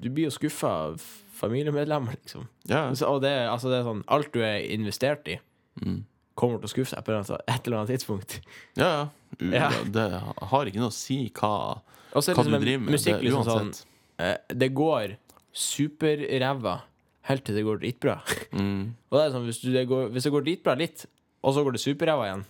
du 0.00 0.08
blir 0.10 0.24
jo 0.24 0.30
skuffa 0.34 0.68
av 0.68 1.02
familiemedlemmer, 1.38 2.16
liksom. 2.24 2.46
Ja, 2.68 2.92
Så- 2.94 3.06
Og 3.14 3.20
det, 3.22 3.32
altså, 3.48 3.68
det 3.70 3.80
er 3.80 3.84
sånn 3.88 4.04
Alt 4.08 4.32
du 4.32 4.40
er 4.42 4.60
investert 4.72 5.28
i, 5.28 5.38
mm. 5.84 6.04
kommer 6.34 6.58
til 6.62 6.68
å 6.68 6.72
skuffe 6.72 6.94
deg 6.96 7.04
på 7.04 7.12
et 7.12 7.66
eller 7.66 7.78
annet- 7.78 7.92
tidspunkt. 7.92 8.40
ja. 8.76 8.84
ja. 8.84 9.08
U- 9.40 9.50
Ja. 9.52 9.68
Det 9.84 10.10
har 10.50 10.64
ikke 10.66 10.76
noe 10.80 10.88
å 10.90 10.92
si 10.92 11.30
hva, 11.34 11.80
hva 12.12 12.20
liksom, 12.20 12.44
du 12.52 12.58
driver 12.58 12.80
med. 12.84 12.92
musikk 12.92 13.20
det, 13.20 13.22
liksom 13.24 13.44
sånn 13.44 13.68
uansett. 13.68 13.84
eh, 14.18 14.36
Det 14.54 14.74
går 14.74 15.16
superræva 15.52 16.80
helt 17.28 17.44
til 17.46 17.54
det 17.54 17.64
går 17.64 17.78
dritbra. 17.82 18.16
Mm. 18.52 18.94
Og 19.10 19.18
det 19.18 19.24
er 19.26 19.30
sånn, 19.36 19.46
hvis, 19.46 19.60
du, 19.62 19.70
det 19.72 19.86
går, 19.88 20.08
hvis 20.12 20.24
det 20.26 20.32
går 20.34 20.44
dritbra 20.44 20.74
litt, 20.78 21.06
og 21.42 21.54
så 21.54 21.62
går 21.64 21.72
det 21.76 21.80
superræva 21.84 22.26
igjen 22.28 22.44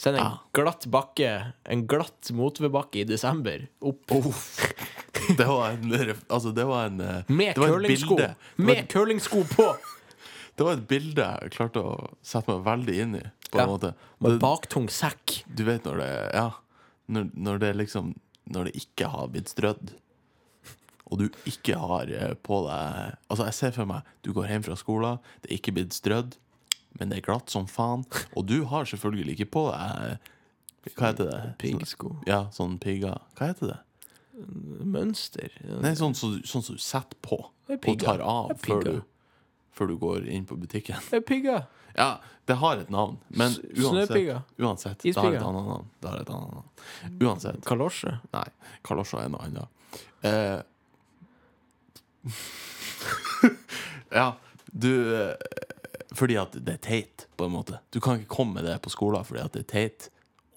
Så 0.00 0.08
er 0.08 0.16
det 0.16 0.22
en 0.24 0.36
glatt 0.56 0.86
bakke, 0.88 1.30
en 1.68 1.82
glatt 1.90 2.30
motvedbakke 2.32 3.02
i 3.02 3.04
desember, 3.08 3.66
opp 3.84 4.14
Det 5.36 5.44
var 5.44 5.74
en, 5.74 5.92
altså, 6.32 6.54
det 6.56 6.64
var 6.64 6.86
en 6.88 7.00
eh, 7.04 7.28
med 7.28 7.58
curlingsko. 7.60 8.16
Med 8.64 8.86
curlingsko 8.92 9.44
på! 9.54 9.66
Det 10.60 10.64
var 10.66 10.74
et 10.76 10.88
bilde 10.90 11.24
jeg 11.24 11.52
klarte 11.54 11.80
å 11.80 11.92
sette 12.26 12.50
meg 12.52 12.64
veldig 12.66 12.94
inn 13.00 13.14
i. 13.16 13.22
På 13.48 13.60
Ja. 13.60 13.62
en 13.64 13.70
måte 13.70 13.90
Med 14.20 14.40
baktung 14.42 14.88
sekk. 14.92 15.38
Du 15.48 15.62
vet 15.64 15.86
når 15.88 16.00
det 16.02 16.08
Ja, 16.36 16.48
når, 17.08 17.30
når 17.32 17.60
det 17.62 17.70
liksom 17.78 18.10
Når 18.52 18.68
det 18.68 18.74
ikke 18.82 19.08
har 19.08 19.30
blitt 19.32 19.48
strødd, 19.48 19.94
og 21.10 21.18
du 21.22 21.24
ikke 21.48 21.78
har 21.80 22.12
eh, 22.12 22.34
på 22.44 22.60
deg 22.66 23.16
Altså, 23.30 23.46
jeg 23.48 23.56
ser 23.56 23.72
for 23.78 23.88
meg 23.88 24.04
du 24.26 24.32
går 24.36 24.50
hjem 24.52 24.66
fra 24.68 24.76
skolen, 24.76 25.18
det 25.40 25.48
er 25.50 25.56
ikke 25.60 25.72
blitt 25.78 25.96
strødd, 25.96 26.36
men 26.98 27.12
det 27.12 27.20
er 27.20 27.26
glatt 27.28 27.52
som 27.52 27.68
faen, 27.70 28.06
og 28.34 28.46
du 28.48 28.62
har 28.70 28.88
selvfølgelig 28.88 29.36
ikke 29.36 29.50
på 29.56 29.66
deg 29.70 30.94
Hva 30.96 31.10
heter 31.10 31.28
det? 31.28 31.40
Piggsko. 31.60 32.14
Ja, 32.28 32.46
sånn 32.56 32.78
pigger. 32.80 33.20
Hva 33.36 33.50
heter 33.52 33.74
det? 33.74 33.78
Mønster. 34.88 35.52
Nei, 35.84 35.92
sånn 35.98 36.14
som 36.16 36.38
sånn 36.48 36.64
så 36.64 36.76
du 36.76 36.80
setter 36.80 37.18
på 37.20 37.42
og 37.76 37.90
tar 38.00 38.22
av 38.24 38.54
før 38.58 38.80
du, 38.86 38.94
før 39.76 39.92
du 39.92 39.98
går 40.00 40.24
inn 40.32 40.46
på 40.48 40.56
butikken. 40.58 40.96
Det 41.10 41.20
er 41.20 41.26
pigger. 41.26 41.68
Ja, 41.94 42.14
det 42.48 42.56
har 42.62 42.80
et 42.80 42.90
navn, 42.90 43.18
men 43.28 43.52
uansett, 43.76 44.16
uansett 44.58 45.04
det 45.04 45.14
har 45.18 45.34
et 45.34 45.42
annet 45.42 45.68
navn. 45.68 45.86
Det 46.00 46.10
har 46.10 46.24
et 46.24 46.32
annet 46.34 46.56
navn. 46.56 46.68
Uansett. 47.20 47.60
Kalosje. 47.66 48.16
Nei, 48.34 48.48
kalosjer 48.86 49.26
er 49.26 49.30
noe 49.34 49.46
annet. 49.46 49.68
Eh, 50.26 50.58
ja, 54.20 54.36
du 54.72 55.14
eh, 55.14 55.34
Fordi 56.16 56.36
at 56.40 56.56
det 56.58 56.72
er 56.74 56.82
teit, 56.82 57.26
på 57.38 57.46
en 57.46 57.54
måte. 57.54 57.78
Du 57.94 58.00
kan 58.02 58.18
ikke 58.18 58.32
komme 58.34 58.58
med 58.58 58.66
det 58.66 58.80
på 58.82 58.90
skolen 58.90 59.24
fordi 59.26 59.44
at 59.44 59.54
det 59.54 59.62
er 59.62 59.70
teit, 59.70 60.08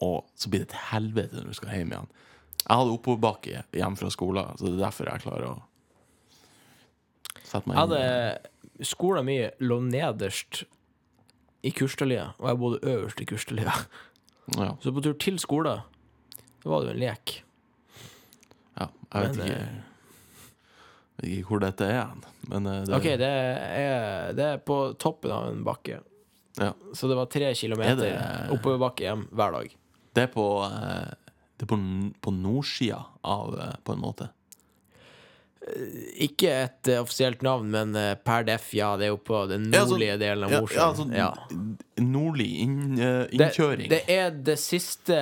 og 0.01 0.25
så 0.35 0.49
blir 0.49 0.63
det 0.63 0.71
til 0.73 0.87
helvete 0.89 1.37
når 1.37 1.51
du 1.53 1.57
skal 1.59 1.75
hjem 1.77 1.93
igjen. 1.93 2.09
Jeg 2.63 2.79
hadde 2.79 2.95
oppoverbakke 2.95 3.61
hjemme 3.75 3.99
fra 3.99 4.09
skolen, 4.13 4.57
så 4.57 4.65
det 4.65 4.73
er 4.77 4.85
derfor 4.85 5.11
jeg 5.11 5.23
klarer 5.25 5.49
å 5.51 5.55
sette 7.43 7.67
meg 7.67 7.75
inn 7.75 7.77
Jeg 7.77 7.83
hadde 7.83 8.49
Skolen 8.83 9.27
min 9.27 9.51
lå 9.61 9.77
nederst 9.85 10.63
i 11.63 11.71
Kurstadlia, 11.71 12.31
og 12.41 12.47
jeg 12.49 12.59
bodde 12.59 12.79
øverst 12.89 13.21
i 13.21 13.27
Kurstadlia. 13.29 13.75
Ja, 14.57 14.73
Så 14.81 14.91
på 14.91 15.03
tur 15.05 15.13
til 15.13 15.37
skolen, 15.39 15.83
var 16.65 16.81
det 16.81 16.89
jo 16.89 16.93
en 16.95 16.99
lek. 17.03 17.43
ja, 18.79 18.87
jeg 19.13 19.21
vet 19.27 19.37
Men, 19.37 19.45
ikke 19.45 19.59
Vet 19.59 19.92
ikke 21.23 21.47
hvor 21.49 21.61
dette 21.63 21.85
er 21.87 21.99
hen, 22.01 22.23
men 22.51 22.67
eh, 22.67 22.81
det, 22.87 22.95
OK, 22.97 23.07
det 23.21 23.29
er, 23.29 24.33
det 24.37 24.45
er 24.51 24.61
på 24.67 24.77
toppen 25.01 25.31
av 25.31 25.47
en 25.51 25.63
bakke. 25.65 25.99
ja, 26.59 26.71
Så 26.93 27.07
det 27.09 27.15
var 27.17 27.25
tre 27.31 27.53
kilometer 27.55 28.05
Er 28.11 28.51
oppoverbakke 28.53 29.07
hjem 29.07 29.27
hver 29.31 29.51
dag. 29.59 29.75
det 30.13 30.23
er 30.27 30.31
på 30.33 30.45
eh, 30.67 31.11
Det 31.57 31.65
er 31.65 31.71
på, 31.71 31.79
på 32.21 32.31
nordsida 32.35 32.99
av 33.23 33.55
eh, 33.59 33.75
På 33.83 33.93
en 33.95 34.01
måte. 34.03 34.29
Ikke 36.19 36.49
et 36.65 36.89
offisielt 36.99 37.41
navn, 37.45 37.69
men 37.71 37.93
per 38.25 38.43
def, 38.43 38.65
ja, 38.75 38.89
det 38.99 39.05
er 39.07 39.13
jo 39.13 39.19
på 39.23 39.45
den 39.47 39.69
altså- 39.71 39.93
nordlige 39.93 40.17
delen 40.19 40.43
av 40.43 40.51
Mosjøen. 40.65 40.75
ja, 40.75 40.87
altså, 40.89 41.05
Ja. 41.15 42.03
Nordlig 42.03 42.49
inn, 42.65 42.97
innkjøring. 42.99 43.87
Det, 43.89 44.01
det 44.07 44.17
er 44.17 44.31
det 44.43 44.57
siste 44.59 45.15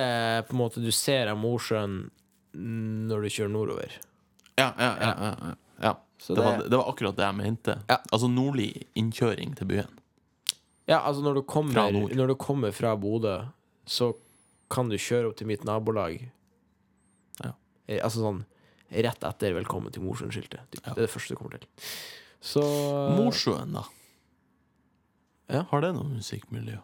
på 0.48 0.56
en 0.56 0.58
måte 0.64 0.82
du 0.82 0.90
ser 0.90 1.30
av 1.30 1.38
Mosjøen 1.38 2.10
når 2.52 3.22
du 3.22 3.28
kjører 3.30 3.52
nordover. 3.54 3.94
Ja, 4.58 4.72
ja, 4.76 4.90
ja. 5.00 5.12
ja, 5.22 5.34
ja. 5.46 5.54
Det, 6.28 6.34
det- 6.36 6.44
var, 6.44 6.62
det 6.68 6.76
var 6.78 6.88
akkurat 6.92 7.16
det 7.16 7.24
jeg 7.26 7.34
mente. 7.38 7.74
Ja. 7.88 7.96
Altså 8.12 8.28
nordlig 8.30 8.86
innkjøring 8.94 9.56
til 9.58 9.66
byen. 9.66 9.98
Ja, 10.88 11.00
altså 11.06 11.22
når 11.22 11.34
du 11.34 11.42
kommer, 11.42 11.72
fra, 11.74 11.90
når 11.92 12.26
du 12.32 12.34
kommer 12.34 12.72
fra 12.74 12.94
Bodø, 12.96 13.36
så 13.86 14.12
kan 14.70 14.88
du 14.90 14.96
kjøre 14.98 15.28
opp 15.30 15.36
til 15.38 15.46
mitt 15.46 15.64
nabolag. 15.64 16.28
Ja. 17.44 17.52
Eh, 17.88 18.00
Altså 18.04 18.22
sånn 18.22 18.44
rett 18.92 19.24
etter 19.24 19.54
'Velkommen 19.54 19.92
til 19.92 20.02
Mosjøen'-skiltet. 20.02 20.60
Ja. 20.84 20.92
Det 20.94 20.98
er 20.98 21.06
det 21.06 21.10
første 21.10 21.34
du 21.34 21.36
kommer 21.40 21.58
til. 21.58 21.68
Så 22.40 22.60
Mosjøen, 23.16 23.72
da. 23.72 23.84
Ja. 25.48 25.62
Har 25.70 25.80
det 25.80 25.94
noe 25.94 26.04
musikkmiljø? 26.08 26.78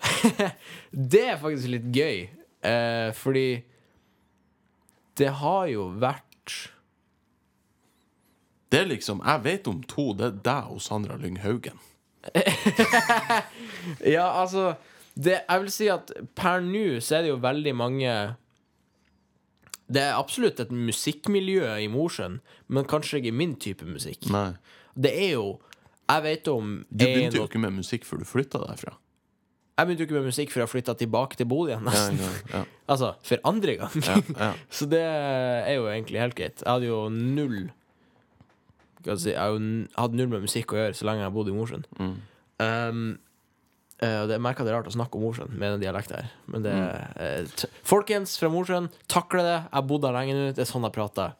Det 1.12 1.22
er 1.30 1.38
faktisk 1.40 1.68
litt 1.72 1.86
gøy, 1.94 2.28
eh, 2.62 3.10
fordi 3.16 3.62
det 5.16 5.30
har 5.40 5.66
jo 5.72 5.86
vært 5.96 6.70
Det 8.70 8.80
er 8.80 8.88
liksom 8.90 9.20
Jeg 9.24 9.42
vet 9.44 9.68
om 9.70 9.82
to. 9.86 10.08
Det 10.18 10.26
er 10.26 10.38
deg 10.48 10.72
og 10.74 10.80
Sandra 10.82 11.16
Lynghaugen. 11.20 11.78
Ja, 14.02 14.26
altså 14.42 14.74
det, 15.14 15.40
Jeg 15.48 15.60
vil 15.62 15.70
si 15.72 15.86
at 15.92 16.10
per 16.36 16.60
nå 16.64 16.98
så 17.04 17.18
er 17.20 17.26
det 17.26 17.30
jo 17.30 17.38
veldig 17.42 17.72
mange 17.78 18.10
Det 19.86 20.02
er 20.02 20.16
absolutt 20.18 20.58
et 20.64 20.72
musikkmiljø 20.74 21.68
i 21.84 21.86
Mosjøen, 21.92 22.40
men 22.66 22.88
kanskje 22.90 23.20
ikke 23.20 23.32
min 23.38 23.54
type 23.62 23.86
musikk. 23.86 24.26
Nei. 24.34 24.50
Det 24.98 25.12
er 25.14 25.36
jo 25.36 25.46
Jeg 26.10 26.22
vet 26.26 26.48
om 26.50 26.74
Du 26.90 27.04
begynte 27.06 27.38
jo 27.38 27.46
ikke 27.46 27.62
med 27.62 27.76
musikk 27.78 28.04
før 28.08 28.24
du 28.24 28.26
flytta 28.28 28.64
derfra. 28.66 28.96
Jeg 29.76 29.86
begynte 29.86 30.02
jo 30.02 30.08
ikke 30.08 30.18
med 30.18 30.28
musikk 30.32 30.50
før 30.54 30.62
jeg 30.64 30.72
flytta 30.72 30.94
tilbake 30.98 31.36
til 31.38 31.46
Bodø 31.50 31.70
igjen. 31.74 31.84
Ja, 31.86 31.90
Nesten. 31.92 32.18
ja, 32.18 32.58
ja, 32.58 32.64
Altså, 32.92 33.14
for 33.28 33.42
andre 33.44 33.74
gang. 33.78 33.96
ja, 34.02 34.14
ja. 34.40 34.52
Så 34.78 34.86
det 34.90 35.02
er 35.06 35.74
jo 35.78 35.86
egentlig 35.92 36.22
helt 36.22 36.34
greit. 36.38 36.62
Jeg 36.64 36.70
hadde 36.72 36.88
jo 36.90 37.00
null 37.12 37.66
Skal 39.06 39.30
jeg 39.30 39.38
har 39.38 40.02
hatt 40.02 40.16
null 40.18 40.28
med 40.34 40.42
musikk 40.42 40.74
å 40.74 40.80
gjøre 40.82 40.96
så 40.98 41.06
lenge 41.06 41.22
jeg 41.22 41.32
bodde 41.38 41.54
i 41.54 41.56
Mosjøen. 41.60 41.86
Mm. 42.00 42.16
Um, 42.66 43.06
Uh, 43.96 44.26
jeg 44.28 44.42
merker 44.44 44.60
det 44.66 44.74
er 44.74 44.76
rart 44.76 44.88
å 44.90 44.92
snakke 44.92 45.16
om 45.16 45.22
Mosjøen 45.24 45.54
med 45.56 45.70
den 45.72 45.80
dialekten 45.80 46.18
her. 46.18 46.26
Men 46.52 46.60
det 46.66 46.72
Mm. 46.74 47.16
eh, 47.16 47.64
Folkens 47.82 48.34
fra 48.36 48.50
Mosjøen, 48.52 48.90
takle 49.08 49.40
det. 49.40 49.54
Jeg 49.62 49.72
har 49.72 49.82
bodd 49.88 50.04
her 50.04 50.12
lenge 50.12 50.34
nå. 50.36 50.50
Det 50.54 50.58
er 50.66 50.68
sånn 50.68 50.82
jeg 50.84 50.92
prater. 50.92 51.32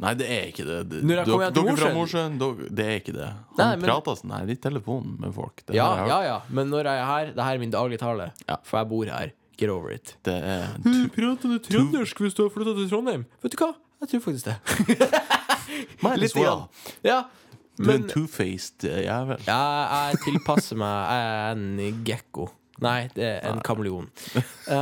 Nei, 0.00 0.14
det 0.18 0.26
er 0.26 0.48
ikke 0.50 0.66
det. 0.66 0.78
det 0.90 1.02
Når 1.06 1.16
jeg 1.20 1.26
kommer 1.30 1.54
til 1.54 1.62
dere 1.68 1.76
fra 1.76 1.90
Mosjøen- 1.94 2.34
Mosjøen, 2.40 2.74
det 2.74 2.84
er 2.84 2.98
ikke 2.98 3.14
det. 3.14 3.28
Han 3.30 3.56
Nei, 3.62 3.76
men- 3.76 3.88
prater 3.90 4.16
sånn 4.18 4.32
her 4.40 4.50
i 4.50 4.56
telefonen 4.56 5.20
med 5.20 5.32
folk. 5.32 5.62
Det, 5.64 5.76
Ja, 5.76 6.04
ja, 6.04 6.20
ja. 6.22 6.40
Men 6.50 6.68
når 6.70 6.82
jeg 6.82 6.98
er 6.98 7.04
her, 7.06 7.26
det 7.26 7.44
her 7.44 7.54
er 7.54 7.58
min 7.58 7.70
dagligtale. 7.70 8.32
Ja. 8.48 8.56
For 8.64 8.78
jeg 8.80 8.88
bor 8.88 9.04
her. 9.06 9.32
Get 9.56 9.68
over 9.70 9.90
it. 9.92 10.16
det 10.24 10.34
er 10.42 10.66
Du 10.82 11.08
prater 11.10 11.58
trøndersk 11.62 12.16
hvis 12.18 12.34
du 12.34 12.42
har 12.42 12.50
flytta 12.50 12.74
til 12.74 12.88
Trondheim? 12.90 13.24
Vet 13.40 13.52
du 13.52 13.56
hva? 13.56 13.74
Jeg 14.02 14.08
tror 14.20 14.32
faktisk 14.32 14.44
det. 14.50 14.56
Might 16.02 16.22
as 16.22 16.34
well. 16.36 16.66
Ja, 17.04 17.22
Du 17.80 17.88
er 17.88 17.94
en 17.96 18.08
two-faced 18.10 18.84
eh, 18.84 19.04
jævel. 19.06 19.38
Ja, 19.46 19.60
jeg 20.10 20.18
tilpasser 20.26 20.76
meg. 20.76 20.96
Jeg 21.08 21.28
er 21.28 21.52
en 21.54 22.02
gekko. 22.04 22.48
Nei, 22.80 23.08
det 23.14 23.24
er 23.24 23.46
en 23.52 23.60
kameleon. 23.64 24.08
Hva 24.66 24.80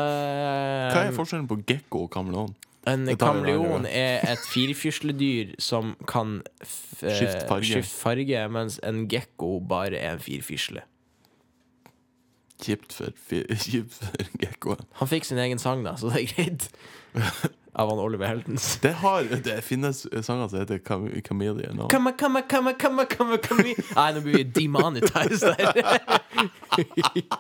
er 1.03 1.09
Uh, 1.13 1.15
forskjellen 1.17 1.47
på 1.51 1.61
gekko 1.67 2.05
og 2.07 2.11
kameleon? 2.15 2.55
en 2.89 3.05
kameleon 3.21 3.85
er 3.91 4.23
et 4.33 4.45
firfisledyr 4.49 5.51
som 5.61 5.91
kan 6.09 6.39
eh, 6.63 6.69
Skifte 7.19 7.43
farge. 7.51 7.67
skifte 7.69 7.99
farge, 8.01 8.45
mens 8.55 8.79
en 8.87 9.03
gekko 9.13 9.59
bare 9.69 9.99
er 9.99 10.15
en 10.17 10.23
firfisle. 10.25 10.81
Kjipt 12.63 12.93
for, 12.97 13.13
kjipt 13.67 13.93
for 14.01 14.31
gekkoen. 14.43 14.81
Han 14.99 15.11
fikk 15.11 15.29
sin 15.29 15.39
egen 15.39 15.61
sang, 15.63 15.85
da, 15.87 15.95
så 16.01 16.11
det 16.11 16.25
er 16.25 16.33
greit. 16.33 16.69
Av 17.79 17.91
han 17.93 18.01
Oliver 18.03 18.27
Heltens. 18.27 18.73
Det, 18.83 18.91
har, 19.03 19.23
det 19.45 19.61
finnes 19.63 20.01
sanger 20.27 20.49
som 20.51 20.59
heter 20.59 20.81
Cham- 20.83 21.11
Chameleon. 21.23 21.77
nå. 21.79 21.89
Come, 21.93 22.13
come, 22.19 22.43
come, 22.51 22.75
come, 22.75 23.05
come, 23.07 23.39
come 23.39 23.75
Nei, 23.95 24.09
nå 24.17 24.23
blir 24.25 24.41
vi 24.41 24.45
demonetized 24.57 25.55
der. 25.61 25.73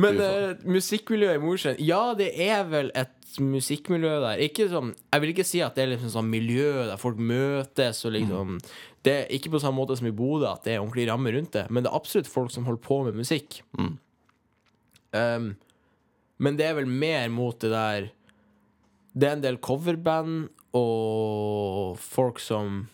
Men 0.00 0.18
uh, 0.18 0.54
musikkmiljøet 0.66 1.38
i 1.38 1.42
Mosjøen 1.42 1.82
Ja, 1.82 2.00
det 2.18 2.32
er 2.42 2.64
vel 2.66 2.88
et 2.98 3.12
musikkmiljø 3.42 4.16
der. 4.22 4.40
Ikke 4.46 4.66
sånn 4.70 4.92
Jeg 4.94 5.22
vil 5.22 5.34
ikke 5.34 5.46
si 5.46 5.60
at 5.62 5.76
det 5.78 5.84
er 5.84 5.92
liksom 5.92 6.10
sånn 6.14 6.30
miljø 6.30 6.70
der 6.90 6.98
folk 7.00 7.18
møtes 7.18 8.02
og 8.06 8.14
liksom 8.16 8.56
Det 9.06 9.14
er 9.20 9.30
ikke 9.36 9.52
på 9.54 9.62
samme 9.62 9.78
måte 9.78 9.98
som 9.98 10.08
i 10.10 10.14
Bodø, 10.14 10.48
at 10.50 10.66
det 10.66 10.74
er 10.74 10.82
ordentlig 10.82 11.06
ramme 11.10 11.34
rundt 11.34 11.52
det, 11.58 11.66
men 11.70 11.84
det 11.84 11.90
er 11.90 11.98
absolutt 11.98 12.30
folk 12.30 12.50
som 12.54 12.64
holder 12.64 12.82
på 12.86 13.02
med 13.04 13.18
musikk. 13.18 13.58
Mm. 13.76 13.90
Um, 15.14 15.48
men 16.40 16.56
det 16.56 16.64
er 16.70 16.78
vel 16.78 16.88
mer 16.88 17.28
mot 17.30 17.58
det 17.60 17.68
der 17.74 18.08
Det 19.16 19.28
er 19.28 19.36
en 19.36 19.44
del 19.44 19.56
coverband 19.62 20.48
og 20.74 21.98
folk 22.02 22.40
som 22.42 22.88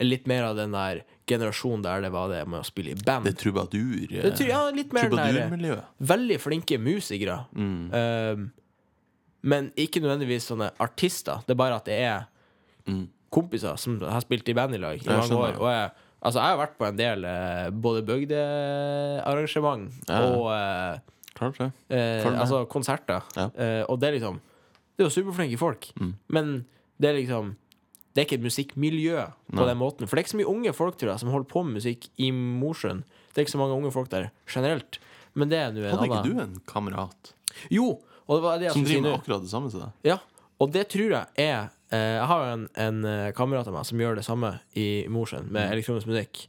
er 0.00 0.08
litt 0.08 0.26
mer 0.26 0.42
av 0.48 0.56
den 0.58 0.72
der 0.74 1.02
generasjonen 1.28 1.82
der 1.84 2.00
det 2.04 2.10
var 2.12 2.28
det 2.32 2.40
med 2.48 2.60
å 2.60 2.66
spille 2.66 2.92
i 2.92 2.98
band. 2.98 3.24
Det 3.28 3.34
er 3.34 3.40
trubadur. 3.44 4.02
eh, 4.10 4.22
Det 4.22 4.32
tror- 4.38 4.48
ja, 4.48 4.70
litt 4.70 4.92
mer 4.92 5.08
den 5.08 5.10
Trubadurmiljøet. 5.18 5.84
Veldig 6.00 6.38
flinke 6.40 6.78
musikere. 6.80 7.46
Mm. 7.54 7.92
Um, 7.94 8.52
men 9.42 9.70
ikke 9.76 10.00
nødvendigvis 10.02 10.48
sånne 10.50 10.70
artister. 10.80 11.40
Det 11.46 11.50
er 11.50 11.60
bare 11.60 11.76
at 11.76 11.84
det 11.84 12.00
er 12.00 12.26
Mm. 12.86 13.08
kompiser 13.32 13.78
som 13.78 14.00
har 14.00 14.20
spilt 14.20 14.48
i 14.48 14.52
band 14.52 14.74
i 14.74 14.78
lag 14.78 14.96
i 14.96 15.04
Jeg 15.04 15.06
mange 15.06 15.32
år. 15.32 15.58
Og 15.60 15.68
jeg, 15.70 15.90
altså, 16.22 16.40
jeg 16.40 16.56
har 16.56 16.66
vært 16.66 16.78
på 16.78 16.86
en 16.88 16.96
del 16.96 17.24
uh, 17.24 17.70
både 17.70 18.02
bygdearrangement 18.04 19.90
Ja. 20.08 20.20
og 20.20 20.46
uh, 20.46 20.98
Klart 21.34 21.58
det. 21.58 21.72
eh, 21.90 22.24
med. 22.24 22.38
altså 22.40 22.66
konserter. 22.68 23.22
Ja. 23.36 23.50
Eh, 23.56 23.84
og 23.88 23.98
det 24.00 24.08
er 24.08 24.18
liksom 24.20 24.40
Det 24.96 25.04
er 25.04 25.08
jo 25.10 25.14
superflinke 25.22 25.58
folk, 25.58 25.90
Mm. 26.00 26.14
men 26.28 26.64
det 27.00 27.08
er 27.10 27.14
liksom 27.18 27.56
Det 28.14 28.22
er 28.22 28.26
ikke 28.28 28.38
et 28.38 28.46
musikkmiljø 28.46 29.24
på 29.50 29.56
Nei. 29.58 29.64
den 29.66 29.78
måten. 29.78 30.06
For 30.06 30.14
det 30.14 30.20
er 30.22 30.24
ikke 30.28 30.34
så 30.36 30.38
mye 30.38 30.52
unge 30.54 30.72
folk 30.72 30.96
tror 30.96 31.10
jeg 31.10 31.18
som 31.18 31.30
holder 31.34 31.48
på 31.50 31.64
med 31.66 31.74
musikk 31.82 32.04
i 32.22 32.28
Mosjøen. 32.30 33.00
Det 33.34 33.38
er 33.40 33.42
ikke 33.42 33.50
så 33.56 33.58
mange 33.58 33.74
unge 33.74 33.90
folk 33.90 34.08
der 34.12 34.28
generelt. 34.46 35.00
Men 35.34 35.48
det 35.50 35.58
er 35.58 35.72
nå 35.74 35.82
en 35.82 35.90
Hadde 35.98 36.06
ikke 36.06 36.20
annen 36.20 36.36
du 36.36 36.40
en 36.44 36.60
kamerat 36.64 37.32
Jo! 37.74 37.88
Og 38.28 38.36
det 38.38 38.42
var 38.44 38.58
det 38.58 38.68
jeg 38.68 38.72
som 38.76 38.84
driver 38.84 39.02
med 39.02 39.18
akkurat 39.18 39.42
det 39.42 39.50
samme 39.50 39.70
som 39.72 39.80
deg? 39.80 39.90
Ja, 40.06 40.18
og 40.60 40.70
det 40.72 40.88
tror 40.94 41.10
jeg 41.10 41.26
er 41.36 41.70
eh, 41.90 42.14
Jeg 42.20 42.26
har 42.30 42.46
en, 42.52 42.68
en 42.76 43.04
eh, 43.04 43.32
kamerat 43.34 43.66
av 43.66 43.74
meg 43.74 43.84
som 43.90 43.98
gjør 43.98 44.14
det 44.14 44.24
samme 44.24 44.60
i 44.78 44.86
Mosjøen, 45.10 45.50
med 45.50 45.72
elektronisk 45.74 46.06
musikk. 46.06 46.46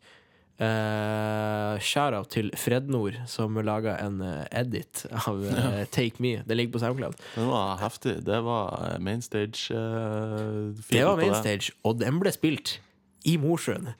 Uh, 0.55 1.75
Shout-out 1.83 2.29
til 2.31 2.47
Frednord, 2.55 3.17
som 3.27 3.57
laga 3.59 3.97
en 3.99 4.21
uh, 4.23 4.45
edit 4.55 5.01
av 5.11 5.41
uh, 5.43 5.81
Take 5.91 6.23
Me. 6.23 6.37
Det 6.47 6.55
ligger 6.55 6.77
på 6.77 6.81
SoundCloud. 6.83 7.17
Det 7.35 7.47
var 7.49 7.73
heftig. 7.81 8.13
Det 8.23 8.39
var 8.45 8.95
mainstage. 9.03 9.67
Uh, 9.75 10.71
Det 10.87 11.03
var 11.03 11.19
mainstage, 11.19 11.73
og 11.83 11.99
den 11.99 12.21
ble 12.23 12.31
spilt 12.35 12.77
i 13.27 13.35
Mosjøen. 13.41 13.91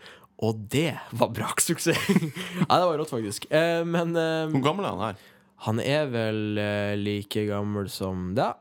Og 0.45 0.63
det 0.71 0.93
var 1.15 1.31
braksuksess! 1.35 1.99
ja, 2.11 2.71
det 2.71 2.85
var 2.87 2.97
rått, 2.99 3.11
faktisk. 3.11 3.47
Men 3.87 4.11
Hvor 4.15 4.63
gammel 4.63 4.83
er 4.87 4.91
han 4.95 5.03
her? 5.09 5.23
han 5.65 5.79
er 5.79 6.09
vel 6.11 6.59
like 6.99 7.45
gammel 7.47 7.87
som 7.89 8.33
deg. 8.37 8.59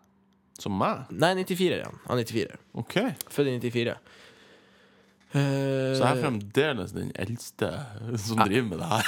Som 0.63 0.77
meg? 0.79 1.11
Nei, 1.11 1.33
94 1.43 1.75
er 1.75 1.83
han. 1.89 1.99
Han 2.07 2.23
er 2.23 2.29
94. 2.31 2.61
Okay. 2.85 3.11
Født 3.35 3.51
i 3.51 3.57
94. 3.59 3.97
Eh, 5.35 5.95
Så 5.99 6.05
jeg 6.05 6.11
er 6.17 6.21
fremdeles 6.23 6.93
den 6.95 7.09
eldste 7.19 7.71
som 8.23 8.39
Ja. 8.39 8.45
driver 8.47 8.69
med 8.69 8.79
det 8.79 8.89
her. 8.93 9.05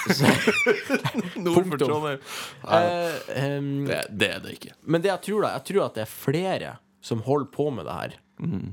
Nord 1.46 1.68
for 1.70 1.76
Trondheim. 1.78 2.18
Eh, 2.66 3.44
em, 3.44 3.68
det, 3.86 4.00
det 4.10 4.30
er 4.34 4.40
det 4.42 4.54
ikke. 4.56 4.72
Men 4.82 5.02
det 5.04 5.12
jeg 5.12 5.22
tror 5.28 5.42
da 5.46 5.52
Jeg 5.54 5.64
tror 5.70 5.84
at 5.86 5.94
det 5.94 6.02
er 6.02 6.10
flere 6.10 6.72
som 7.06 7.20
holder 7.22 7.46
på 7.54 7.68
med 7.70 7.84
det 7.86 7.92
her, 8.00 8.16
Mm. 8.42 8.72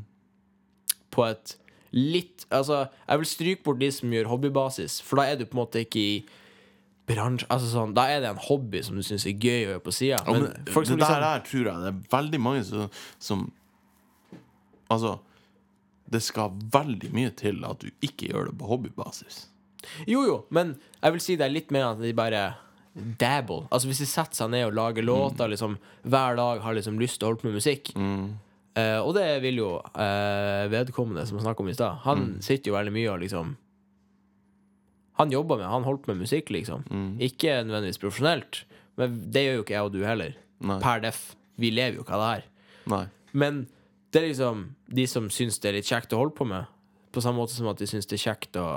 på 1.13 1.23
et 1.29 1.55
litt 1.93 2.45
Altså, 2.51 2.87
jeg 3.07 3.17
vil 3.21 3.25
stryke 3.29 3.63
bort 3.63 3.79
de 3.79 3.91
som 3.91 4.09
gjør 4.11 4.25
hobbybasis, 4.31 5.01
for 5.01 5.15
da 5.21 5.23
er 5.29 5.35
du 5.37 5.45
på 5.45 5.53
en 5.55 5.61
måte 5.61 5.79
ikke 5.85 5.99
i 6.01 6.25
bransje 7.07 7.45
Altså 7.53 7.69
sånn, 7.69 7.93
Da 7.93 8.07
er 8.09 8.19
det 8.21 8.29
en 8.31 8.41
hobby 8.49 8.81
som 8.83 8.95
du 8.95 9.03
syns 9.03 9.25
er 9.29 9.37
gøy 9.37 9.59
å 9.61 9.69
gjøre 9.69 9.83
på 9.85 9.93
sida. 9.93 10.17
Ja, 10.25 10.33
det 10.33 10.65
der, 10.65 10.73
liksom 10.73 10.99
der 10.99 11.39
tror 11.45 11.69
jeg 11.69 11.77
det 11.85 11.93
er 11.93 12.01
veldig 12.17 12.39
mange 12.41 12.63
som, 12.65 12.89
som 13.19 13.51
Altså 14.89 15.19
Det 16.13 16.21
skal 16.21 16.53
veldig 16.73 17.09
mye 17.15 17.31
til 17.39 17.63
at 17.67 17.81
du 17.81 17.89
ikke 18.05 18.29
gjør 18.31 18.51
det 18.51 18.57
på 18.59 18.69
hobbybasis. 18.69 19.47
Jo, 20.07 20.21
jo, 20.27 20.35
men 20.53 20.75
jeg 21.01 21.15
vil 21.15 21.23
si 21.25 21.35
det 21.39 21.47
er 21.47 21.53
litt 21.55 21.73
mer 21.75 21.89
at 21.91 22.01
de 22.01 22.13
bare 22.15 22.43
dabble. 22.93 23.65
Altså 23.73 23.89
Hvis 23.89 24.03
de 24.03 24.07
setter 24.09 24.37
seg 24.37 24.51
ned 24.53 24.67
og 24.67 24.75
lager 24.77 25.05
låter 25.05 25.49
liksom 25.49 25.79
hver 26.05 26.37
dag, 26.37 26.61
har 26.61 26.77
liksom 26.77 26.99
lyst 27.01 27.19
til 27.19 27.25
å 27.27 27.31
holde 27.31 27.41
på 27.41 27.49
med 27.49 27.57
musikk 27.57 27.89
eh, 27.97 28.99
Og 29.01 29.15
det 29.17 29.25
vil 29.41 29.57
jo 29.63 29.69
eh, 29.81 30.69
vedkommende 30.69 31.25
som 31.25 31.41
snakka 31.41 31.65
om 31.65 31.71
i 31.71 31.75
stad. 31.75 32.03
Han 32.05 32.35
sitter 32.45 32.69
jo 32.69 32.77
veldig 32.77 32.93
mye 32.93 33.09
og 33.15 33.23
liksom 33.25 33.55
Han 35.19 35.33
jobber 35.33 35.57
med 35.61 35.71
Han 35.73 35.87
holdt 35.89 36.05
på 36.05 36.13
med 36.13 36.21
musikk, 36.27 36.53
liksom. 36.53 36.85
Ikke 37.21 37.59
nødvendigvis 37.65 38.01
profesjonelt, 38.01 38.63
men 38.97 39.19
det 39.33 39.47
gjør 39.47 39.59
jo 39.59 39.65
ikke 39.65 39.75
jeg 39.77 39.89
og 39.89 39.93
du 39.93 40.01
heller. 40.05 40.37
Nei. 40.63 40.79
Per 40.81 41.01
def. 41.03 41.35
Vi 41.57 41.69
lever 41.73 41.97
jo 41.97 42.05
ikke 42.05 42.17
av 42.17 42.21
det 42.23 42.31
her. 42.31 42.45
Nei. 42.93 43.05
Men 43.33 43.65
det 44.13 44.21
er 44.21 44.27
liksom 44.29 44.63
de 44.93 45.05
som 45.09 45.27
syns 45.33 45.57
det 45.59 45.69
er 45.71 45.77
litt 45.79 45.89
kjekt 45.89 46.13
å 46.13 46.19
holde 46.21 46.35
på 46.37 46.45
med, 46.47 46.67
på 47.13 47.21
samme 47.23 47.41
måte 47.41 47.55
som 47.57 47.67
at 47.71 47.79
de 47.81 47.87
syns 47.89 48.05
det 48.09 48.15
er 48.19 48.23
kjekt 48.31 48.57
å 48.61 48.67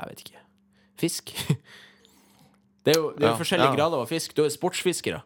Jeg 0.00 0.08
vet 0.10 0.22
ikke 0.26 0.42
Fisk. 1.00 1.32
Det 2.84 2.94
er 2.94 2.98
jo, 3.00 3.10
det 3.12 3.20
er 3.24 3.28
jo 3.28 3.32
Ja, 3.34 3.36
forskjellige 3.36 3.68
ja. 3.70 3.76
grader 3.76 4.00
av 4.00 4.08
fisk. 4.08 4.32
Du 4.34 4.40
har 4.42 4.48
sportsfiskere 4.52 5.18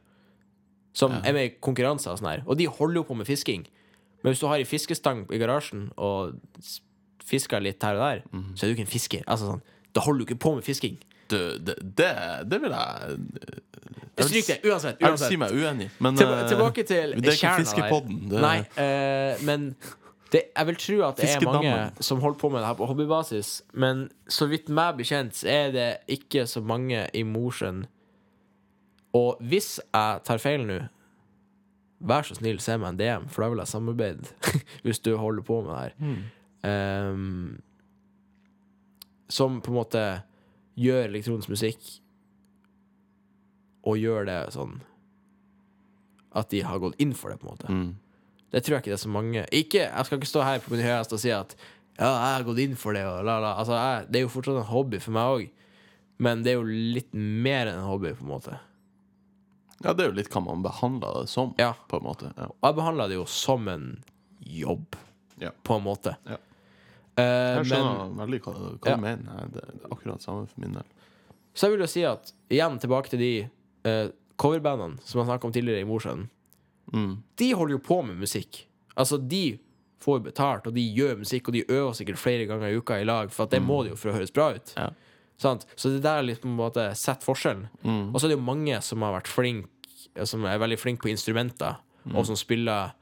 som 0.94 1.12
er 1.24 1.32
med 1.36 1.44
i 1.46 1.52
konkurranser 1.62 2.10
og 2.12 2.18
sånn 2.18 2.28
her, 2.32 2.42
og 2.50 2.58
de 2.58 2.66
holder 2.66 2.96
jo 3.00 3.04
på 3.06 3.14
med 3.18 3.26
fisking. 3.28 3.62
Men 4.22 4.32
hvis 4.34 4.40
du 4.42 4.46
har 4.50 4.58
ei 4.58 4.66
fiskestang 4.66 5.24
i 5.30 5.38
garasjen 5.38 5.84
og 5.98 6.34
fisker 7.24 7.62
litt 7.62 7.82
her 7.82 7.94
og 7.94 8.02
der, 8.02 8.22
Mhm. 8.32 8.56
så 8.58 8.64
er 8.66 8.68
du 8.68 8.74
ikke 8.74 8.86
en 8.88 8.92
fisker. 8.94 9.22
Altså 9.26 9.52
sånn, 9.52 9.62
Da 9.94 10.00
holder 10.02 10.24
du 10.24 10.34
ikke 10.34 10.40
på 10.42 10.54
med 10.56 10.64
fisking. 10.66 10.98
Du, 11.30 11.38
det, 11.58 11.76
det, 11.98 12.10
det 12.50 12.60
vil 12.62 12.74
jeg 12.74 13.18
Stryk 14.14 14.46
det, 14.46 14.70
uansett. 14.70 15.00
Jeg 15.00 15.10
vil 15.10 15.18
si 15.18 15.36
meg 15.40 15.54
uenig, 15.56 15.88
men 15.98 16.16
Tilba 16.18 16.36
eh, 16.44 16.48
tilbake 16.52 16.84
til 16.86 17.14
Det 17.18 17.32
er 17.32 17.38
ikke. 17.38 17.54
Fiskepodden. 17.64 18.20
Det, 18.30 18.42
Nei, 18.44 18.58
uh, 18.78 19.42
men 19.46 19.72
det, 20.30 20.42
jeg 20.50 20.68
vil 20.68 20.78
tro 20.82 20.98
at 21.08 21.18
det 21.18 21.30
er 21.30 21.46
mange 21.46 22.04
som 22.04 22.20
holder 22.22 22.38
på 22.38 22.50
med 22.52 22.62
det 22.62 22.68
her 22.68 22.78
på 22.78 22.86
hobbybasis. 22.90 23.50
Men 23.72 24.08
så 24.30 24.46
vidt 24.50 24.70
meg 24.70 24.96
bekjent, 24.98 25.36
så 25.38 25.50
er 25.50 25.74
det 25.74 25.88
ikke 26.10 26.46
så 26.50 26.62
mange 26.62 27.04
i 27.14 27.22
Mosjøen. 27.26 27.84
Og 29.14 29.42
hvis 29.46 29.76
jeg 29.82 30.22
tar 30.26 30.42
feil 30.42 30.66
nå, 30.66 30.78
vær 32.04 32.26
så 32.26 32.34
snill, 32.38 32.58
se 32.62 32.76
meg 32.78 32.94
en 32.94 32.98
DM, 32.98 33.28
for 33.30 33.44
da 33.44 33.50
vil 33.52 33.62
jeg 33.62 33.70
samarbeide. 33.70 34.34
hvis 34.86 35.02
du 35.02 35.14
holder 35.18 35.46
på 35.46 35.60
med 35.62 35.74
det 35.74 35.82
her. 35.82 35.92
Mm. 35.98 36.22
Um, 36.64 37.60
som 39.30 39.60
på 39.62 39.70
en 39.70 39.78
måte 39.78 40.02
gjør 40.80 41.04
elektronisk 41.08 41.48
musikk, 41.52 41.80
og 43.84 43.98
gjør 44.00 44.26
det 44.28 44.38
sånn 44.54 44.78
at 46.34 46.48
de 46.50 46.62
har 46.66 46.80
gått 46.82 46.96
inn 47.02 47.12
for 47.14 47.30
det, 47.30 47.38
på 47.38 47.46
en 47.46 47.52
måte. 47.54 47.70
Mm. 47.70 47.92
Det 48.54 48.62
tror 48.64 48.76
jeg 48.76 48.82
ikke 48.84 48.90
det 48.92 48.96
er 48.96 49.02
så 49.02 49.10
mange 49.10 49.42
Ikke, 49.50 49.80
Jeg 49.82 50.06
skal 50.06 50.18
ikke 50.20 50.28
stå 50.30 50.42
her 50.46 50.60
på 50.62 50.70
min 50.72 50.82
høyeste 50.84 51.16
og 51.16 51.20
si 51.22 51.30
at 51.34 51.54
ja, 51.98 52.06
jeg 52.08 52.30
har 52.34 52.44
gått 52.46 52.58
inn 52.64 52.74
for 52.78 52.94
det, 52.96 53.04
og 53.06 53.20
la, 53.26 53.36
la. 53.42 53.52
Altså, 53.60 53.74
jeg, 53.78 54.06
det 54.10 54.18
er 54.18 54.24
jo 54.24 54.30
fortsatt 54.34 54.56
en 54.58 54.66
hobby 54.72 54.98
for 55.02 55.14
meg 55.14 55.34
òg, 55.36 55.44
men 56.26 56.40
det 56.42 56.50
er 56.50 56.56
jo 56.58 56.64
litt 56.96 57.12
mer 57.14 57.68
enn 57.70 57.78
en 57.78 57.86
hobby, 57.86 58.10
på 58.18 58.24
en 58.26 58.32
måte. 58.32 58.56
Ja, 59.84 59.92
det 59.94 60.02
er 60.02 60.08
jo 60.10 60.16
litt 60.16 60.30
hva 60.34 60.42
man 60.42 60.64
behandler 60.64 61.20
det 61.22 61.30
som, 61.30 61.52
Ja. 61.60 61.68
på 61.90 62.00
en 62.00 62.06
måte. 62.08 62.32
Ja. 62.34 62.48
Og 62.50 62.66
jeg 62.66 62.78
behandler 62.80 63.12
det 63.12 63.18
jo 63.20 63.26
som 63.30 63.68
en 63.70 63.86
jobb, 64.42 64.98
Ja. 65.42 65.50
på 65.62 65.76
en 65.78 65.84
måte. 65.86 66.16
Ja. 66.26 66.40
Eh, 67.16 67.22
Jeg 67.24 67.56
men 67.56 67.64
skjønner 67.70 68.14
veldig 68.18 68.40
hva, 68.42 68.52
hva 68.54 68.90
Ja. 68.90 68.96
du 68.96 69.02
mener. 69.02 69.48
Det 69.52 69.62
er 69.64 69.88
akkurat 69.92 70.22
samme 70.22 70.48
for 70.48 70.60
min 70.60 70.72
del. 70.74 70.82
så 71.54 71.66
jeg 71.68 71.70
vil 71.76 71.80
jo 71.84 71.86
si 71.86 72.02
at 72.04 72.32
igjen 72.50 72.78
tilbake 72.82 73.08
til 73.10 73.18
de 73.22 73.48
uh, 73.86 74.08
coverbandene 74.36 74.98
som 75.04 75.20
jeg 75.20 75.28
snakka 75.28 75.44
om 75.46 75.52
tidligere 75.52 75.80
i 75.84 75.88
Mosjøen. 75.88 76.28
Mm. 76.92 77.22
de 77.36 77.52
holder 77.54 77.72
jo 77.72 77.78
på 77.78 78.02
med 78.04 78.16
musikk. 78.20 78.66
Altså, 78.96 79.16
de 79.28 79.58
får 80.04 80.20
betalt, 80.22 80.66
og 80.66 80.74
de 80.74 80.82
gjør 80.94 81.16
musikk, 81.18 81.48
og 81.48 81.54
de 81.54 81.62
øver 81.68 81.94
sikkert 81.96 82.18
flere 82.20 82.44
ganger 82.46 82.68
i 82.68 82.76
uka 82.76 82.98
i 83.00 83.04
lag, 83.04 83.30
for 83.32 83.46
det 83.46 83.62
må 83.62 83.82
de 83.84 83.90
jo 83.94 83.96
for 83.96 84.10
å 84.10 84.14
høres 84.18 84.30
bra 84.34 84.50
ut. 84.54 84.74
Ja. 84.76 84.90
Sant? 85.38 85.64
Så 85.76 85.88
det 85.94 86.02
der 86.02 86.22
liksom 86.22 86.42
på 86.42 86.48
en 86.52 86.56
måte 86.60 86.94
setter 86.94 87.24
forskjellen. 87.24 87.68
Mm. 87.82 88.12
Og 88.12 88.20
så 88.20 88.26
er 88.26 88.34
det 88.34 88.36
jo 88.38 88.44
mange 88.44 88.82
som 88.82 89.00
har 89.02 89.14
vært 89.20 89.26
flink 89.32 89.70
Som 90.28 90.44
er 90.44 90.58
veldig 90.58 90.78
flinke 90.78 91.02
på 91.02 91.10
instrumenter, 91.10 91.76
og 92.14 92.26
som 92.26 92.36
spiller 92.36 92.92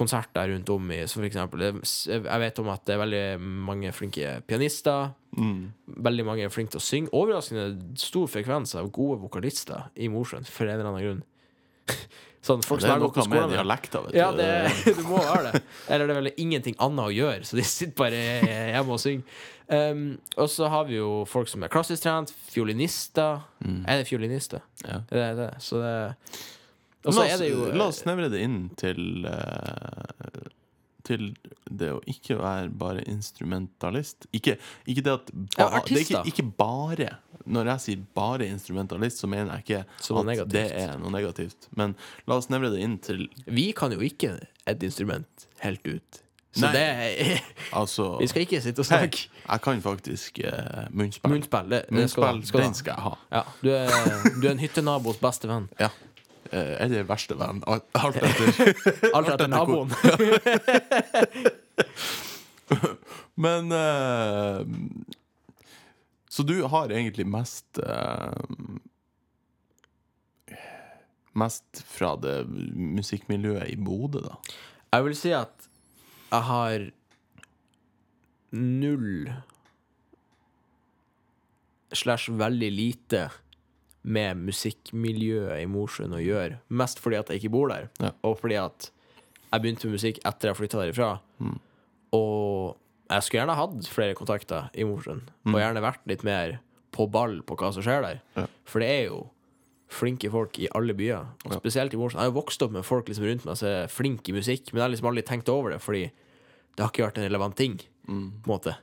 konserter 0.00 0.48
rundt 0.54 0.70
om 0.72 0.90
i 0.96 1.02
Så 1.06 1.20
for 1.20 1.28
eksempel 1.28 1.66
Jeg 1.68 2.40
vet 2.42 2.58
om 2.62 2.70
at 2.72 2.82
det 2.88 2.94
er 2.96 3.02
veldig 3.04 3.24
mange 3.68 3.92
flinke 3.96 4.38
pianister. 4.48 5.12
Mm. 5.36 5.68
Veldig 6.08 6.24
mange 6.26 6.46
er 6.48 6.54
flinke 6.54 6.74
til 6.74 6.80
å 6.80 6.86
synge. 6.88 7.12
Overraskende 7.16 7.98
stor 8.00 8.26
frekvens 8.32 8.74
av 8.80 8.88
gode 8.94 9.20
vokalister 9.22 9.90
i 10.00 10.08
Mosjøen, 10.12 10.48
for 10.48 10.66
en 10.66 10.78
eller 10.80 10.90
annen 10.90 11.06
grunn. 11.06 11.22
sånn 12.46 12.62
folk 12.64 12.80
Det 12.80 12.88
er 12.88 13.00
noe 13.02 13.24
med 13.28 13.50
dialekta, 13.52 14.00
vet 14.06 14.14
Ja, 14.16 14.30
du. 14.32 14.40
det, 14.40 14.50
det 14.98 15.04
må 15.04 15.20
være 15.20 15.50
det. 15.52 15.62
Eller 15.92 16.08
det 16.08 16.14
er 16.14 16.20
vel 16.22 16.32
ingenting 16.40 16.76
annet 16.80 17.06
å 17.10 17.12
gjøre, 17.12 17.44
så 17.44 17.58
de 17.60 17.64
sitter 17.68 17.96
bare 18.00 18.20
hjemme 18.74 18.96
og 18.96 19.02
synger. 19.02 19.42
Um, 19.70 20.06
og 20.34 20.48
så 20.50 20.66
har 20.72 20.88
vi 20.88 20.96
jo 20.96 21.10
folk 21.30 21.46
som 21.50 21.62
er 21.62 21.70
klassisk 21.70 22.02
trent, 22.02 22.32
fiolinister. 22.50 23.44
Er 23.86 24.00
det 24.00 24.08
fiolinister? 24.08 24.64
Mm. 24.80 24.88
Ja. 24.88 24.96
Det 25.12 25.20
er 25.28 25.36
det. 25.38 25.50
Så 25.62 25.78
det 25.84 25.92
Og 27.04 27.14
så 27.16 27.24
er 27.24 27.36
det 27.40 27.50
jo 27.50 27.70
la 27.72 27.86
oss 27.88 28.02
snevre 28.04 28.28
det 28.32 28.42
inn 28.44 28.58
til 28.80 29.24
uh, 29.24 30.48
Til 31.06 31.30
det 31.70 31.88
å 31.94 32.00
ikke 32.10 32.36
være 32.38 32.68
bare 32.76 33.02
instrumentalist. 33.08 34.26
Ikke, 34.36 34.58
ikke 34.84 35.04
det 35.06 35.14
at 35.14 35.30
ba, 35.32 35.64
Ja, 35.64 35.82
Det 35.86 36.02
ikke, 36.04 36.22
ikke 36.28 36.44
bare. 36.58 37.08
Når 37.50 37.70
jeg 37.72 37.84
sier 37.86 38.02
bare 38.14 38.46
instrumentalist, 38.46 39.22
så 39.22 39.30
mener 39.30 39.54
jeg 39.56 39.64
ikke 39.64 39.80
at 39.86 40.26
negativt. 40.28 40.52
det 40.52 40.66
er 40.82 40.98
noe 41.00 41.10
negativt. 41.14 41.70
Men 41.74 41.96
la 42.28 42.36
oss 42.36 42.50
nevne 42.52 42.70
det 42.74 42.82
inn 42.84 42.98
til 43.02 43.28
Vi 43.48 43.70
kan 43.72 43.96
jo 43.96 44.02
ikke 44.04 44.36
et 44.68 44.84
instrument 44.86 45.48
helt 45.64 45.86
ut. 45.88 46.20
Så 46.52 46.66
Nei. 46.66 46.72
det 46.74 46.82
er 46.82 47.42
Altså 47.78 48.16
Vi 48.18 48.26
skal 48.26 48.42
ikke 48.42 48.60
sitte 48.60 48.82
og 48.82 48.86
snakke. 48.86 49.28
jeg 49.50 49.60
kan 49.62 49.82
faktisk 49.82 50.40
uh, 50.44 50.86
munnspill. 50.90 51.30
Munnspill, 51.32 51.70
det, 51.70 51.84
det 51.88 52.10
skal, 52.10 52.34
Munnspill, 52.34 52.46
skal 52.48 52.60
du 52.60 52.64
den 52.66 52.74
skal 52.74 52.94
jeg 52.94 53.02
ha. 53.06 53.12
Ja, 53.30 53.42
du 53.62 53.70
er, 53.70 54.24
du 54.42 54.46
er 54.48 54.52
en 54.52 54.62
hyttenabos 54.62 55.20
beste 55.22 55.48
venn. 55.50 55.68
Ja. 55.78 55.88
Eh, 56.50 56.82
eller 56.82 57.06
verste 57.06 57.36
venn. 57.38 57.62
Alt 57.66 58.16
etter. 58.18 59.10
Alt 59.14 59.28
etter 59.34 59.50
naboen. 59.50 59.90
Men 63.40 63.72
uh, 63.72 64.66
Så 66.30 66.42
du 66.46 66.62
har 66.70 66.92
egentlig 66.94 67.26
mest 67.26 67.80
uh, 67.82 68.34
Mest 71.38 71.82
fra 71.86 72.12
det 72.18 72.44
musikkmiljøet 72.50 73.70
i 73.70 73.76
Bodø, 73.78 74.22
da? 74.26 74.38
Jeg 74.90 75.06
vil 75.06 75.16
si 75.18 75.30
at 75.34 75.68
jeg 76.30 76.46
har 76.46 76.86
null 78.54 79.30
slash 81.94 82.30
veldig 82.34 82.70
lite 82.74 83.28
med 84.02 84.36
musikkmiljøet 84.46 85.60
i 85.62 85.66
Mosjøen 85.68 86.14
å 86.16 86.20
gjøre. 86.22 86.58
Mest 86.70 87.00
fordi 87.02 87.18
at 87.20 87.28
jeg 87.28 87.42
ikke 87.42 87.52
bor 87.52 87.68
der, 87.68 87.88
Ja. 88.00 88.12
og 88.24 88.38
fordi 88.40 88.56
at 88.56 88.90
jeg 89.52 89.60
begynte 89.62 89.84
med 89.86 89.98
musikk 89.98 90.18
etter 90.24 90.48
jeg 90.48 90.56
flytta 90.56 90.78
derifra. 90.80 91.20
Mm. 91.40 91.58
Og 92.12 92.76
jeg 93.10 93.22
skulle 93.22 93.40
gjerne 93.42 93.56
hatt 93.58 93.88
flere 93.90 94.14
kontakter 94.14 94.70
i 94.74 94.84
Mosjøen, 94.86 95.22
og 95.46 95.54
gjerne 95.60 95.82
vært 95.84 96.06
litt 96.06 96.24
mer 96.24 96.60
på 96.92 97.06
ball 97.10 97.40
på 97.42 97.56
hva 97.56 97.72
som 97.74 97.82
skjer 97.82 98.02
der. 98.02 98.20
Ja. 98.36 98.46
For 98.64 98.80
det 98.80 98.88
er 98.88 99.04
jo 99.10 99.20
flinke 99.90 100.30
folk 100.30 100.56
i 100.62 100.68
alle 100.74 100.94
byer, 100.94 101.26
og 101.44 101.52
spesielt 101.58 101.92
i 101.94 101.98
Mosjøen. 101.98 102.20
Jeg 102.22 102.28
har 102.28 102.32
jo 102.32 102.40
vokst 102.40 102.62
opp 102.62 102.70
med 102.72 102.84
folk 102.86 103.06
liksom 103.10 103.26
rundt 103.26 103.44
meg 103.44 103.56
som 103.58 103.68
er 103.68 103.88
flinke 103.90 104.30
i 104.30 104.36
musikk, 104.36 104.70
men 104.72 104.80
jeg 104.80 104.86
har 104.86 104.92
liksom 104.94 105.10
aldri 105.10 105.22
tenkt 105.26 105.48
over 105.52 105.70
det, 105.74 105.80
fordi 105.82 106.04
det 106.76 106.84
har 106.84 106.90
ikke 106.92 107.06
vært 107.08 107.18
en 107.18 107.26
relevant 107.28 107.56
ting, 107.58 107.76
på 108.06 108.12
en 108.12 108.30
måte. 108.46 108.76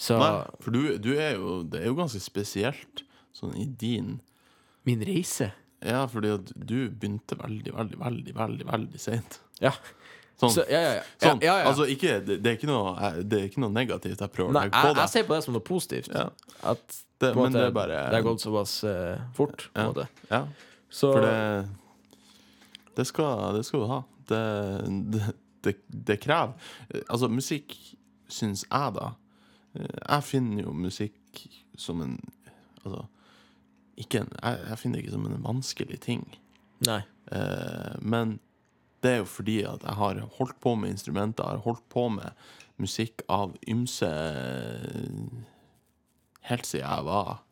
Så 0.00 0.16
Mm. 0.16 0.20
Nei, 0.20 0.46
for 0.60 0.70
du, 0.70 0.98
du 0.98 1.10
er 1.18 1.34
jo 1.36 1.62
Det 1.62 1.82
er 1.82 1.86
jo 1.90 1.94
ganske 1.94 2.20
spesielt 2.20 3.02
sånn 3.36 3.56
i 3.58 3.66
din 3.66 4.18
min 4.88 5.02
reise 5.04 5.50
Ja, 5.84 6.04
fordi 6.10 6.32
at 6.34 6.52
du 6.54 6.90
begynte 6.90 7.36
veldig, 7.40 7.72
veldig, 7.76 7.98
veldig, 8.00 8.34
veldig 8.36 8.66
veldig 8.68 9.00
seint. 9.00 9.40
Ja. 9.60 9.72
Sånn. 10.40 10.52
Så, 10.54 10.64
ja, 10.72 10.80
ja, 10.80 10.92
ja. 10.98 11.04
sånn. 11.20 11.40
ja, 11.44 11.52
ja, 11.52 11.56
ja. 11.62 11.68
Altså, 11.68 11.86
ikke, 11.92 12.18
det, 12.24 12.38
det, 12.44 12.54
er 12.56 12.68
noe, 12.68 13.10
det 13.24 13.38
er 13.38 13.48
ikke 13.50 13.62
noe 13.64 13.72
negativt 13.72 14.20
jeg 14.24 14.32
prøver 14.32 14.52
å 14.52 14.56
legge 14.56 14.72
på 14.72 14.92
deg. 14.94 15.02
jeg 15.02 15.12
ser 15.12 15.26
på 15.28 15.36
det 15.36 15.40
som 15.44 15.56
noe 15.56 15.64
positivt. 15.64 16.12
Ja. 16.16 16.26
At 16.72 17.00
Det, 17.20 17.34
men 17.36 17.52
det 17.52 17.66
bare 17.76 17.98
det 18.08 18.16
har 18.16 18.24
gått 18.24 18.40
såpass 18.40 18.78
uh, 18.88 19.20
fort. 19.36 19.66
Ja. 19.74 19.90
måte. 19.90 20.06
Ja. 20.30 20.46
Så 20.88 21.12
For 21.12 21.24
det 21.28 21.36
det 22.96 23.06
skal, 23.06 23.54
det 23.54 23.64
skal 23.64 23.80
du 23.80 23.86
ha. 23.86 24.02
Det, 24.28 24.42
det, 25.12 25.22
det, 25.64 25.74
det 25.88 26.16
krever 26.22 26.52
Altså, 27.08 27.28
musikk, 27.28 27.74
syns 28.30 28.62
jeg, 28.66 28.92
da 28.94 29.08
eh, 29.74 29.96
Jeg 30.04 30.26
finner 30.28 30.62
jo 30.66 30.74
musikk 30.76 31.40
som 31.80 32.02
en 32.04 32.18
Altså 32.84 33.06
ikke 34.02 34.22
en, 34.24 34.30
jeg, 34.36 34.62
jeg 34.68 34.80
finner 34.80 34.98
det 34.98 35.04
ikke 35.04 35.16
som 35.16 35.26
en 35.28 35.44
vanskelig 35.44 35.98
ting. 36.04 36.24
Nei. 36.88 37.02
Eh, 37.32 37.92
men 38.00 38.38
det 39.04 39.12
er 39.12 39.22
jo 39.22 39.28
fordi 39.28 39.60
at 39.68 39.84
jeg 39.84 39.96
har 40.00 40.22
holdt 40.38 40.58
på 40.60 40.74
med 40.76 40.94
instrumenter, 40.94 41.44
jeg 41.44 41.60
har 41.60 41.68
holdt 41.68 41.86
på 41.92 42.08
med 42.12 42.42
musikk 42.80 43.24
av 43.28 43.56
ymse 43.68 44.08
Helt 46.48 46.66
siden 46.66 46.86
jeg 46.86 47.04
var 47.04 47.42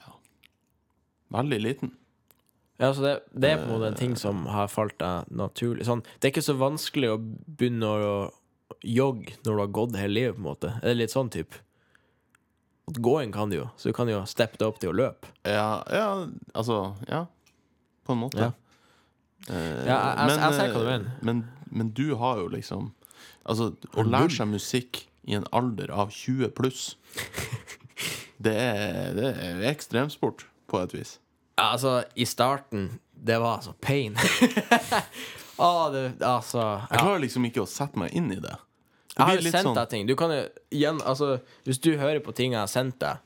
ja, 0.00 0.14
veldig 1.36 1.58
liten. 1.60 1.92
Ja, 2.80 2.88
så 2.96 3.04
det, 3.04 3.12
det 3.36 3.50
er 3.50 3.60
på 3.60 3.68
en 3.68 3.74
måte 3.74 3.90
en 3.92 3.98
ting 4.00 4.16
som 4.18 4.46
har 4.50 4.72
falt 4.72 4.96
deg 5.00 5.28
naturlig. 5.28 5.84
Sånn, 5.86 6.02
det 6.16 6.28
er 6.28 6.34
ikke 6.34 6.44
så 6.48 6.56
vanskelig 6.58 7.12
å 7.12 7.20
begynne 7.20 7.92
å 7.92 8.16
jogge 8.82 9.36
når 9.44 9.52
du 9.52 9.60
har 9.60 9.72
gått 9.78 10.00
hele 10.00 10.16
livet, 10.16 10.34
på 10.36 10.42
en 10.42 10.48
måte. 10.48 10.72
Er 10.80 10.92
det 10.92 10.98
litt 11.02 11.14
sånn 11.14 11.30
type? 11.32 11.62
Gåing 12.86 13.32
kan 13.34 13.50
du 13.50 13.56
jo, 13.56 13.68
så 13.76 13.88
du 13.90 13.92
kan 13.92 14.08
jo 14.08 14.20
steppe 14.30 14.58
deg 14.60 14.68
opp 14.68 14.78
til 14.78 14.92
å 14.92 14.94
løpe. 14.94 15.26
Ja, 15.44 15.82
ja 15.90 16.26
altså 16.54 16.94
Ja, 17.08 17.24
på 18.06 18.12
en 18.14 18.20
måte. 18.20 18.38
Ja. 18.38 18.52
Eh, 19.48 19.86
Ja, 19.86 19.96
jeg- 20.14 20.28
jeg- 20.28 20.38
jeg 20.40 20.54
ser 20.54 20.68
hva 20.72 20.74
du 20.74 20.86
eh, 20.88 20.98
mener. 20.98 21.10
Men, 21.22 21.48
men 21.70 21.90
du 21.90 22.14
har 22.16 22.36
jo 22.38 22.48
liksom 22.48 22.92
Altså, 23.46 23.76
å 23.94 24.02
lære 24.02 24.30
seg 24.30 24.48
musikk 24.48 25.04
i 25.26 25.34
en 25.34 25.44
alder 25.52 25.90
av 25.90 26.10
20 26.10 26.48
pluss 26.54 26.96
Det 28.42 28.54
er, 28.54 29.14
det 29.14 29.28
er 29.40 29.62
ekstremsport, 29.70 30.44
på 30.68 30.80
et 30.82 30.92
vis. 30.92 31.18
Ja, 31.58 31.72
altså, 31.72 32.04
i 32.16 32.24
starten, 32.24 32.98
det 33.14 33.38
var 33.40 33.56
altså 33.58 33.72
pain. 33.80 34.14
ah, 35.58 35.88
det, 35.90 36.18
altså 36.20 36.86
Jeg 36.90 36.98
klarer 37.00 37.22
liksom 37.24 37.46
ikke 37.48 37.62
å 37.64 37.68
sette 37.70 37.96
meg 37.96 38.12
inn 38.18 38.30
i 38.34 38.40
det. 38.42 38.56
Jeg 39.16 39.26
har 39.26 39.36
jo 39.36 39.40
sendt 39.50 39.64
sånn- 39.64 39.74
deg 39.78 39.88
ting. 39.88 40.06
Du 40.06 40.14
kan 40.16 40.30
jo 40.30 40.42
igjen, 40.70 40.98
altså, 41.02 41.40
hvis 41.64 41.78
du 41.80 41.96
hører 41.96 42.20
på 42.20 42.34
ting 42.36 42.52
jeg 42.52 42.60
har 42.60 42.68
sendt 42.68 42.98
deg, 43.00 43.18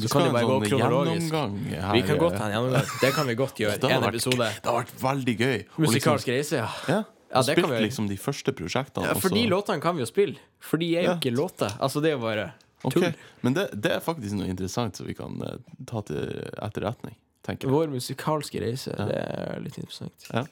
så 0.00 0.08
kan 0.10 0.24
det 0.24 0.32
bare 0.32 0.44
gå 0.48 0.54
sånn 0.64 0.80
kronologisk. 0.80 1.30
her. 1.30 1.92
Vi 1.92 2.02
kan 2.02 2.18
godt 2.18 2.38
ha 2.38 2.46
en 2.48 2.52
gjennomgang. 2.56 3.00
Det 3.00 3.12
kan 3.14 3.26
vi 3.26 3.34
godt 3.38 3.54
gjøre. 3.62 3.78
Det 3.80 3.90
har 3.90 4.02
En 4.02 4.12
vært-. 4.12 4.62
Det 4.62 4.64
har 4.70 4.78
vært 4.82 4.94
veldig 5.02 5.34
gøy. 5.38 5.58
Musikalsk 5.78 6.26
liksom, 6.26 6.34
reise, 6.34 6.56
ja. 6.56 6.68
ja, 6.88 7.04
Ja, 7.30 7.38
og 7.38 7.44
spilt 7.44 7.80
liksom 7.82 8.08
de 8.08 8.16
første 8.16 8.52
prosjektene. 8.54 9.06
ja. 9.06 9.14
for 9.14 9.28
For 9.28 9.34
de 9.34 9.46
låtene 9.50 9.80
kan 9.82 9.94
vi 9.96 10.02
jo 10.02 10.06
spille. 10.06 10.36
For 10.60 10.76
de 10.78 10.96
er 10.96 11.02
jo 11.02 11.10
Ja. 11.10 11.16
ikke 11.18 11.34
låter. 11.36 11.70
Altså, 11.78 12.00
det 12.02 12.12
er 12.12 12.18
bare 12.18 12.52
tull. 12.90 13.04
Okay. 13.04 13.14
Men 13.42 13.54
det, 13.54 13.68
det 13.80 13.92
er 13.92 14.00
faktisk 14.00 14.34
noe 14.34 14.46
interessant 14.48 14.96
som 14.96 15.06
vi 15.06 15.14
kan 15.14 15.40
uh, 15.42 15.56
ta 15.86 16.00
til 16.02 16.50
etterretning. 16.62 17.14
Vår 17.46 17.88
musikalske 17.92 18.60
reise, 18.60 18.90
det 18.96 19.14
er 19.20 19.60
litt 19.60 19.76
interessant. 19.78 20.26
Ja. 20.32 20.44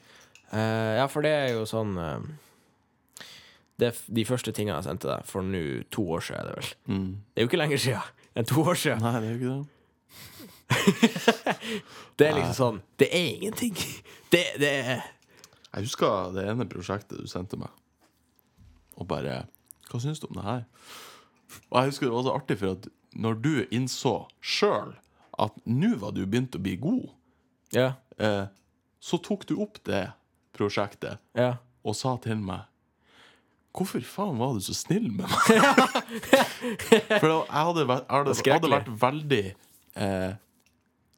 Uh, 0.53 0.97
ja, 1.01 1.07
for 1.07 1.21
det 1.25 1.31
er 1.33 1.53
jo 1.55 1.63
sånn 1.65 1.97
eh, 1.97 2.19
det 3.79 3.87
er 3.89 3.97
De 4.15 4.25
første 4.25 4.51
tingene 4.53 4.75
jeg 4.77 4.85
sendte 4.87 5.07
deg 5.09 5.25
for 5.25 5.41
nå 5.45 5.61
to 5.91 6.03
år 6.13 6.21
siden, 6.21 6.39
er 6.39 6.49
det 6.49 6.55
vel. 6.59 6.73
Mm. 6.93 7.07
Det 7.33 7.41
er 7.41 7.45
jo 7.45 7.49
ikke 7.51 7.61
lenger 7.61 7.77
siden 7.77 8.11
enn 8.35 8.45
to 8.49 8.61
år 8.63 8.77
siden. 8.79 9.01
Nei, 9.01 9.13
det 9.21 9.29
er 9.29 9.33
jo 9.33 9.39
ikke 9.39 9.53
det. 9.57 9.69
Det 12.17 12.27
er 12.27 12.35
liksom 12.37 12.53
sånn 12.57 12.77
Det 12.99 13.07
er 13.13 13.25
ingenting. 13.35 13.75
Det, 14.33 14.41
det 14.61 14.69
er 14.69 15.01
Jeg 15.73 15.87
husker 15.87 16.31
det 16.33 16.45
ene 16.49 16.65
prosjektet 16.69 17.19
du 17.21 17.27
sendte 17.29 17.57
meg, 17.61 17.69
og 18.97 19.07
bare 19.09 19.43
Hva 19.89 19.99
syns 20.01 20.21
du 20.21 20.27
om 20.29 20.37
det 20.39 20.45
her? 20.47 20.63
Og 21.69 21.77
jeg 21.79 21.91
husker 21.91 22.07
det 22.09 22.15
var 22.15 22.25
så 22.25 22.33
artig, 22.37 22.57
for 22.61 22.73
at 22.77 22.87
når 23.13 23.35
du 23.43 23.51
innså 23.77 24.13
sjøl 24.41 24.95
at 25.41 25.57
nå 25.69 25.91
var 26.01 26.15
du 26.15 26.23
begynt 26.25 26.55
å 26.57 26.61
bli 26.61 26.75
god, 26.81 27.11
Ja. 27.73 27.91
eh, 28.17 28.45
så 29.01 29.19
tok 29.21 29.45
du 29.49 29.55
opp 29.61 29.77
det 29.85 30.07
prosjektet 30.57 31.21
ja. 31.37 31.55
og 31.85 31.93
sa 31.97 32.15
til 32.21 32.37
meg 32.41 32.65
Hvorfor 33.73 34.03
faen 34.05 34.37
var 34.37 34.53
du 34.53 34.59
så 34.61 34.73
snill 34.77 35.07
med 35.09 35.25
meg? 35.25 35.37
For 37.19 37.27
da- 37.27 37.45
jeg 37.47 37.67
hadde 37.69 37.85
vært, 37.89 38.03
hadde, 38.11 38.35
hadde 38.53 38.69
vært 38.73 38.91
veldig 39.01 39.39
eh, 39.97 40.33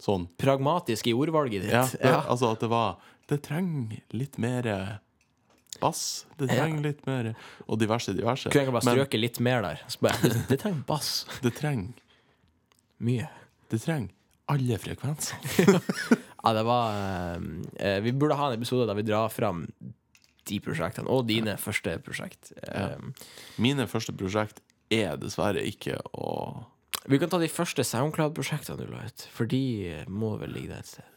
sånn 0.06 0.28
Pragmatisk 0.40 1.10
i 1.12 1.16
ordvalget 1.18 1.66
ditt. 1.66 1.74
ja, 1.76 1.84
det, 1.92 2.00
Ja. 2.06 2.22
Altså 2.32 2.54
at 2.56 2.64
det 2.64 2.70
var 2.72 2.96
Det 3.28 3.42
trenger 3.44 4.00
litt 4.14 4.38
mer 4.40 4.70
bass. 5.82 6.26
Det 6.40 6.48
Ja. 6.48 6.62
trenger 6.64 6.82
litt 6.86 7.06
mer 7.08 7.34
Og 7.68 7.80
diverse, 7.82 8.14
diverse. 8.16 8.50
Kunne 8.54 8.64
jeg 8.70 8.72
bare 8.78 8.82
strøke 8.86 9.04
strøket 9.10 9.20
litt 9.26 9.40
mer 9.44 9.62
der. 9.66 9.82
Bare, 10.00 10.32
det, 10.48 10.60
trenger 10.62 10.84
bass. 10.88 11.26
det 11.44 11.56
trenger 11.58 11.92
Mye. 13.04 13.28
Det 13.70 13.82
trenger 13.84 14.14
alle 14.48 14.78
frekvenser. 14.80 15.36
Ja, 16.46 16.52
det 16.54 16.62
var 16.68 16.94
eh, 17.82 18.00
Vi 18.06 18.12
burde 18.14 18.36
ha 18.38 18.52
en 18.52 18.60
episode 18.60 18.86
der 18.86 18.94
vi 19.00 19.02
drar 19.08 19.32
fram 19.34 19.64
de 20.46 20.60
prosjektene, 20.62 21.10
og 21.10 21.28
dine 21.30 21.58
første 21.62 21.98
prosjekt. 22.06 22.54
Eh, 22.68 22.98
Mine 23.58 23.88
første 23.90 24.14
prosjekt 24.16 24.62
er 24.94 25.18
dessverre 25.18 25.64
ikke 25.66 25.98
å 26.14 26.66
Vi 27.10 27.20
kan 27.22 27.30
ta 27.30 27.38
de 27.42 27.50
første 27.50 27.84
Soundcloud-prosjektene 27.86 28.78
du 28.80 28.88
la 28.90 29.04
ut, 29.06 29.28
for 29.34 29.46
de 29.50 30.06
må 30.10 30.36
vel 30.42 30.54
ligge 30.56 30.72
der 30.74 30.80
et 30.86 30.94
sted. 30.96 31.12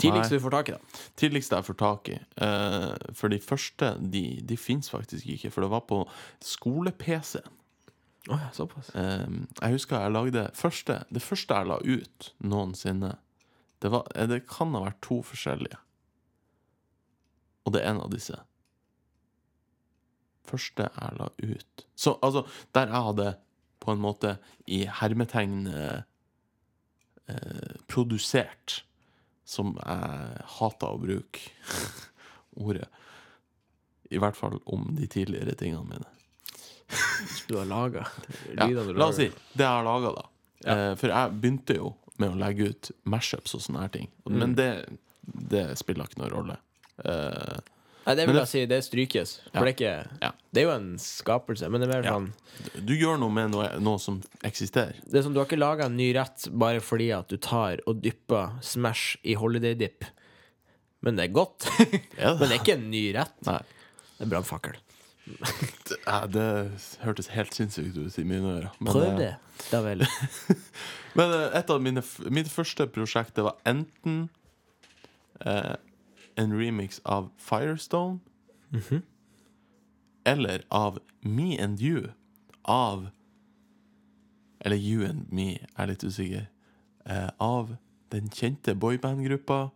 Tidligst 0.00 0.32
du 0.34 0.40
får 0.42 0.50
tak 0.50 0.68
i, 0.68 0.72
da. 0.74 1.02
Tidligst 1.20 1.52
jeg 1.54 1.64
får 1.68 1.76
tak 1.80 2.08
i. 2.10 2.16
Eh, 2.44 2.94
for 3.14 3.32
de 3.32 3.38
første, 3.40 3.92
de, 4.00 4.22
de 4.42 4.56
fins 4.58 4.90
faktisk 4.90 5.28
ikke. 5.36 5.52
For 5.54 5.64
det 5.64 5.70
var 5.72 5.84
på 5.88 6.00
skole-PC. 6.44 7.38
Å 8.32 8.38
ja, 8.40 8.48
såpass. 8.56 8.90
Eh, 8.98 9.28
jeg 9.60 9.76
husker 9.76 10.00
jeg 10.02 10.14
lagde 10.16 10.46
første, 10.56 10.98
Det 11.12 11.22
første 11.22 11.60
jeg 11.60 11.70
la 11.70 11.78
ut 11.84 12.30
noensinne, 12.42 13.14
det, 13.84 13.92
var, 13.92 14.08
eh, 14.16 14.26
det 14.30 14.42
kan 14.50 14.74
ha 14.74 14.82
vært 14.88 15.00
to 15.04 15.20
forskjellige. 15.24 15.78
Og 17.64 17.74
det 17.74 17.82
er 17.82 17.92
en 17.92 18.02
av 18.04 18.12
disse. 18.12 18.38
Første 20.44 20.88
jeg 20.88 21.18
la 21.18 21.30
ut. 21.40 21.86
Så 21.96 22.18
altså, 22.22 22.44
der 22.76 22.92
jeg 22.92 23.06
hadde 23.08 23.28
på 23.84 23.92
en 23.92 24.02
måte 24.02 24.36
i 24.70 24.84
hermetegn 25.00 25.66
eh, 25.68 26.02
eh, 27.28 27.78
produsert, 27.90 28.82
som 29.44 29.74
jeg 29.76 30.44
hata 30.58 30.92
å 30.92 31.00
bruke 31.00 31.50
ordet. 32.64 32.88
I 34.12 34.20
hvert 34.20 34.36
fall 34.38 34.60
om 34.70 34.92
de 34.96 35.08
tidligere 35.10 35.56
tingene 35.58 35.84
mine. 35.88 36.10
Du 37.48 37.56
har 37.56 37.64
laga 37.66 38.04
Ja, 38.58 38.68
la 38.68 39.06
oss 39.08 39.16
si 39.16 39.30
det 39.56 39.64
jeg 39.64 39.70
har 39.70 39.84
laga, 39.86 40.12
da. 40.14 40.24
Ja. 40.64 40.74
Eh, 40.74 40.92
for 41.00 41.12
jeg 41.12 41.38
begynte 41.40 41.76
jo 41.80 41.94
med 42.20 42.30
å 42.30 42.38
legge 42.38 42.70
ut 42.70 42.90
mashups 43.10 43.56
og 43.56 43.64
sånne 43.64 43.86
her 43.86 43.92
ting. 43.96 44.08
Mm. 44.28 44.36
Men 44.38 44.54
det, 44.58 44.68
det 45.24 45.64
spiller 45.80 46.08
ikke 46.08 46.22
noen 46.22 46.34
rolle. 46.34 46.58
Eh, 47.02 47.56
Nei, 48.04 48.14
det 48.18 48.26
vil 48.28 48.36
jeg 48.36 48.48
si, 48.50 48.62
det 48.68 48.78
strykes. 48.84 49.30
For 49.48 49.50
Ja. 49.54 49.64
det 49.64 49.70
er 49.70 49.74
ikke 49.74 50.08
Ja. 50.22 50.30
Det 50.52 50.60
er 50.62 50.66
jo 50.68 50.74
en 50.76 50.98
skapelse, 51.00 51.70
men 51.72 51.80
det 51.80 51.88
er 51.88 51.94
mer 51.94 52.04
Ja. 52.04 52.12
sånn 52.18 52.32
du 52.86 52.92
gjør 52.94 53.18
noe 53.18 53.30
med 53.34 53.50
noe, 53.50 53.78
noe 53.80 53.98
som 53.98 54.20
eksisterer. 54.44 54.94
Det 55.10 55.18
er 55.18 55.22
som 55.22 55.32
du 55.34 55.40
har 55.40 55.46
ikke 55.46 55.58
laga 55.58 55.86
en 55.86 55.96
ny 55.96 56.12
rett 56.14 56.46
bare 56.56 56.78
fordi 56.80 57.10
at 57.18 57.26
du 57.28 57.36
tar 57.36 57.80
og 57.88 58.00
dypper 58.02 58.60
Smash 58.62 59.16
i 59.24 59.34
holiday 59.34 59.74
dip. 59.74 60.04
Men 61.02 61.16
det 61.16 61.24
er 61.30 61.32
godt. 61.34 61.66
Er 62.18 62.36
Men 62.36 62.38
det? 62.38 62.48
det 62.48 62.52
er 62.52 62.62
ikke 62.62 62.76
en 62.78 62.90
ny 62.90 63.12
rett. 63.12 63.34
Nei. 63.46 63.58
Det 64.18 64.26
er 64.26 64.30
brannfakkel. 64.30 64.76
Det, 65.88 65.98
det 66.30 66.46
hørtes 67.02 67.28
helt 67.32 67.54
sinnssykt 67.56 67.96
ut 67.96 68.18
i 68.20 68.24
mine 68.28 68.44
ører. 68.60 68.70
Men, 68.78 68.92
Prøv 68.92 69.08
eh, 69.08 69.16
det. 69.18 69.32
Da 69.70 69.80
vel. 69.82 70.04
Men 71.18 71.32
eh, 71.32 71.58
et 71.58 71.70
av 71.70 71.80
mine 71.82 72.02
mine 72.28 72.50
første 72.52 72.86
prosjekt 72.92 73.34
Det 73.38 73.44
var 73.46 73.56
enten 73.64 74.28
eh, 75.44 75.74
en 76.36 76.52
remix 76.58 77.00
av 77.04 77.30
Firestone 77.36 78.20
Mhm. 78.72 79.02
eller 80.26 80.64
av 80.70 80.98
Me 81.22 81.56
and 81.58 81.80
You 81.80 82.12
av 82.64 83.10
Eller 84.60 84.76
You 84.76 85.04
and 85.08 85.32
Me, 85.32 85.44
jeg 85.58 85.68
er 85.78 85.86
litt 85.86 86.04
usikker. 86.04 86.46
Eh, 87.06 87.30
av 87.40 87.76
den 88.10 88.28
kjente 88.30 88.74
boybandgruppa 88.74 89.70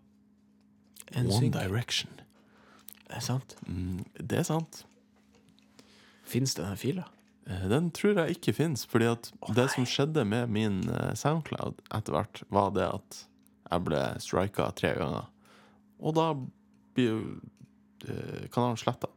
One. 1.15 1.51
Direction. 1.51 2.11
Er 3.11 3.15
det 3.15 3.23
sant? 3.23 3.55
Mm, 3.67 4.05
det 4.19 4.39
er 4.39 4.43
sant. 4.45 4.85
Fins 6.25 6.55
denne 6.55 6.77
fila? 6.77 7.05
Eh, 7.47 7.69
Den 7.69 7.91
tror 7.91 8.15
jeg 8.27 8.37
ikke 8.39 8.55
fins, 8.55 8.87
fordi 8.87 9.05
at 9.11 9.31
det 9.55 9.71
som 9.71 9.85
skjedde 9.85 10.25
med 10.27 10.49
min 10.51 10.89
eh, 10.91 11.15
Soundcloud 11.15 11.75
etter 11.91 12.13
hvert, 12.13 12.43
var 12.51 12.71
det 12.71 12.89
at 12.95 13.23
jeg 13.71 13.85
ble 13.85 14.03
strika 14.21 14.71
tre 14.77 14.95
ganger. 14.97 15.27
Og 15.99 16.15
da 16.17 16.31
blir 16.97 17.09
jo 17.09 17.21
eh, 18.07 18.47
kanalen 18.55 18.79
sletta. 18.81 19.11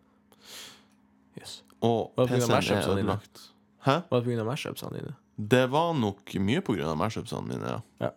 Yes. 1.40 1.62
Og 1.82 2.14
PC-en 2.18 2.58
er 2.60 2.90
ødelagt. 2.94 3.48
Hæ? 3.86 4.02
Var 4.10 4.22
det 4.22 4.38
pga. 4.38 4.46
mashupsene 4.46 4.98
dine? 4.98 5.16
Det 5.36 5.66
var 5.72 5.94
nok 5.98 6.34
mye 6.38 6.62
av 6.86 6.98
mashupsene 6.98 7.48
mine, 7.48 7.66
ja. 7.66 7.82
Ja. 8.00 8.12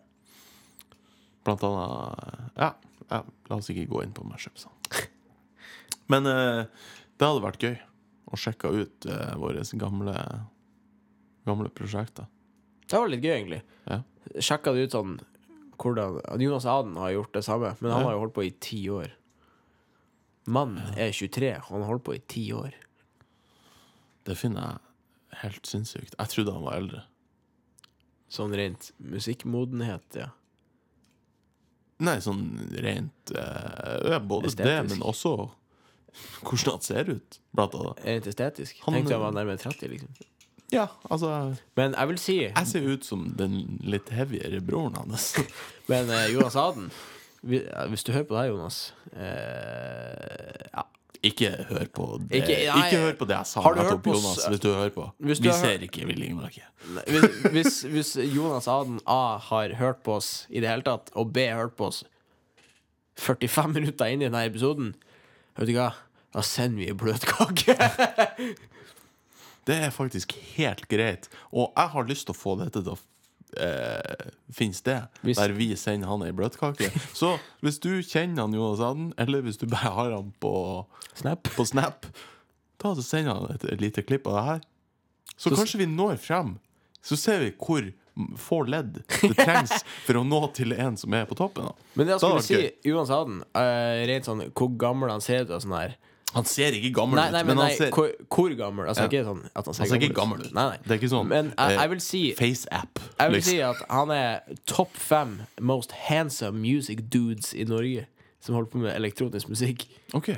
Blant 1.45 1.63
annet 1.63 2.51
Ja, 2.57 2.73
ja 3.09 3.23
la 3.49 3.57
oss 3.57 3.69
ikke 3.69 3.87
gå 3.89 4.03
inn 4.03 4.13
på 4.13 4.25
mashupsene. 4.27 4.73
Men 6.11 6.25
eh, 6.29 6.65
det 7.17 7.25
hadde 7.25 7.45
vært 7.45 7.63
gøy 7.63 7.77
å 8.25 8.37
sjekke 8.37 8.69
ut 8.69 9.05
eh, 9.09 9.33
våre 9.41 9.63
gamle, 9.79 10.15
gamle 11.45 11.69
prosjekter. 11.73 12.29
Det 12.85 12.99
var 12.99 13.09
litt 13.09 13.25
gøy, 13.25 13.33
egentlig. 13.39 13.61
Ja. 13.89 14.03
Sjekka 14.37 14.73
det 14.73 14.85
ut 14.85 14.97
sånn 14.97 15.17
hvordan 15.77 16.41
Jonas 16.41 16.65
Aden 16.65 16.95
har 16.99 17.11
gjort 17.15 17.33
det 17.33 17.43
samme, 17.45 17.75
men 17.81 17.91
han 17.91 18.03
har 18.07 18.15
jo 18.15 18.19
holdt 18.25 18.33
på 18.37 18.45
i 18.47 18.51
ti 18.61 18.81
år. 18.89 19.11
Mannen 20.47 20.93
er 20.97 21.11
23, 21.11 21.55
og 21.57 21.69
han 21.71 21.81
har 21.81 21.89
holdt 21.93 22.03
på 22.05 22.15
i 22.15 22.21
ti 22.29 22.45
år. 22.53 22.73
Det 24.25 24.35
finner 24.37 24.61
jeg 24.61 25.41
helt 25.43 25.65
sinnssykt. 25.69 26.15
Jeg 26.19 26.31
trodde 26.31 26.53
han 26.53 26.65
var 26.65 26.77
eldre. 26.79 27.03
Sånn 28.35 28.53
rent 28.57 28.91
musikkmodenhet, 28.99 30.17
ja. 30.17 30.29
Nei, 32.03 32.17
sånn 32.19 32.41
rent 32.83 33.31
eh, 33.31 34.17
Både 34.19 34.19
Både 34.27 34.49
det, 34.59 34.73
men 34.89 35.01
også 35.07 35.35
hvordan 36.43 36.73
han 36.77 36.83
ser 36.83 37.09
ut, 37.11 37.37
blant 37.55 37.73
annet. 37.75 38.01
Rent 38.05 38.27
estetisk. 38.31 38.81
Han- 38.85 38.95
Tenkte 38.97 39.13
jeg 39.15 39.21
var 39.21 39.31
nærmere 39.35 39.57
30, 39.59 39.89
liksom. 39.93 40.09
Ja, 40.73 40.87
altså 41.11 41.55
Men 41.77 41.93
jeg 41.93 42.07
vil 42.09 42.17
si 42.17 42.35
Jeg 42.41 42.67
ser 42.67 42.81
ut 42.89 43.05
som 43.05 43.27
den 43.37 43.79
litt 43.85 44.09
heavyere 44.09 44.61
broren 44.65 44.95
hans. 44.97 45.35
Men 45.91 46.09
eh, 46.09 46.31
Jonas 46.33 46.55
Aden 46.57 46.87
vi- 47.45 47.61
ja, 47.61 47.83
Hvis 47.91 48.03
du 48.03 48.11
hører 48.15 48.25
på 48.25 48.35
deg, 48.39 48.49
Jonas 48.49 48.79
eh, 49.13 50.65
Ja. 50.73 50.83
Ikke 51.25 51.51
hør 51.69 51.85
på 51.93 52.07
det 52.21 52.41
Ikke- 52.41 52.57
Ikke, 52.65 52.73
nei. 52.79 52.89
hør 53.01 53.13
på 53.17 53.25
det 53.29 53.35
jeg 53.37 53.45
sa 53.51 53.61
Har 53.65 53.73
du 53.73 53.79
hørt 53.81 53.87
nettopp, 53.91 54.03
på 54.07 54.13
Jonas, 54.17 54.37
s- 54.41 54.47
hvis 54.49 54.59
du 54.61 54.67
hører 54.73 54.89
på. 54.93 55.05
Hvis 55.19 55.37
du 55.39 55.43
Vi 55.43 55.49
har 55.49 55.57
hørt- 55.61 55.79
ser 55.79 55.85
ikke, 55.87 56.05
vi 56.09 56.13
ligner 56.13 56.49
ikke. 56.49 56.65
Hvis, 57.09 57.39
hvis, 57.55 57.81
hvis 57.93 58.11
Jonas 58.35 58.67
Aden 58.67 58.99
A 59.07 59.37
har 59.37 59.73
hørt 59.79 60.03
på 60.03 60.17
oss 60.19 60.45
i 60.49 60.59
det 60.59 60.69
hele 60.69 60.83
tatt, 60.85 61.09
og 61.15 61.31
B 61.33 61.37
har 61.47 61.61
hørt 61.63 61.75
på 61.77 61.87
oss 61.87 62.03
45 63.17 63.73
minutter 63.73 64.05
inn 64.11 64.21
i 64.21 64.25
denne 64.27 64.43
episoden, 64.45 64.93
vet 65.57 65.67
du 65.69 65.73
hva? 65.77 65.91
Da 66.35 66.41
sender 66.43 66.77
vi 66.83 66.89
en 66.91 66.97
bløtkake. 66.99 67.77
Det 69.65 69.75
er 69.87 69.91
faktisk 69.93 70.35
helt 70.55 70.85
greit. 70.91 71.27
Og 71.51 71.71
jeg 71.75 71.89
har 71.95 72.07
lyst 72.09 72.27
til 72.27 72.35
å 72.35 72.37
få 72.37 72.55
dette 72.59 72.83
til 72.85 72.93
å 72.93 72.97
eh, 73.61 74.29
finne 74.53 74.73
sted, 74.77 75.07
Hvis- 75.23 75.37
der 75.41 75.53
vi 75.57 75.71
sender 75.79 76.07
han 76.11 76.21
ei 76.25 76.31
bløtkake. 76.35 76.91
Så 77.17 77.35
hvis 77.65 77.79
du 77.81 77.89
kjenner 78.03 78.45
han 78.45 78.53
Jonas 78.53 78.79
Aden, 78.83 79.11
eller 79.17 79.41
hvis 79.45 79.57
du 79.61 79.65
bare 79.71 79.93
har 79.95 80.11
han 80.11 80.33
på, 80.43 80.85
Snap. 81.15 81.43
på 81.55 81.65
Snap, 81.65 82.05
ta 82.81 82.91
og 82.93 83.01
send 83.05 83.27
han 83.31 83.49
et, 83.55 83.63
et 83.65 83.81
lite 83.81 84.03
klipp 84.05 84.27
av 84.27 84.37
det 84.39 84.45
her. 84.51 84.61
Så, 85.35 85.49
Så- 85.49 85.55
kanskje 85.57 85.81
vi 85.81 85.89
når 85.91 86.17
frem. 86.21 86.57
Så 87.05 87.17
ser 87.17 87.39
vi 87.43 87.51
hvor 87.57 87.91
få 88.39 88.61
ledd 88.63 88.93
det 89.03 89.35
trengs 89.35 89.73
for 90.05 90.15
å 90.21 90.23
nå 90.23 90.37
til 90.55 90.71
en 90.71 90.95
som 90.97 91.13
er 91.13 91.25
på 91.27 91.35
toppen. 91.35 91.65
Da. 91.67 91.73
Men 91.99 92.07
det 92.07 92.13
jeg 92.15 92.21
skulle 92.23 92.45
si, 92.47 92.59
Jonas 92.87 93.09
Aden, 93.11 93.41
uh, 93.57 94.05
rent 94.07 94.25
sånn 94.29 94.45
hvor 94.55 94.71
gammel 94.79 95.11
han 95.11 95.21
ser 95.21 95.43
ut 95.43 95.51
og 95.51 95.61
sånn 95.65 95.75
her 95.75 95.97
Han 96.35 96.45
ser 96.51 96.75
ikke 96.75 96.91
gammel 96.97 97.15
Nei, 97.19 97.29
nei, 97.31 97.41
ut, 97.41 97.47
men, 97.47 97.57
nei, 97.61 97.69
ser, 97.77 97.91
hvor, 97.95 98.09
hvor 98.27 98.55
gammel? 98.59 98.89
Altså 98.91 99.05
Ja. 99.05 99.09
ikke 99.11 99.23
sånn 99.27 99.43
at 99.55 99.65
han 99.69 99.73
ser, 99.77 99.83
han 99.85 99.89
ser 99.93 100.01
ikke 100.03 100.17
gammel 100.17 100.41
ut. 100.43 100.51
Nei, 100.53 100.65
nei. 100.73 100.79
Det 100.83 100.91
er 100.91 100.99
ikke 100.99 101.11
sånn 101.13 101.29
Men 101.31 101.51
jeg, 101.53 101.71
eh, 101.71 101.79
jeg 101.79 101.91
vil 101.93 102.01
si 102.03 102.21
FaceApp. 102.39 102.99
Jeg 103.19 103.31
vil 103.31 103.37
liksom. 103.39 103.51
si 103.53 103.61
at 103.69 103.85
han 103.89 104.11
er 104.11 104.57
topp 104.67 104.97
fem 104.99 105.37
most 105.61 105.95
handsome 106.09 106.59
music 106.59 107.05
dudes 107.13 107.53
i 107.55 107.63
Norge 107.69 108.05
som 108.43 108.55
holder 108.59 108.69
på 108.75 108.81
med 108.83 108.93
elektronisk 108.95 109.49
musikk. 109.49 109.87
Ok. 110.13 110.33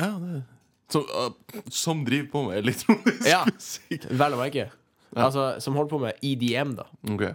Ja, 0.00 0.10
det 0.18 0.42
Som, 0.90 1.04
uh, 1.14 1.60
som 1.70 2.00
driver 2.04 2.30
på 2.32 2.42
med 2.48 2.58
elektronisk 2.64 3.26
Ja. 3.28 3.44
musikk. 3.46 4.08
Vel 4.10 4.32
å 4.34 4.40
merke. 4.40 4.70
Altså, 5.14 5.60
som 5.62 5.74
holder 5.78 5.90
på 5.90 6.00
med 6.02 6.18
EDM, 6.22 6.74
da. 6.78 6.86
Okay. 7.14 7.34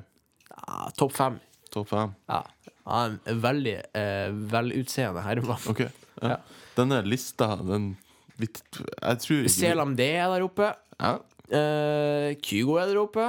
Ja, 0.51 0.89
topp 0.97 1.13
fem. 1.15 1.39
topp 1.71 1.89
fem. 1.89 2.15
Ja. 2.29 2.41
Han 2.87 3.19
er 3.25 3.31
en 3.31 3.39
veldig 3.41 3.75
eh, 3.97 4.29
velutseende 4.51 5.23
herremann. 5.25 5.59
Ok, 5.71 5.81
ja. 6.21 6.37
Denne 6.75 7.01
lista, 7.07 7.55
den 7.63 7.95
vi, 8.37 8.49
Jeg 8.51 9.19
tror 9.23 9.45
ikke 9.45 9.53
Selam 9.53 9.95
D 9.95 10.07
er 10.15 10.27
der 10.33 10.43
oppe. 10.45 10.73
ja. 10.99 11.17
Uh, 11.45 12.33
Kygo 12.41 12.79
er 12.81 12.87
der 12.89 12.97
oppe. 13.03 13.25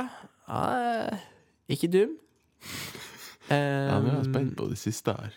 Eh, 0.49 1.19
ikke 1.69 1.91
dum. 1.93 2.15
ja, 3.51 3.99
nå 4.01 4.09
er 4.09 4.15
jeg 4.17 4.29
spent 4.31 4.55
på 4.57 4.69
de 4.71 4.79
siste 4.81 5.13
her. 5.13 5.35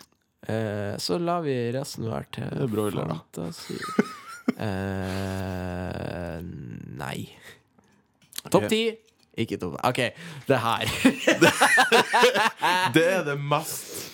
Uh, 0.48 0.94
så 0.98 1.18
lar 1.20 1.44
vi 1.44 1.52
resten 1.76 2.08
være 2.08 2.30
til 2.38 2.48
er 2.64 2.72
broiler, 2.72 3.12
fantasi. 3.12 3.76
Eh, 4.50 6.38
nei. 6.98 7.18
Topp 8.50 8.64
ti? 8.72 8.80
Ikke 9.38 9.60
topp 9.60 9.76
OK, 9.86 10.00
det 10.48 10.58
her. 10.58 10.90
Det 12.96 13.04
er 13.04 13.22
det 13.28 13.36
mest 13.38 14.10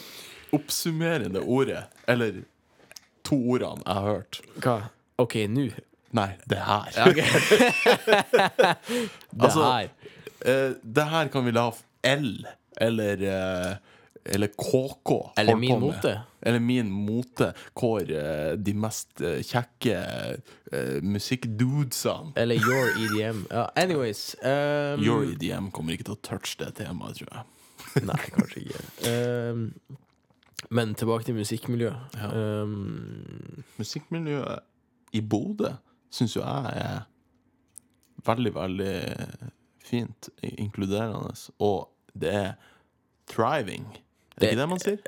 oppsummerende 0.53 1.41
ordet, 1.41 1.87
eller 2.11 2.43
to 3.27 3.37
ordene 3.57 3.83
jeg 3.83 3.95
har 3.99 4.07
hørt. 4.13 4.35
Hva? 4.63 4.77
OK, 5.23 5.35
nå. 5.53 5.67
Nei, 6.17 6.31
det 6.49 6.61
her. 6.65 6.87
Ja, 6.97 7.03
okay. 7.11 7.27
det 9.33 9.43
Altså, 9.43 9.63
her. 9.67 9.89
Eh, 10.47 10.71
det 10.83 11.05
her 11.11 11.29
kan 11.33 11.45
vi 11.47 11.53
la 11.57 11.71
L 12.07 12.47
eller 12.77 13.17
eh, 13.27 13.77
eller 14.27 14.47
KK 14.47 15.33
Eller 15.37 15.57
Min. 15.57 15.81
Mote. 15.81 16.21
Eller 16.43 16.59
Min 16.59 16.91
Mote. 16.91 17.53
Hvor 17.79 18.01
uh, 18.03 18.59
de 18.59 18.75
mest 18.75 19.21
uh, 19.23 19.39
kjekke 19.43 19.99
uh, 20.73 21.03
musikkdudesene 21.03 22.33
Eller 22.37 22.55
Your 22.67 22.91
EDM. 22.99 23.45
Uh, 23.51 23.67
anyways. 23.77 24.35
Um, 24.43 25.03
Your 25.05 25.23
EDM 25.31 25.71
kommer 25.71 25.93
ikke 25.95 26.05
til 26.11 26.17
å 26.17 26.21
touche 26.27 26.59
det 26.63 26.73
temaet, 26.81 27.17
tror 27.21 27.31
jeg. 27.33 27.43
Nei, 28.07 28.19
kanskje 28.35 28.61
ikke. 28.67 28.83
Um, 29.07 29.71
men 30.71 30.95
tilbake 30.95 31.25
til 31.29 31.35
musikkmiljøet. 31.37 32.17
Ja. 32.17 32.31
Um, 32.63 33.65
Musikkmiljøet 33.79 34.59
i 35.13 35.21
Bodø 35.21 35.71
syns 36.11 36.37
jo 36.37 36.43
jeg 36.43 36.73
er 36.83 37.01
veldig, 38.27 38.53
veldig 38.55 38.95
fint, 39.85 40.29
inkluderende. 40.43 41.35
Og 41.63 41.89
det 42.19 42.33
er 42.35 42.53
thriving. 43.31 43.87
Er 43.87 44.41
det 44.41 44.41
Det- 44.41 44.51
ikke 44.51 44.61
det 44.61 44.69
man 44.69 44.79
sier? 44.79 44.99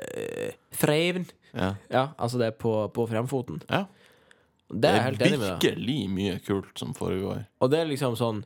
Uh. 0.71 1.25
Ja. 1.53 1.73
Ja, 1.91 2.07
altså 2.19 2.37
det 2.37 2.45
er 2.47 2.51
på, 2.51 2.87
på 2.93 3.07
fremfoten. 3.07 3.61
ja. 3.69 3.85
Det 4.71 4.85
er 4.85 4.93
jeg 4.93 5.03
helt 5.03 5.21
enig 5.21 5.39
med 5.39 5.47
deg. 5.49 5.61
virkelig 5.63 6.09
mye 6.13 6.39
kult 6.45 6.77
som 6.79 6.93
foregår. 6.93 7.45
Og 7.59 7.71
det 7.71 7.79
er 7.79 7.85
liksom 7.89 8.15
sånn 8.15 8.43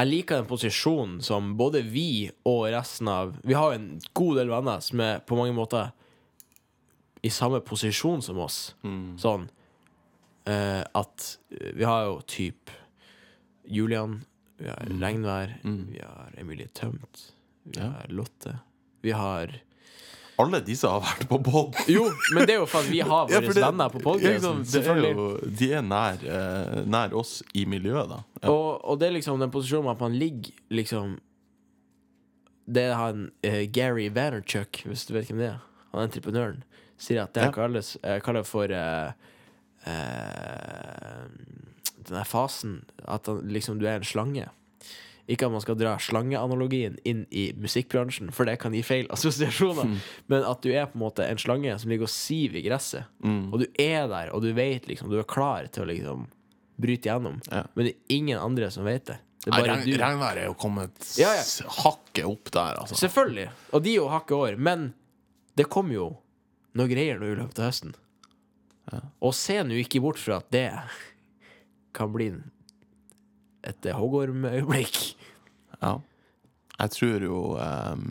Jeg 0.00 0.06
liker 0.08 0.36
den 0.40 0.46
posisjonen 0.46 1.22
som 1.22 1.56
både 1.56 1.82
vi 1.84 2.28
og 2.44 2.64
resten 2.72 3.06
av 3.08 3.36
Vi 3.44 3.52
har 3.54 3.70
jo 3.70 3.78
en 3.78 4.00
god 4.14 4.36
del 4.36 4.48
venner 4.48 4.80
som 4.80 4.98
er 5.00 5.20
på 5.20 5.36
mange 5.36 5.52
måter 5.54 5.92
i 7.22 7.30
samme 7.30 7.60
posisjon 7.60 8.22
som 8.24 8.38
oss. 8.40 8.74
Sånn 9.20 9.48
uh, 10.48 10.82
at 10.96 11.26
eh, 11.52 11.72
vi 11.76 11.84
har 11.84 12.06
jo 12.08 12.20
typ 12.26 12.70
Julian, 13.70 14.22
vi 14.58 14.68
har 14.68 14.86
Regnvær, 14.88 15.52
vi 15.64 16.00
har 16.02 16.32
Emilie 16.40 16.68
Tømt, 16.74 17.32
vi 17.64 17.78
Ja. 17.80 17.90
har 18.00 18.06
Lotte. 18.08 18.56
Vi 19.02 19.12
har 19.16 19.52
Alle 20.40 20.60
disse 20.64 20.88
har 20.88 21.00
vært 21.04 21.26
på 21.28 21.36
pod. 21.44 21.76
Jo, 21.88 22.06
men 22.32 22.46
det 22.48 22.54
er 22.54 22.62
jo 22.62 22.66
for 22.66 22.80
at 22.80 22.88
vi 22.90 23.00
har 23.04 23.28
Ja, 23.30 23.40
våre 23.40 23.46
for 23.50 23.54
det- 23.58 23.64
venner 23.66 23.88
på 23.92 24.00
ja, 24.00 24.04
podkasten. 24.08 24.62
Liksom, 24.64 25.56
de 25.60 25.72
er 25.76 25.82
nær, 25.84 26.22
eh, 26.24 26.78
nær 26.88 27.12
oss 27.20 27.42
i 27.54 27.66
miljøet, 27.68 28.08
da. 28.08 28.22
Ja. 28.42 28.48
Og, 28.48 28.80
og 28.84 28.98
det 29.00 29.10
er 29.10 29.16
liksom 29.18 29.40
den 29.40 29.52
posisjonen 29.52 29.92
at 29.92 30.00
man 30.00 30.16
ligger 30.16 30.52
liksom 30.72 31.18
Det 32.66 32.82
er 32.88 32.94
han 32.96 33.30
eh, 33.44 33.66
Gary 33.68 34.08
Vaynerchuk, 34.14 34.82
hvis 34.88 35.04
du 35.08 35.14
vet 35.16 35.28
hvem 35.28 35.40
det 35.42 35.48
er, 35.52 35.60
han 35.92 36.00
er 36.00 36.08
entreprenøren, 36.08 36.60
sier 37.00 37.22
at 37.24 37.32
det 37.34 37.46
Ja. 37.48 37.50
kalles 37.56 37.94
Jeg 38.04 38.22
kaller 38.26 38.44
for 38.44 38.70
uh, 38.70 39.12
uh, 39.88 41.26
Den 42.04 42.16
der 42.16 42.24
fasen 42.28 42.80
at 43.08 43.28
liksom 43.44 43.78
du 43.80 43.86
er 43.88 44.00
en 44.00 44.04
slange. 44.06 44.46
Ikke 45.30 45.46
at 45.46 45.52
man 45.52 45.62
skal 45.62 45.76
dra 45.78 45.92
slangeanalogien 46.02 46.96
inn 47.06 47.20
i 47.30 47.52
musikkbransjen, 47.54 48.32
for 48.34 48.48
det 48.48 48.56
kan 48.58 48.74
gi 48.74 48.80
feil 48.82 49.06
assosiasjoner. 49.14 49.86
Mm. 49.86 49.98
Men 50.32 50.46
at 50.48 50.62
du 50.64 50.72
er 50.72 50.88
på 50.90 50.98
en 50.98 51.04
måte 51.04 51.22
en 51.28 51.38
slange 51.38 51.76
som 51.78 51.92
ligger 51.92 52.08
og 52.08 52.10
siver 52.10 52.58
i 52.58 52.64
gresset. 52.66 53.06
Mm. 53.22 53.52
Og 53.52 53.60
du 53.62 53.66
er 53.78 54.08
der, 54.10 54.32
og 54.34 54.42
du 54.42 54.50
vet 54.56 54.88
liksom 54.90 55.10
Du 55.12 55.18
er 55.20 55.28
klar 55.28 55.68
til 55.70 55.84
å 55.84 55.90
liksom 55.92 56.24
bryte 56.80 57.10
gjennom. 57.12 57.38
Ja. 57.50 57.62
Men 57.76 57.86
det 57.86 57.92
er 57.94 58.16
ingen 58.16 58.40
andre 58.40 58.70
som 58.74 58.88
vet 58.88 59.06
det. 59.12 59.18
Regnværet 59.46 60.42
er 60.42 60.48
jo 60.50 60.56
kommet 60.58 61.14
Ja, 61.20 61.30
ja. 61.36 61.44
hakket 61.84 62.26
opp 62.28 62.50
der, 62.52 62.80
altså. 62.82 62.98
Selvfølgelig. 62.98 63.46
Og 63.72 63.84
de 63.84 63.94
er 63.94 64.00
jo 64.02 64.08
hakket 64.12 64.36
år. 64.36 64.56
Men 64.58 64.90
det 65.56 65.68
kommer 65.72 65.94
jo 65.94 66.08
noe 66.78 66.90
greier 66.90 67.18
nå 67.20 67.30
i 67.32 67.38
løpet 67.38 67.58
av 67.60 67.70
høsten. 67.70 67.94
Og 69.22 69.34
se 69.36 69.58
nå 69.62 69.76
ikke 69.82 70.02
bort 70.02 70.18
fra 70.18 70.40
at 70.40 70.48
det 70.54 70.66
kan 71.96 72.10
bli 72.14 72.30
et 73.66 73.90
hoggormøyeblikk. 73.94 75.00
Ja. 75.80 75.98
Jeg 76.80 76.94
tror 76.96 77.24
jo 77.26 77.40
um... 77.60 78.04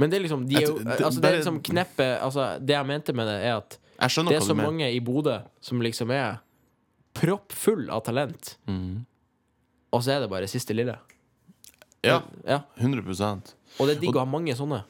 Men 0.00 0.10
det 0.10 0.18
er 0.18 0.24
liksom 0.24 0.46
de 0.48 0.56
tror- 0.58 0.80
det- 0.82 1.04
altså, 1.04 1.20
det 1.20 1.28
er 1.30 1.36
liksom 1.36 1.58
kneppet 1.62 2.16
altså, 2.24 2.46
Det 2.58 2.74
jeg 2.74 2.86
mente 2.88 3.12
med 3.14 3.28
det, 3.30 3.36
er 3.46 3.56
at 3.60 3.76
det 4.02 4.34
er 4.34 4.40
så 4.42 4.54
mange 4.58 4.88
i 4.90 4.98
Bodø 5.04 5.36
som 5.62 5.78
liksom 5.84 6.10
er 6.10 6.40
proppfull 7.14 7.90
av 7.92 8.00
talent, 8.02 8.56
mm. 8.66 9.04
og 9.92 10.02
så 10.02 10.16
er 10.16 10.24
det 10.24 10.30
bare 10.32 10.48
siste 10.50 10.74
lille. 10.74 10.96
Ja, 12.02 12.22
Ja. 12.48 12.62
100% 12.80 13.52
Og 13.78 13.86
det 13.86 13.96
er 13.96 14.00
digg 14.00 14.16
å 14.16 14.24
ha 14.24 14.26
mange 14.26 14.56
sånne. 14.58 14.80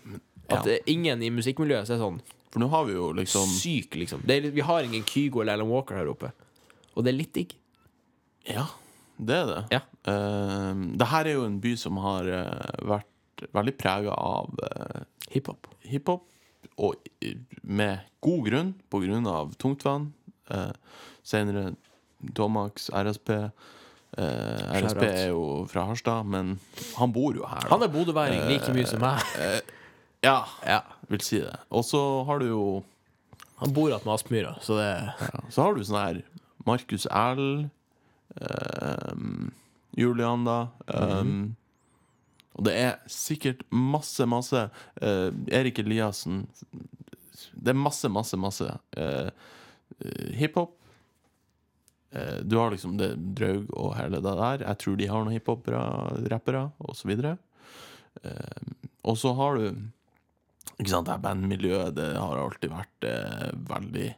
At 0.52 0.66
Ja. 0.66 0.76
er 0.76 0.92
ingen 0.92 1.22
i 1.22 1.30
musikkmiljøet 1.30 1.90
er 1.90 2.00
sånn 2.00 2.20
For 2.52 2.60
nå 2.60 2.68
har 2.68 2.84
vi 2.84 2.92
jo 2.92 3.12
liksom 3.16 3.48
syk, 3.48 3.94
liksom. 3.96 4.20
Det 4.28 4.36
er, 4.36 4.50
vi 4.52 4.60
har 4.60 4.84
ingen 4.84 5.04
Kygo 5.08 5.40
eller 5.40 5.56
Alan 5.56 5.70
Walker 5.72 5.96
her 5.96 6.10
oppe. 6.12 6.32
Og 6.94 7.04
det 7.04 7.14
er 7.14 7.16
litt 7.16 7.32
digg. 7.32 7.54
Ja, 8.44 8.66
det 9.16 9.38
er 9.38 9.46
det. 9.48 9.62
Ja. 9.72 9.80
Uh, 10.04 10.74
det 11.00 11.08
her 11.08 11.30
er 11.30 11.38
jo 11.38 11.46
en 11.48 11.60
by 11.62 11.72
som 11.80 11.96
har 12.02 12.28
eh, 12.28 12.84
vært 12.90 13.46
veldig 13.56 13.74
prega 13.80 14.12
av 14.12 14.52
uh, 14.60 15.00
Hiphop. 15.32 15.70
hiphop, 15.88 16.26
og 16.76 16.94
med 17.62 18.04
god 18.20 18.44
grunn, 18.50 18.74
på 18.90 19.00
grunn 19.06 19.26
av 19.26 19.54
tungtvann. 19.56 20.10
Uh, 20.52 20.72
senere 21.24 21.72
Tomax, 22.36 22.90
RSP. 22.92 23.30
Uh, 24.12 24.76
RSP 24.76 25.04
er 25.08 25.28
jo 25.32 25.62
fra 25.72 25.86
Harstad, 25.88 26.28
men 26.28 26.58
han 26.98 27.14
bor 27.14 27.32
jo 27.32 27.48
her. 27.48 27.64
Da. 27.64 27.72
Han 27.72 27.86
er 27.86 27.92
bodøværing 27.94 28.44
like 28.50 28.74
mye 28.76 28.86
som 28.90 29.00
meg. 29.00 29.24
Ja, 30.22 30.46
Ja. 30.66 30.82
vil 31.08 31.20
si 31.20 31.40
det. 31.40 31.56
Og 31.70 31.84
så 31.84 32.24
har 32.24 32.38
du 32.38 32.46
jo 32.46 32.84
Han 33.62 33.72
bor 33.74 33.88
igjen 33.90 34.04
med 34.04 34.14
Aspmyra, 34.14 34.56
så 34.62 34.76
det 34.78 34.90
ja, 35.20 35.40
Så 35.50 35.62
har 35.62 35.74
du 35.74 35.82
sånn 35.84 35.98
her 35.98 36.22
Markus 36.66 37.06
L. 37.10 37.70
ehm, 38.40 39.50
Julian, 39.96 40.44
da. 40.44 40.68
ehm, 40.86 41.56
Og 42.54 42.64
det 42.64 42.74
er 42.76 42.98
sikkert 43.10 43.62
masse, 43.70 44.24
masse 44.28 44.68
uh, 45.02 45.30
Erik 45.48 45.78
Eliassen 45.78 46.46
Det 47.54 47.72
er 47.72 47.78
masse, 47.78 48.08
masse, 48.08 48.36
masse 48.36 48.68
uh, 48.68 49.30
eh, 50.04 50.32
hiphop. 50.36 50.76
Uh, 52.14 52.40
du 52.44 52.56
har 52.58 52.70
liksom 52.70 52.98
det 52.98 53.14
Draug 53.34 53.70
og 53.72 53.96
hele 53.96 54.20
det 54.20 54.34
der. 54.36 54.64
Jeg 54.68 54.78
tror 54.78 54.96
de 54.96 55.08
har 55.08 55.24
noen 55.24 55.34
hiphop-rappere, 55.36 56.62
osv. 56.78 57.10
Eh, 58.22 58.70
og 59.08 59.16
så 59.18 59.32
har 59.38 59.56
du 59.56 59.80
Ikke 60.78 60.90
sant, 60.90 61.06
det 61.06 61.14
er 61.14 61.24
bandmiljøet, 61.24 61.94
det 61.98 62.08
har 62.16 62.40
alltid 62.40 62.72
vært 62.72 63.06
eh, 63.06 63.50
veldig 63.68 64.08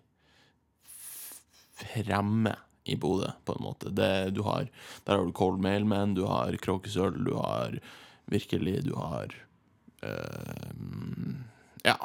fremme 1.75 2.55
i 2.85 2.97
Bodø, 3.01 3.31
på 3.45 3.57
en 3.57 3.65
måte. 3.65 3.91
Det, 3.97 4.35
du 4.37 4.43
har, 4.47 4.69
der 5.07 5.19
har 5.19 5.25
du 5.25 5.35
Cold 5.37 5.61
Mailman, 5.65 6.15
du 6.17 6.25
har 6.29 6.57
Kråkesølv, 6.63 7.23
du 7.27 7.37
har 7.41 7.79
Virkelig, 8.33 8.79
du 8.87 8.95
har 8.97 9.33
eh, 10.01 10.69
Ja. 11.85 11.99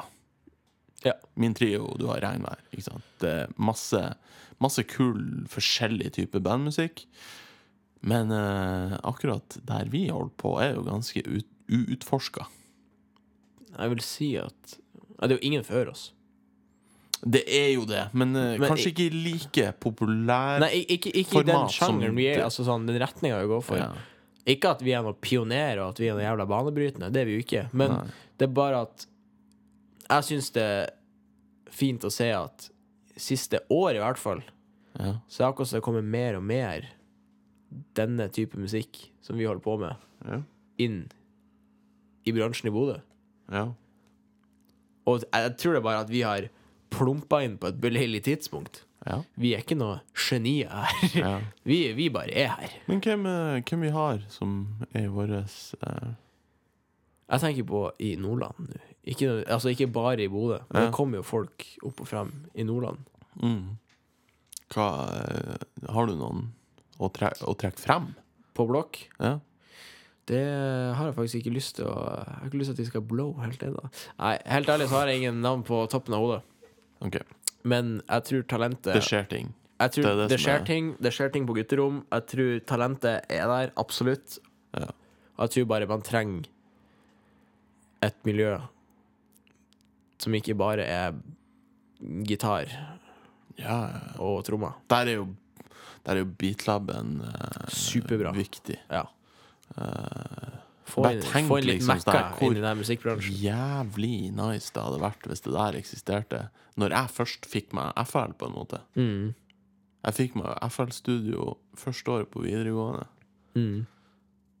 Ja. 1.00 1.14
Min 1.34 1.54
trio, 1.56 1.94
du 1.96 2.10
har 2.10 2.20
Regnvær. 2.20 2.60
Ikke 2.74 2.84
sant? 2.90 3.06
Det 3.22 3.30
er 3.44 3.54
masse, 3.56 4.02
masse 4.60 4.84
kul, 4.84 5.46
forskjellig 5.48 6.12
type 6.18 6.42
bandmusikk. 6.44 7.06
Men 8.04 8.32
eh, 8.36 8.98
akkurat 9.00 9.56
der 9.64 9.88
vi 9.92 10.08
holder 10.12 10.36
på, 10.40 10.58
er 10.60 10.74
jo 10.74 10.84
ganske 10.90 11.24
ut, 11.24 11.48
uutforska. 11.72 12.44
Jeg 13.80 13.90
vil 13.94 14.02
si 14.04 14.30
at 14.40 14.76
ja, 14.76 15.26
Det 15.26 15.34
er 15.34 15.38
jo 15.38 15.46
ingen 15.50 15.64
før 15.66 15.90
oss. 15.92 16.10
Det 17.20 17.42
er 17.52 17.74
jo 17.74 17.82
det, 17.84 18.06
men, 18.16 18.30
eh, 18.36 18.54
Men 18.58 18.70
kanskje 18.70 18.94
ikke 18.94 19.08
like 19.12 19.72
populær. 19.80 20.60
Nei, 20.62 20.84
ikke, 20.88 21.10
ikke 21.12 21.42
i 21.42 21.48
den 21.50 21.66
sjangeren 21.68 22.16
vi 22.16 22.30
er 22.32 22.44
Altså 22.46 22.64
sånn, 22.64 22.86
den 22.88 22.96
retninga 23.02 23.42
vi 23.42 23.50
går 23.50 23.60
for. 23.66 23.76
Ja. 23.76 23.90
Ikke 24.48 24.70
at 24.72 24.80
vi 24.80 24.94
er 24.96 25.02
noen 25.04 25.18
pionerer 25.20 25.82
og 25.84 25.90
at 25.92 26.00
vi 26.00 26.08
er 26.08 26.16
noen 26.16 26.24
jævla 26.24 26.46
banebrytende. 26.48 27.10
Det 27.12 27.20
er 27.20 27.28
vi 27.28 27.34
jo 27.36 27.42
ikke. 27.44 27.66
Men 27.76 27.92
Nei. 27.92 28.06
det 28.40 28.48
er 28.48 28.54
bare 28.56 28.80
at 28.86 29.04
jeg 30.08 30.26
syns 30.30 30.48
det 30.56 30.64
er 30.64 30.88
fint 31.70 32.02
å 32.08 32.10
se 32.10 32.30
at 32.32 32.70
siste 33.20 33.60
år, 33.70 33.94
i 33.98 34.02
hvert 34.02 34.18
fall, 34.18 34.40
Ja. 34.98 35.18
så 35.28 35.44
er 35.44 35.52
akkurat 35.52 35.68
som 35.68 35.76
det 35.76 35.84
kommer 35.84 36.02
mer 36.02 36.36
og 36.36 36.42
mer 36.42 36.88
denne 37.94 38.26
type 38.32 38.56
musikk 38.58 39.10
som 39.22 39.36
vi 39.36 39.44
holder 39.44 39.62
på 39.62 39.76
med, 39.78 39.96
Ja. 40.26 40.40
inn 40.78 41.10
i 42.26 42.32
bransjen 42.32 42.66
i 42.68 42.74
Bodø. 42.74 42.98
Ja. 43.50 43.66
Og 45.08 45.24
jeg 45.32 45.56
tror 45.58 45.72
det 45.74 45.80
er 45.80 45.86
bare 45.86 46.00
at 46.04 46.10
vi 46.12 46.20
har 46.22 46.48
plumpa 46.92 47.40
inn 47.42 47.56
på 47.58 47.70
et 47.70 47.78
beleilig 47.82 48.22
tidspunkt. 48.26 48.82
ja. 49.06 49.22
Vi 49.40 49.54
er 49.56 49.62
ikke 49.64 49.78
noe 49.78 50.00
genier 50.14 50.68
her. 50.70 51.14
ja. 51.16 51.32
Vi, 51.68 51.78
vi 51.96 52.08
bare 52.12 52.30
er 52.36 52.50
her. 52.58 52.74
Men 52.86 53.00
hvem, 53.00 53.26
eh, 53.26 53.62
hvem 53.64 53.80
vi 53.86 53.90
har 53.94 54.20
som 54.28 54.58
er 54.94 55.08
vår 55.08 55.32
uh... 55.40 56.12
Jeg 57.30 57.40
tenker 57.44 57.64
på 57.70 57.80
i 58.02 58.14
Nordland 58.18 58.58
nå. 58.58 58.80
Ikke, 59.10 59.28
altså 59.48 59.70
ikke 59.72 59.86
bare 59.88 60.22
i 60.24 60.28
Bodø. 60.28 60.58
Men 60.68 60.82
Ja. 60.82 60.86
det 60.88 60.94
kommer 60.94 61.20
jo 61.22 61.22
folk 61.24 61.64
opp 61.86 62.00
og 62.04 62.08
frem 62.10 62.32
i 62.54 62.62
Nordland. 62.66 62.98
mm. 63.40 63.76
Hva 64.70 64.86
eh, 65.16 65.64
Har 65.90 66.06
du 66.06 66.12
noen 66.14 66.50
å, 67.00 67.08
tre 67.10 67.32
å 67.42 67.54
trekke 67.58 67.80
frem? 67.80 68.12
På 68.54 68.66
blokk. 68.68 69.00
Ja. 69.18 69.38
Det 70.28 70.40
har 70.96 71.06
jeg 71.08 71.14
faktisk 71.16 71.34
ikke 71.40 71.54
lyst 71.54 71.76
til 71.76 71.86
å 71.86 71.94
Jeg 71.96 72.34
har 72.38 72.46
ikke 72.50 72.58
lyst 72.60 72.68
til 72.70 72.76
at 72.76 72.82
de 72.82 72.86
skal 72.90 73.00
blow 73.02 73.32
helt 73.40 73.62
ennå. 73.66 73.88
Nei, 74.18 74.34
helt 74.46 74.68
ærlig 74.68 74.88
så 74.90 74.98
har 75.00 75.06
jeg 75.10 75.22
ingen 75.22 75.40
navn 75.42 75.62
på 75.66 75.80
toppen 75.90 76.14
av 76.14 76.20
hodet. 76.24 76.42
OK. 77.00 77.16
Men 77.64 78.00
jeg 78.08 78.24
tror 78.28 78.42
talentet 78.48 78.94
Det 78.94 79.02
skjer 79.02 79.26
ting. 79.28 79.54
Jeg 79.80 79.90
tror 79.96 80.04
det 80.04 80.16
det, 80.20 80.28
det 80.28 80.38
skjer 80.40 80.60
er- 80.60 80.64
ting 80.68 80.96
Det 81.00 81.12
skjer 81.16 81.32
ting 81.32 81.46
på 81.48 81.54
gutterom. 81.56 82.02
Jeg 82.12 82.26
tror 82.26 82.60
talentet 82.68 83.24
er 83.32 83.46
der, 83.48 83.72
absolutt. 83.80 84.38
Ja. 84.76 84.90
Og 85.38 85.48
jeg 85.48 85.50
tror 85.56 85.68
bare 85.72 85.86
man 85.88 86.02
trenger 86.02 86.46
et 88.02 88.16
miljø 88.24 88.58
som 90.20 90.32
ikke 90.36 90.54
bare 90.56 90.84
er 90.84 91.14
gitar 92.28 92.68
Ja, 93.58 93.76
ja. 93.88 94.00
og 94.20 94.44
trommer. 94.44 94.76
Der 94.88 95.08
er 95.08 95.16
jo, 95.18 95.26
der 96.04 96.12
er 96.12 96.22
jo 96.22 96.28
beatlaben 96.38 97.20
eh, 97.24 97.66
Superbra. 97.72 98.32
viktig. 98.36 98.76
Ja. 98.90 99.02
Få 100.90 101.04
Bare 101.04 101.14
inn, 101.14 101.22
tenk 101.22 101.46
få 101.48 101.58
inn 101.60 101.66
litt 101.68 101.78
liksom 101.80 102.00
sånn 102.02 102.32
hvor- 102.34 102.50
inn 102.50 102.56
i 102.58 102.60
den 102.64 102.78
musikkbransjen. 102.80 103.36
Jævlig 103.38 104.32
nice 104.34 104.72
det 104.74 104.82
hadde 104.82 104.98
vært 105.00 105.22
hvis 105.28 105.42
det 105.44 105.52
der 105.54 105.78
eksisterte. 105.78 106.40
Når 106.76 106.90
jeg 106.90 107.08
først 107.14 107.46
fikk 107.46 107.72
meg 107.72 107.92
FL, 108.06 108.32
på 108.32 108.46
en 108.48 108.52
måte. 108.56 108.80
Mm. 108.96 109.34
Jeg 110.04 110.14
fikk 110.14 110.34
meg 110.36 110.58
FL-studio 110.72 111.56
første 111.76 112.04
året 112.08 112.30
på 112.30 112.42
videregående. 112.42 113.06
Mm. 113.54 113.86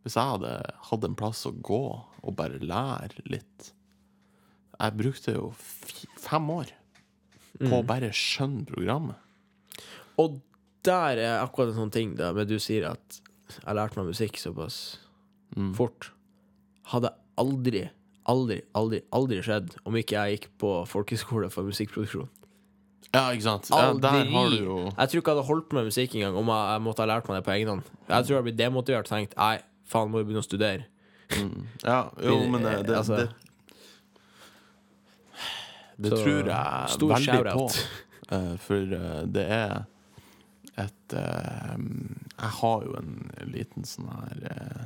Hvis 0.04 0.14
jeg 0.14 0.24
hadde 0.24 0.72
hatt 0.90 1.04
en 1.04 1.14
plass 1.16 1.44
å 1.46 1.52
gå 1.60 1.82
og 2.22 2.36
bare 2.36 2.58
lære 2.60 3.10
litt 3.28 3.72
Jeg 4.80 4.96
brukte 4.96 5.34
jo 5.34 5.50
fem 6.16 6.46
år 6.48 6.70
på 7.58 7.66
Mm. 7.68 7.72
å 7.82 7.86
bare 7.86 8.08
skjønne 8.10 8.64
programmet. 8.66 9.16
Og 10.18 10.40
der 10.82 11.18
er 11.18 11.46
akkurat 11.46 11.68
en 11.68 11.74
sånn 11.90 11.92
ting 11.92 12.14
da, 12.14 12.32
men 12.32 12.46
du 12.46 12.56
sier 12.58 12.88
at 12.90 13.20
jeg 13.58 13.74
lærte 13.78 13.98
meg 14.00 14.06
musikk 14.12 14.38
såpass 14.40 14.98
Mm. 15.56 15.72
fort. 15.74 16.12
Hadde 16.92 17.10
aldri, 17.36 17.88
aldri, 18.30 18.60
aldri, 18.78 19.00
aldri 19.10 19.40
skjedd 19.42 19.72
om 19.84 19.96
ikke 19.98 20.14
jeg 20.14 20.36
gikk 20.36 20.44
på 20.62 20.68
folkehøyskole 20.86 21.48
for 21.50 21.66
musikkproduksjon. 21.66 22.28
Ja, 23.10 23.24
ikke 23.34 23.42
sant? 23.42 23.66
Ja, 23.74 23.88
der 23.98 24.28
har 24.30 24.50
du 24.52 24.56
jo 24.62 24.76
Jeg 24.84 25.08
tror 25.10 25.18
ikke 25.18 25.32
jeg 25.32 25.36
hadde 25.40 25.46
holdt 25.48 25.72
med 25.74 25.84
musikk 25.88 26.14
engang 26.14 26.36
om 26.38 26.46
jeg, 26.46 26.68
jeg 26.70 26.82
måtte 26.86 27.02
ha 27.02 27.06
lært 27.10 27.26
meg 27.26 27.40
det 27.40 27.44
på 27.48 27.54
egen 27.56 27.68
hånd. 27.72 27.82
Jeg 28.06 28.22
tror 28.22 28.30
jeg 28.30 28.36
hadde 28.38 28.46
blitt 28.46 28.60
demotivert 28.60 29.10
og 29.10 29.10
tenkt 29.10 29.34
nei, 29.36 29.56
faen, 29.90 30.10
må 30.12 30.22
jo 30.22 30.24
begynne 30.28 30.44
å 30.44 30.46
studere. 30.46 30.84
mm. 31.34 31.66
Ja, 31.82 31.98
jo, 32.22 32.36
men 32.46 32.62
det, 32.62 32.76
det, 32.86 32.96
Altså, 33.00 33.16
det, 33.16 33.28
det 35.98 36.10
tror 36.14 36.46
jeg 36.46 37.34
veldig 37.34 37.54
på. 37.56 37.66
Eh, 38.30 38.52
for 38.62 38.94
uh, 38.94 39.24
det 39.26 39.46
er 39.50 39.80
et 40.80 41.14
uh, 41.16 41.76
Jeg 42.40 42.52
har 42.60 42.84
jo 42.86 42.96
en 42.98 43.14
liten 43.50 43.86
sånn 43.88 44.10
her 44.10 44.42
uh, 44.50 44.84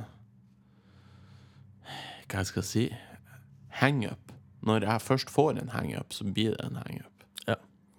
Hva 2.25 2.41
jeg 2.41 2.51
skal 2.51 2.65
si 2.65 2.85
Hangup. 3.81 4.31
Når 4.65 4.85
jeg 4.87 5.03
først 5.03 5.29
får 5.29 5.59
en 5.59 5.73
hangup, 5.73 6.13
så 6.15 6.23
blir 6.25 6.55
det 6.55 6.63
en 6.63 6.79
hangup. 6.79 7.11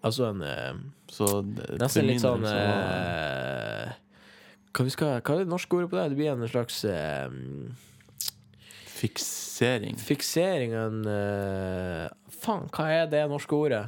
Altså 0.07 0.31
en 0.31 0.41
uh, 0.41 0.79
Så 1.13 1.29
det, 1.45 1.67
Nesten 1.81 2.07
litt 2.09 2.23
sånn 2.23 2.45
eh, 2.47 3.93
hva, 4.71 4.85
vi 4.85 4.93
skal, 4.93 5.19
hva 5.21 5.35
er 5.35 5.43
det 5.43 5.51
norske 5.51 5.77
ordet 5.77 5.91
på 5.91 5.99
det? 5.99 6.09
Det 6.13 6.19
blir 6.19 6.33
en 6.35 6.49
slags 6.51 6.83
Fiksering. 8.97 9.97
fiksering 10.01 10.73
en 10.77 10.99
Faen, 12.33 12.69
hva 12.73 12.89
er 12.93 13.09
det 13.13 13.23
norske 13.31 13.57
ordet? 13.57 13.87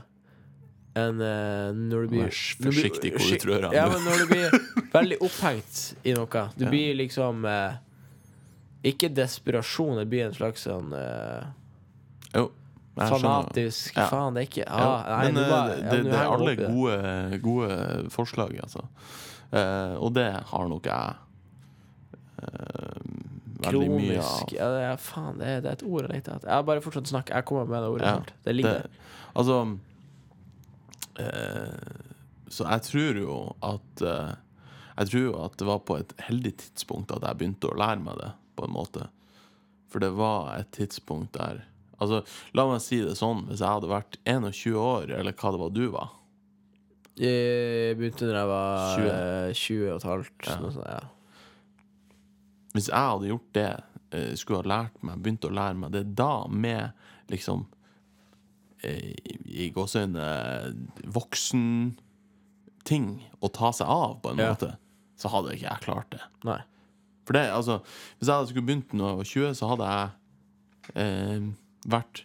En 0.96 1.20
uh, 1.20 1.68
Når 1.76 2.06
du 2.06 2.08
blir 2.14 2.24
Vær 2.24 2.38
forsiktig 2.68 3.12
hvor 3.14 3.28
du 3.28 3.42
trør. 3.42 3.66
Ja, 3.76 3.84
men 3.92 4.00
når 4.06 4.22
du 4.22 4.26
blir 4.32 4.56
veldig 4.94 5.18
opphengt 5.26 5.82
i 6.04 6.14
noe. 6.16 6.44
Du 6.56 6.64
Ja. 6.64 6.70
blir 6.72 6.94
liksom 6.98 7.44
uh, 7.44 7.76
Ikke 8.86 9.10
desperasjon, 9.12 9.98
det 10.00 10.08
blir 10.08 10.26
en 10.26 10.34
slags 10.34 10.64
sånn 10.66 10.92
uh, 10.96 11.44
Jo, 12.34 12.48
fanatisk 12.98 13.96
Ja. 13.96 14.08
Faen, 14.10 14.34
det 14.34 14.42
er 14.42 14.48
ikke 14.48 14.66
ah, 14.66 15.04
nei, 15.06 15.32
men 15.32 15.42
eh, 15.42 15.48
det, 15.48 15.54
ja, 15.54 15.90
det, 15.92 16.02
det 16.08 16.18
er 16.18 16.32
alle 16.34 16.54
gode, 16.58 17.38
gode 17.44 17.76
forslag, 18.10 18.56
altså. 18.64 18.82
Eh, 19.52 19.94
og 20.02 20.12
det 20.16 20.26
har 20.50 20.66
nok 20.68 20.88
jeg 20.90 21.14
eh, 22.42 22.98
veldig 23.64 23.90
mye 23.92 24.18
av. 24.18 24.24
Kronisk 24.24 24.54
ja, 24.56 24.70
det 24.74 24.82
er, 24.88 24.96
Faen, 25.02 25.38
det 25.40 25.46
er, 25.52 25.60
det 25.64 25.70
er 25.72 25.78
et 25.78 25.84
ord 25.88 26.02
jeg 26.06 26.12
leter 26.12 26.36
etter. 26.38 26.48
Jeg 26.50 26.56
har 26.58 26.66
bare 26.68 26.82
fortsatt 26.84 27.08
å 27.10 27.12
snakke. 27.14 27.34
Jeg 27.38 27.48
kommer 27.48 27.70
med 27.70 27.82
det 27.84 27.92
ordet. 27.94 28.10
Ja. 28.10 28.40
Det 28.48 28.56
ligger 28.56 28.82
der. 28.82 28.90
altså 29.34 29.60
eh, 29.62 29.76
Så 32.48 32.64
jeg 32.64 32.84
tror 32.86 33.18
jo 33.20 33.38
at 33.66 34.02
eh, 34.06 34.34
Jeg 34.98 35.10
tror 35.10 35.22
jo 35.24 35.32
at 35.44 35.56
det 35.60 35.66
var 35.68 35.80
på 35.86 35.96
et 36.00 36.12
heldig 36.26 36.52
tidspunkt 36.62 37.12
at 37.14 37.22
jeg 37.26 37.38
begynte 37.38 37.68
å 37.70 37.76
lære 37.78 38.00
meg 38.02 38.16
det, 38.22 38.30
på 38.58 38.64
en 38.66 38.72
måte. 38.74 39.08
For 39.92 40.02
det 40.02 40.10
var 40.18 40.54
et 40.58 40.70
tidspunkt 40.74 41.34
der 41.38 41.64
Altså, 41.98 42.20
la 42.54 42.64
meg 42.70 42.78
si 42.84 43.00
det 43.02 43.16
sånn, 43.18 43.40
hvis 43.48 43.58
jeg 43.58 43.74
hadde 43.74 43.88
vært 43.90 44.18
21 44.22 44.76
år, 44.78 45.10
eller 45.18 45.34
hva 45.34 45.50
det 45.50 45.58
var 45.64 45.72
du 45.74 45.84
var 45.90 46.12
Jeg 47.18 47.96
begynte 47.98 48.28
da 48.30 48.36
jeg 48.38 48.50
var 48.52 48.92
20. 48.94 49.08
eh, 49.14 49.54
20 49.58 49.88
og 49.88 49.96
et 49.96 50.06
halvt. 50.06 50.36
Ja. 50.46 50.58
Sånt, 50.62 50.78
ja. 50.86 51.00
Hvis 52.76 52.86
jeg 52.92 53.08
hadde 53.10 53.30
gjort 53.32 53.48
det, 53.58 53.70
eh, 54.14 54.34
skulle 54.38 54.60
ha 54.62 54.70
lært 54.70 55.02
meg, 55.02 55.18
begynt 55.24 55.48
å 55.48 55.50
lære 55.58 55.80
meg 55.82 55.90
det 55.96 56.04
da 56.14 56.46
med 56.46 56.92
liksom 57.32 57.66
eh, 57.66 57.77
i 58.84 59.14
i 59.66 59.70
gåseøyne 59.74 60.26
voksen-ting 61.68 63.06
å 63.42 63.48
ta 63.52 63.70
seg 63.74 63.86
av, 63.90 64.18
på 64.22 64.30
en 64.32 64.38
Ja. 64.38 64.50
måte, 64.52 64.76
så 65.18 65.28
hadde 65.32 65.54
ikke 65.56 65.68
jeg 65.70 65.80
klart 65.82 66.10
det. 66.10 66.20
Nei. 66.44 66.60
For 67.26 67.32
det, 67.36 67.50
altså 67.52 67.82
Hvis 68.18 68.28
jeg 68.28 68.46
skulle 68.48 68.66
begynt 68.66 68.92
når 68.92 69.08
jeg 69.08 69.16
var 69.16 69.24
20, 69.24 69.54
så 69.54 69.68
hadde 69.68 69.88
jeg 69.92 70.10
eh, 70.94 71.40
vært 71.88 72.24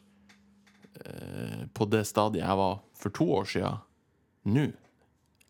eh, 1.06 1.66
på 1.74 1.86
det 1.90 2.06
stadiet 2.08 2.46
jeg 2.46 2.58
var 2.58 2.80
for 2.96 3.10
to 3.10 3.26
år 3.42 3.46
siden 3.46 3.78
nå. 4.46 4.68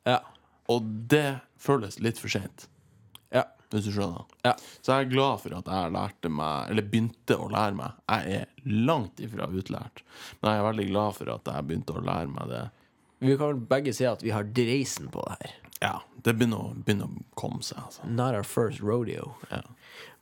Ja. 0.05 0.19
Og 0.69 0.81
det 1.09 1.39
føles 1.57 1.99
litt 1.99 2.17
for 2.17 2.29
seint. 2.29 2.67
Hvis 3.73 3.87
du 3.87 3.91
skjønner. 3.95 4.29
Ja. 4.45 4.53
Så 4.81 4.93
jeg 4.93 5.07
er 5.07 5.11
glad 5.11 5.41
for 5.41 5.57
at 5.57 5.71
jeg 5.73 5.93
lærte 5.95 6.31
meg, 6.31 6.69
eller 6.71 6.87
begynte 6.93 7.37
å 7.39 7.49
lære 7.51 7.77
meg. 7.79 7.99
Jeg 8.13 8.39
er 8.39 8.71
langt 8.87 9.21
ifra 9.23 9.49
utlært, 9.49 10.03
men 10.39 10.53
jeg 10.53 10.61
er 10.61 10.67
veldig 10.69 10.87
glad 10.91 11.17
for 11.19 11.33
at 11.33 11.51
jeg 11.53 11.67
begynte 11.69 11.97
å 11.97 12.05
lære 12.05 12.31
meg 12.31 12.53
det. 12.53 12.63
Vi 13.23 13.37
kan 13.39 13.53
vel 13.53 13.63
begge 13.71 13.93
si 13.95 14.05
at 14.07 14.23
vi 14.23 14.33
har 14.35 14.47
dreisen 14.55 15.09
på 15.11 15.23
det 15.29 15.37
her. 15.39 15.55
Ja, 15.83 15.95
det 16.23 16.35
begynner 16.37 16.69
å, 16.69 16.75
begynner 16.85 17.09
å 17.11 17.25
komme 17.39 17.63
seg, 17.65 17.81
altså. 17.81 18.05
Not 18.07 18.37
our 18.37 18.47
first 18.47 18.83
rodeo. 18.83 19.33
Ja. 19.51 19.63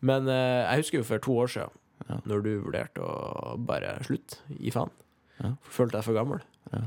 Men 0.02 0.30
eh, 0.32 0.64
jeg 0.66 0.86
husker 0.86 1.02
jo 1.02 1.08
for 1.10 1.22
to 1.22 1.36
år 1.44 1.52
siden, 1.54 1.78
når 2.26 2.46
du 2.46 2.50
vurderte 2.64 3.04
å 3.06 3.58
bare 3.62 3.98
slutte, 4.08 4.42
gi 4.58 4.74
faen. 4.74 4.90
Ja. 5.42 5.54
Følte 5.70 6.00
deg 6.00 6.08
for 6.08 6.18
gammel. 6.18 6.42
Ja. 6.72 6.82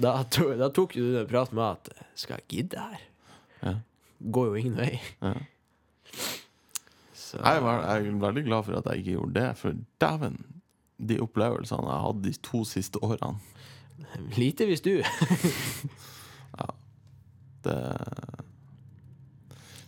Da, 0.00 0.14
to, 0.32 0.52
da 0.58 0.70
tok 0.74 0.94
du 0.96 1.18
en 1.20 1.26
prat 1.28 1.52
med 1.54 1.64
at 1.64 2.06
Skal 2.18 2.38
jeg 2.40 2.46
gidde 2.48 2.80
her? 2.80 3.02
Ja. 3.60 3.74
Går 4.34 4.48
jo 4.48 4.62
ingen 4.62 4.78
vei. 4.80 4.94
Ja. 5.20 5.34
Så 7.14 7.38
Jeg, 7.38 7.62
er, 7.62 7.84
jeg 8.04 8.20
veldig 8.20 8.44
glad 8.46 8.64
for 8.66 8.78
at 8.78 8.86
jeg 8.90 8.98
ikke 9.02 9.14
gjorde 9.16 9.34
det, 9.40 9.46
for 9.58 9.72
dæven, 10.00 10.36
de 11.08 11.18
opplevelsene 11.20 11.90
jeg 11.90 12.04
hadde 12.06 12.22
de 12.28 12.32
to 12.46 12.64
siste 12.68 13.00
årene, 13.02 13.38
lite 14.40 14.66
hvis 14.68 14.80
du. 14.84 14.92
ja. 16.60 16.68
det 17.64 17.78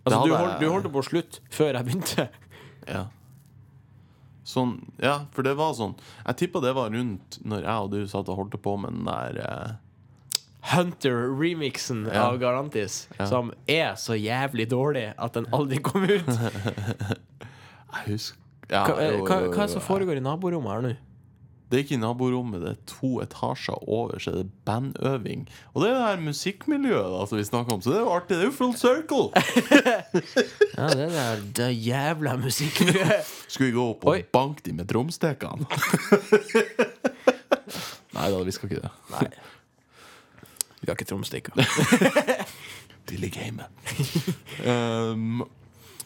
Altså, 0.06 0.22
du, 0.22 0.30
hadde 0.32 0.36
hold, 0.38 0.50
jeg- 0.50 0.60
du 0.62 0.70
holdt 0.70 0.92
på 0.94 1.00
å 1.02 1.06
slutte 1.06 1.40
før 1.50 1.72
jeg 1.80 1.84
begynte. 1.90 2.28
Ja. 2.86 3.00
Sånn, 4.46 4.76
ja, 5.02 5.24
for 5.34 5.42
det 5.42 5.56
var 5.58 5.72
sånn 5.74 5.96
Jeg 6.22 6.36
tippa 6.38 6.60
det 6.62 6.70
var 6.76 6.92
rundt 6.94 7.40
når 7.42 7.64
jeg 7.66 7.82
og 7.82 7.88
du 7.90 8.04
satt 8.06 8.28
og 8.30 8.36
holdt 8.38 8.54
på 8.62 8.76
med 8.78 8.94
den 8.94 9.08
der 9.08 9.40
eh, 9.42 9.72
Hunter-remixen 10.72 12.06
Ja. 12.12 12.26
av 12.30 12.38
Garantis, 12.42 13.08
Ja. 13.18 13.26
som 13.30 13.52
er 13.68 13.94
så 13.94 14.14
jævlig 14.18 14.68
dårlig 14.70 15.12
at 15.18 15.32
den 15.38 15.46
aldri 15.52 15.78
kom 15.82 16.02
ut. 16.04 16.26
Jeg 17.96 18.06
husker 18.06 18.38
ja, 18.68 18.82
Hva, 18.84 18.96
jo, 18.98 19.10
jo, 19.10 19.18
jo, 19.18 19.24
hva 19.26 19.36
er 19.46 19.66
det 19.68 19.70
som 19.76 19.80
foregår 19.84 20.18
i 20.18 20.20
naborommet 20.24 20.72
her 20.74 20.80
nå? 20.82 20.96
Det 21.70 21.78
er 21.78 21.82
ikke 21.82 21.94
i 21.96 21.98
naborommet, 22.02 22.60
det 22.62 22.68
er 22.76 22.80
to 22.86 23.08
etasjer 23.24 23.78
over, 23.90 24.18
så 24.22 24.30
er 24.30 24.36
det 24.44 24.50
bandøving. 24.68 25.40
Og 25.74 25.82
det 25.82 25.88
er 25.90 25.94
det 25.96 26.02
her 26.04 26.20
musikkmiljøet 26.22 27.08
da, 27.10 27.24
som 27.26 27.38
vi 27.40 27.44
snakker 27.46 27.74
om, 27.74 27.80
så 27.82 27.90
det 27.90 27.96
er 27.98 28.04
jo 28.04 28.12
artig. 28.14 28.36
Det 28.36 28.44
er 28.44 28.50
jo 28.50 28.54
full 28.54 28.74
circle! 28.78 29.30
Ja, 30.76 30.86
det 30.92 31.08
der 31.10 31.42
det 31.56 31.70
jævla 31.86 32.36
musikkmiljøet. 32.38 33.32
Skal 33.54 33.66
vi 33.66 33.72
gå 33.74 33.86
opp 33.96 34.04
og 34.06 34.12
Oi. 34.14 34.22
banke 34.34 34.62
de 34.66 34.74
med 34.78 34.86
tromstekene? 34.92 35.66
Nei 38.16 38.28
da, 38.32 38.42
vi 38.46 38.54
skal 38.54 38.70
ikke 38.70 38.82
det. 38.84 38.92
Nei. 39.14 39.26
Vi 40.80 40.88
har 40.90 40.96
ikke 40.96 41.08
trommestikker. 41.08 41.52
De 43.08 43.16
ligger 43.22 43.42
hjemme. 43.48 43.68
Um, 44.66 45.44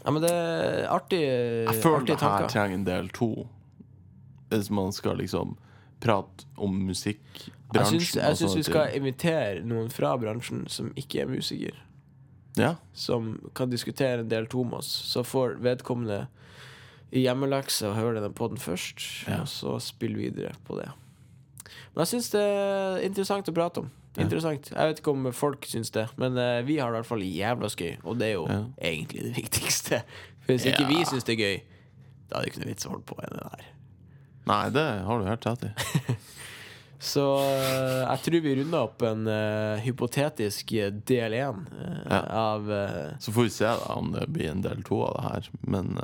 Ja, 0.05 0.11
men 0.11 0.23
det 0.25 0.31
er 0.33 0.87
artig, 0.89 1.19
jeg 1.21 1.75
føler 1.83 2.07
det 2.09 2.15
her 2.25 2.47
trenger 2.49 2.79
en 2.79 2.85
del 2.87 3.11
to. 3.13 3.27
Hvis 4.49 4.71
man 4.73 4.95
skal 4.97 5.19
liksom 5.21 5.53
prate 6.01 6.47
om 6.57 6.79
musikkbransjen. 6.89 8.23
jeg 8.23 8.39
syns 8.41 8.57
vi 8.57 8.65
skal 8.65 8.95
invitere 8.97 9.61
noen 9.69 9.91
fra 9.93 10.15
bransjen 10.19 10.65
som 10.73 10.89
ikke 10.97 11.21
er 11.23 11.29
musiker, 11.31 11.77
Ja, 12.59 12.73
som 12.97 13.37
kan 13.55 13.71
diskutere 13.71 14.25
en 14.25 14.29
del 14.33 14.49
to 14.51 14.65
med 14.65 14.81
oss. 14.81 14.89
Så 15.13 15.23
får 15.23 15.59
vedkommende 15.63 16.25
i 17.13 17.27
hjemmelekse 17.27 17.91
og 17.93 17.95
høre 18.01 18.17
denne 18.17 18.33
podden 18.35 18.59
først, 18.59 19.05
Ja. 19.29 19.43
og 19.43 19.49
så 19.53 19.77
spille 19.85 20.17
videre 20.17 20.55
på 20.65 20.81
det. 20.81 20.89
Men 21.95 22.07
jeg 22.07 22.15
syns 22.17 22.31
det 22.33 22.41
er 22.43 23.05
interessant 23.07 23.49
å 23.49 23.55
prate 23.55 23.85
om. 23.85 23.91
Interessant. 24.19 24.71
Jeg 24.75 24.89
vet 24.91 24.99
ikke 24.99 25.13
om 25.15 25.29
folk 25.33 25.65
syns 25.71 25.91
det, 25.95 26.09
men 26.19 26.35
uh, 26.37 26.63
vi 26.67 26.79
har 26.81 26.91
det 26.91 26.99
i 26.99 27.01
hvert 27.03 27.07
fall 27.13 27.23
jævla 27.23 27.69
gøy. 27.77 27.93
og 28.05 28.19
det 28.19 28.27
er 28.27 28.33
jo 28.33 28.47
Ja. 28.49 28.65
egentlig 28.91 29.23
det 29.29 29.37
viktigste. 29.37 30.03
For 30.43 30.53
hvis 30.57 30.67
ikke 30.67 30.83
Ja. 30.83 30.89
vi 30.89 31.05
syns 31.05 31.25
det 31.25 31.37
er 31.39 31.45
gøy, 31.45 31.61
da 32.31 32.37
er 32.39 32.43
det 32.43 32.51
ikke 32.53 32.61
noe 32.65 32.73
vits 32.73 32.87
å 32.87 32.91
holde 32.91 33.07
på 33.07 33.17
med 33.21 33.31
det 33.31 33.45
der. 33.47 33.65
Nei, 34.47 34.71
det 34.71 34.87
har 35.07 35.19
du 35.21 35.25
helt 35.29 35.47
rett 35.47 35.65
i. 35.65 36.17
Så 37.01 37.23
uh, 37.39 38.03
jeg 38.11 38.19
tror 38.27 38.41
vi 38.45 38.55
runder 38.59 38.83
opp 38.85 39.03
en 39.09 39.23
uh, 39.31 39.79
hypotetisk 39.81 40.75
del 41.09 41.33
én 41.33 41.63
Ja. 42.11 42.21
av 42.51 42.67
Så 43.23 43.33
får 43.33 43.43
vi 43.47 43.49
se 43.55 43.65
da 43.65 43.95
om 43.95 44.11
det 44.13 44.27
blir 44.29 44.51
en 44.51 44.61
del 44.61 44.83
to 44.83 44.99
av 45.07 45.15
det 45.17 45.23
her. 45.31 45.49
Men 45.63 45.97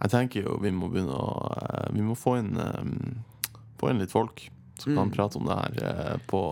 jeg 0.00 0.10
tenker 0.14 0.46
jo 0.46 0.58
vi 0.62 0.70
må 0.70 0.88
begynne 0.92 1.16
å 1.16 1.90
Vi 1.92 2.04
må 2.06 2.14
få 2.14 2.36
inn, 2.38 2.54
um, 2.56 3.24
få 3.80 3.90
inn 3.90 3.98
litt 3.98 4.12
folk 4.14 4.46
som 4.82 4.94
kan 4.94 5.08
Mm. 5.08 5.14
prate 5.16 5.38
om 5.38 5.46
det 5.46 5.56
her 5.58 5.88
eh, 5.90 6.16
på, 6.26 6.42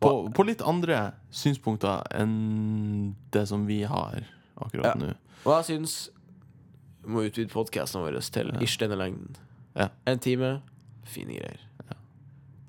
på, 0.00 0.10
på 0.34 0.46
litt 0.46 0.62
andre 0.62 1.12
synspunkter 1.30 2.02
enn 2.14 3.14
det 3.32 3.46
som 3.48 3.66
vi 3.66 3.82
har 3.84 4.24
akkurat 4.56 4.92
Ja. 4.92 4.94
nå. 5.00 5.14
Og 5.44 5.52
jeg 5.58 5.64
syns 5.72 6.10
vi 7.04 7.12
må 7.12 7.26
utvide 7.28 7.52
podkasten 7.52 8.00
vår 8.00 8.20
til 8.32 8.52
ish 8.64 8.78
denne 8.80 8.96
lengden. 8.96 9.36
Ja. 9.76 9.88
En 10.06 10.18
time, 10.18 10.60
fine 11.04 11.34
greier. 11.36 11.60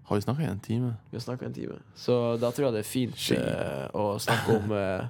Har 0.05 0.17
vi 0.19 0.21
snakka 0.21 0.43
i 0.43 0.45
en 0.51 0.59
time? 0.59 0.89
Vi 1.09 1.17
har 1.17 1.21
snakka 1.23 1.45
en 1.47 1.53
time. 1.53 1.79
Så 1.95 2.37
da 2.37 2.51
tror 2.51 2.67
jeg 2.67 2.73
det 2.75 2.81
er 2.83 2.89
fint 2.89 3.23
eh, 3.33 3.87
å 3.97 4.19
snakke 4.21 4.57
om 4.59 4.71
uh, 4.75 5.07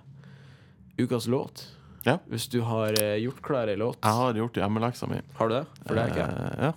ukas 1.02 1.26
låt. 1.28 1.66
Ja. 2.06 2.20
Hvis 2.32 2.46
du 2.48 2.62
har 2.64 2.94
uh, 3.02 3.18
gjort 3.20 3.42
klar 3.44 3.68
ei 3.68 3.76
låt. 3.76 3.98
Jeg 4.06 4.14
har 4.22 4.40
gjort 4.40 4.56
hjemmeleksa 4.62 5.10
mi. 5.12 5.20
Har 5.36 5.50
du 5.52 5.56
det? 5.58 5.66
For 5.82 5.96
det 5.98 6.04
er 6.06 6.14
ikke 6.14 6.28
jeg. 6.30 6.70
Ja. 6.70 6.72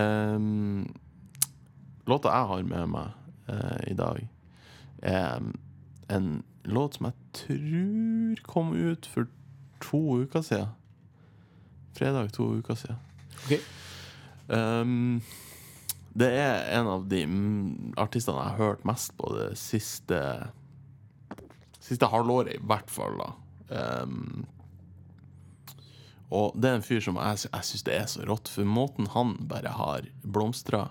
Ehm, 0.00 0.88
låta 2.10 2.32
jeg 2.34 2.50
har 2.50 2.68
med 2.68 2.92
meg 2.94 3.50
eh, 3.50 3.90
i 3.92 3.96
dag, 3.98 4.22
er 5.02 5.44
en 6.10 6.30
låt 6.68 6.98
som 6.98 7.08
jeg 7.08 7.16
tror 7.40 8.42
kom 8.50 8.72
ut 8.76 9.06
for 9.08 9.30
to 9.80 10.00
uker 10.24 10.44
siden. 10.44 10.74
Fredag 11.96 12.32
to 12.36 12.50
uker 12.60 12.78
siden. 12.78 12.98
Okay. 13.44 13.60
Um, 14.50 15.22
det 16.12 16.28
er 16.34 16.66
en 16.78 16.88
av 16.90 17.06
de 17.08 17.22
mm, 17.26 17.94
artistene 18.02 18.42
jeg 18.42 18.52
har 18.56 18.58
hørt 18.58 18.88
mest 18.88 19.14
på 19.18 19.30
det 19.36 19.52
siste 19.58 20.22
Siste 21.80 22.10
halvåret, 22.12 22.58
i 22.58 22.66
hvert 22.68 22.90
fall. 22.92 23.16
da 23.70 24.02
um, 24.02 24.42
og 26.30 26.54
det 26.54 26.68
er 26.68 26.76
en 26.78 26.84
fyr 26.86 27.00
som 27.02 27.16
jeg, 27.18 27.46
jeg 27.48 27.66
syns 27.66 27.86
det 27.86 27.94
er 27.96 28.04
så 28.10 28.24
rått, 28.28 28.50
for 28.52 28.68
måten 28.68 29.08
han 29.16 29.32
bare 29.50 29.72
har 29.74 30.06
blomstra 30.22 30.90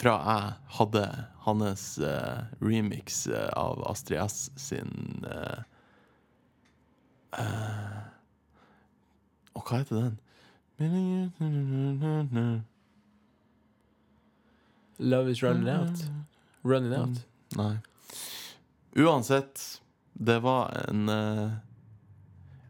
Fra 0.00 0.14
jeg 0.24 0.52
hadde 0.78 1.04
hans 1.44 1.82
uh, 2.00 2.46
remix 2.64 3.26
eh, 3.28 3.50
av 3.52 3.82
Astrid 3.90 4.20
S 4.22 4.46
sin 4.56 5.24
uh, 5.28 5.60
uh, 7.36 7.98
Og 9.58 9.66
hva 9.66 9.82
heter 9.82 10.00
den? 10.00 10.16
Love 14.98 15.30
is 15.30 15.42
running 15.42 15.68
out. 15.68 16.04
Running 16.64 16.94
out. 16.96 17.20
Nei. 17.56 17.76
Uansett, 18.96 19.82
det 20.12 20.38
var 20.40 20.72
en 20.88 21.08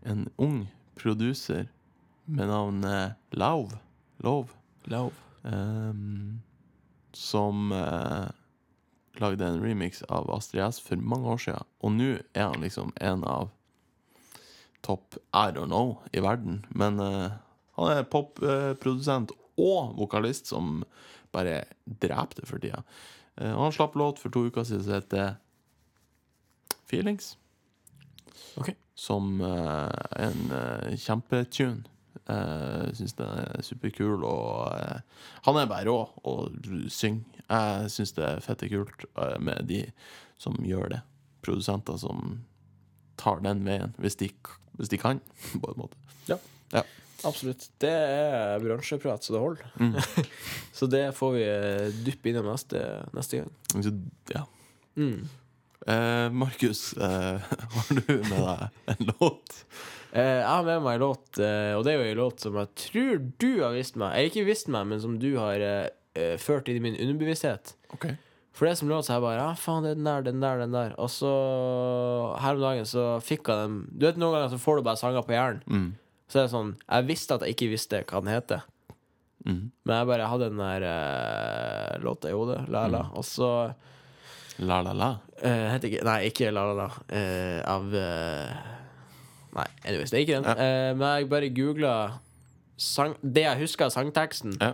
En 0.03 0.29
ung 0.37 0.67
produser 0.99 1.69
med 2.25 2.49
navnet 2.49 3.15
Lauv. 3.31 3.79
Love. 4.19 4.49
Love. 4.85 5.13
ehm, 5.43 6.41
som 7.21 7.73
eh, 7.77 8.29
lagde 9.21 9.47
en 9.47 9.61
remix 9.63 10.03
av 10.09 10.31
Astrid 10.33 10.63
S 10.65 10.81
for 10.81 10.97
mange 10.97 11.29
år 11.35 11.43
siden. 11.45 11.69
Og 11.85 11.93
nå 11.99 12.11
er 12.33 12.47
han 12.47 12.65
liksom 12.65 12.95
en 12.97 13.25
av 13.29 13.51
topp 14.87 15.19
I 15.37 15.51
don't 15.53 15.69
know 15.69 15.99
i 16.17 16.23
verden. 16.25 16.63
Men 16.73 17.01
eh, 17.05 17.37
han 17.77 17.93
er 17.93 18.09
popprodusent 18.09 19.35
og 19.61 19.95
vokalist 19.99 20.49
som 20.49 20.81
bare 21.35 21.65
dreper 21.85 22.41
det 22.41 22.49
for 22.49 22.63
tida. 22.63 22.83
Eh, 23.37 23.53
og 23.53 23.67
han 23.69 23.77
slapp 23.77 23.99
låt 24.01 24.23
for 24.23 24.33
to 24.33 24.47
uker 24.49 24.65
siden 24.65 24.87
som 24.87 24.97
heter 24.97 25.35
Feelings. 26.91 27.35
Ok. 28.57 28.73
Som 28.99 29.41
eh, 29.41 30.01
en 30.25 30.41
uh, 30.53 30.97
kjempetune. 30.97 31.85
Jeg 32.29 32.97
syns 32.99 33.17
den 33.19 33.31
er 33.43 33.65
superkul, 33.67 34.25
og 34.27 34.75
eh, 34.77 35.25
han 35.47 35.59
er 35.59 35.71
bare 35.71 35.89
rå 35.89 35.97
og 36.29 36.69
synger. 36.93 37.41
Jeg 37.51 37.91
syns 37.91 38.15
det 38.15 38.27
er 38.27 38.45
fette 38.45 38.69
kult 38.71 39.07
eh, 39.11 39.39
med 39.43 39.67
de 39.71 39.83
som 40.41 40.59
gjør 40.65 40.95
det. 40.95 41.01
Produsenter 41.45 41.99
som 42.01 42.41
tar 43.21 43.43
den 43.45 43.65
veien, 43.67 43.97
hvis 44.01 44.19
de, 44.21 44.31
hvis 44.79 44.93
de 44.93 45.01
kan, 45.01 45.23
på 45.63 45.73
en 45.73 45.83
måte. 45.83 45.99
Absolutt. 47.27 47.67
Det 47.83 47.91
er 47.91 48.63
bransjeprat 48.63 49.25
så 49.25 49.35
det 49.35 49.43
holder. 49.43 49.75
Mm. 49.81 49.99
så 50.79 50.89
det 50.91 51.05
får 51.17 51.35
vi 51.37 51.45
eh, 51.45 52.01
dyppe 52.07 52.31
innom 52.31 52.49
neste, 52.49 52.81
neste 53.17 53.43
gang. 53.43 53.85
Så, 53.85 53.93
ja. 54.33 54.47
Mm. 54.97 55.27
Eh, 55.87 56.31
Markus, 56.31 56.93
eh, 56.93 57.41
har 57.75 57.95
du 57.95 58.13
med 58.29 58.43
deg 58.45 58.95
en 58.95 59.13
låt? 59.15 59.65
Eh, 60.13 60.41
jeg 60.41 60.49
har 60.49 60.65
med 60.67 60.83
meg 60.85 60.99
en 60.99 61.05
låt, 61.07 61.39
eh, 61.39 61.73
og 61.77 61.85
det 61.87 61.95
er 61.95 62.01
jo 62.01 62.09
en 62.09 62.21
låt 62.21 62.43
som 62.45 62.59
jeg 62.61 62.73
tror 62.85 63.23
du 63.41 63.51
har 63.63 63.77
visst 63.77 63.97
meg. 64.01 64.13
Eller 64.17 64.33
ikke 64.33 64.49
visst 64.49 64.69
meg, 64.73 64.89
men 64.91 65.01
som 65.03 65.15
du 65.23 65.31
har 65.39 65.63
eh, 65.65 65.87
eh, 66.19 66.35
ført 66.43 66.69
inn 66.69 66.81
i 66.81 66.85
min 66.89 66.99
underbevissthet. 66.99 67.75
Okay. 67.95 68.19
For 68.57 68.69
det 68.69 68.75
som 68.77 68.91
låt, 68.91 69.07
så 69.07 69.17
jeg 69.17 69.25
bare 69.25 69.39
Ja, 69.39 69.51
faen, 69.57 69.87
det 69.87 69.95
er 69.95 70.01
den 70.01 70.09
der, 70.09 70.25
den 70.27 70.43
der, 70.43 70.59
den 70.61 70.75
der. 70.75 70.93
Og 71.01 71.09
så 71.15 71.31
her 72.43 72.59
om 72.59 72.65
dagen 72.65 72.89
så 72.89 73.05
fikk 73.25 73.49
jeg 73.49 73.63
den 73.63 73.79
Du 73.95 74.05
vet 74.05 74.19
noen 74.21 74.35
ganger 74.37 74.51
så 74.53 74.59
får 74.61 74.81
du 74.81 74.89
bare 74.91 75.01
sanger 75.01 75.25
på 75.25 75.33
hjernen. 75.33 75.63
Mm. 75.65 75.87
Så 76.31 76.41
er 76.41 76.45
det 76.45 76.53
sånn 76.53 76.75
Jeg 76.83 77.07
visste 77.09 77.39
at 77.39 77.47
jeg 77.47 77.57
ikke 77.57 77.71
visste 77.73 78.03
hva 78.03 78.21
den 78.21 78.33
heter. 78.35 78.67
Mm. 79.47 79.63
Men 79.87 79.95
jeg 79.97 80.11
bare 80.11 80.29
hadde 80.29 80.51
den 80.51 80.61
der 80.61 80.87
eh, 80.91 81.95
låta 82.05 82.29
i 82.29 82.37
hodet. 82.37 82.59
La 82.75 82.85
la. 82.91 83.07
Og 83.17 83.25
så 83.25 83.49
La, 84.61 84.83
la, 84.85 84.93
la. 84.93 85.11
Uh, 85.41 85.71
heter 85.73 85.89
ikke 85.89 86.05
Nei, 86.05 86.19
ikke 86.29 86.51
La 86.53 86.67
La 86.69 86.75
La. 86.77 86.89
Uh, 87.09 87.61
av 87.65 87.87
uh, 87.97 88.71
Nei, 89.57 89.67
anyways, 89.85 90.13
det 90.13 90.19
er 90.19 90.25
ikke 90.27 90.37
den. 90.37 90.45
Ja. 90.47 90.53
Eh, 90.63 90.91
men 90.95 91.09
jeg 91.09 91.29
bare 91.31 91.49
googla 91.51 91.95
det 93.21 93.43
jeg 93.43 93.59
husker 93.65 93.89
av 93.89 93.95
sangteksten. 93.97 94.55
Ja. 94.61 94.73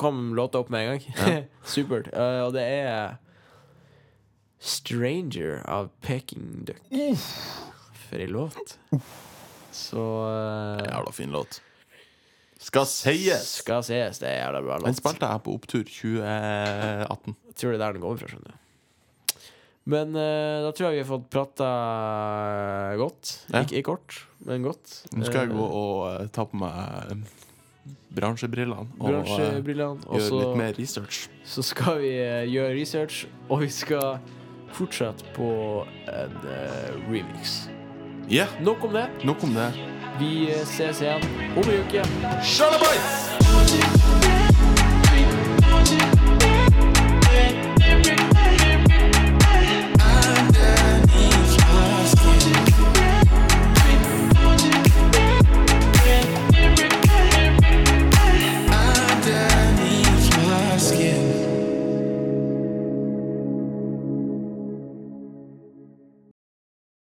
Kom 0.00 0.32
låta 0.34 0.62
opp 0.62 0.70
med 0.72 0.86
en 0.86 0.94
gang. 0.94 1.42
Supert. 1.74 2.08
Eh, 2.08 2.38
og 2.46 2.54
det 2.56 2.64
er 2.64 3.18
Stranger 4.62 5.60
av 5.68 5.90
Peking 6.00 6.64
Duck. 6.70 6.80
For 8.06 8.22
ei 8.22 8.30
låt. 8.32 8.78
Så 9.72 10.06
Jævla 10.86 11.12
fin 11.12 11.36
låt. 11.36 11.60
Skal 12.62 12.86
sies! 12.86 13.48
Skal 13.58 13.82
sies, 13.82 14.20
det 14.22 14.28
er 14.30 14.44
jævla 14.44 14.60
bra 14.62 14.76
Den 14.78 14.92
låt. 14.92 15.00
spilte 15.02 15.28
jeg 15.34 15.42
på 15.42 15.54
Opptur 15.58 15.82
2018. 15.82 17.34
Jeg 17.50 17.56
tror 17.58 17.72
det 17.72 17.78
er 17.80 17.82
der 17.82 17.96
den 17.96 18.04
kommer 18.04 18.20
fra, 18.22 18.28
skjønner 18.30 18.52
du. 18.52 18.61
Men 19.84 20.14
uh, 20.14 20.62
da 20.62 20.70
tror 20.70 20.88
jeg 20.90 21.00
vi 21.00 21.02
har 21.02 21.08
fått 21.08 21.24
prata 21.32 21.68
godt. 23.00 23.32
Ja. 23.50 23.62
Ikke, 23.64 23.80
ikke 23.80 23.88
kort, 23.90 24.18
men 24.46 24.62
godt. 24.66 24.98
Nå 25.16 25.26
skal 25.26 25.40
jeg 25.46 25.50
Eh, 25.50 25.56
gå 25.58 25.64
og 25.66 26.22
uh, 26.22 26.28
ta 26.30 26.44
på 26.46 26.56
meg 26.60 27.24
bransjebrillene 28.14 28.86
og 29.00 29.08
bransjebrillene. 29.08 30.06
Og 30.06 30.20
gjøre 30.20 30.38
litt 30.38 30.56
mer 30.60 30.72
research. 30.78 31.24
så 31.44 31.64
skal 31.66 31.98
vi 32.04 32.12
gjøre 32.52 32.76
research, 32.76 33.24
og 33.48 33.64
vi 33.64 33.70
skal 33.72 34.20
fortsette 34.72 35.24
på 35.34 35.50
en 36.08 36.36
remix. 37.10 37.66
Yeah. 38.30 38.48
Nok 38.62 38.84
om 38.84 38.92
det. 38.96 39.08
nok 39.24 39.42
om 39.44 39.54
det. 39.56 39.72
Vi 40.20 40.46
ses 40.68 41.00
igjen 41.02 41.24
om 41.56 41.64
en 41.64 41.82
uke. 41.82 42.04
Shalabais! 42.44 43.32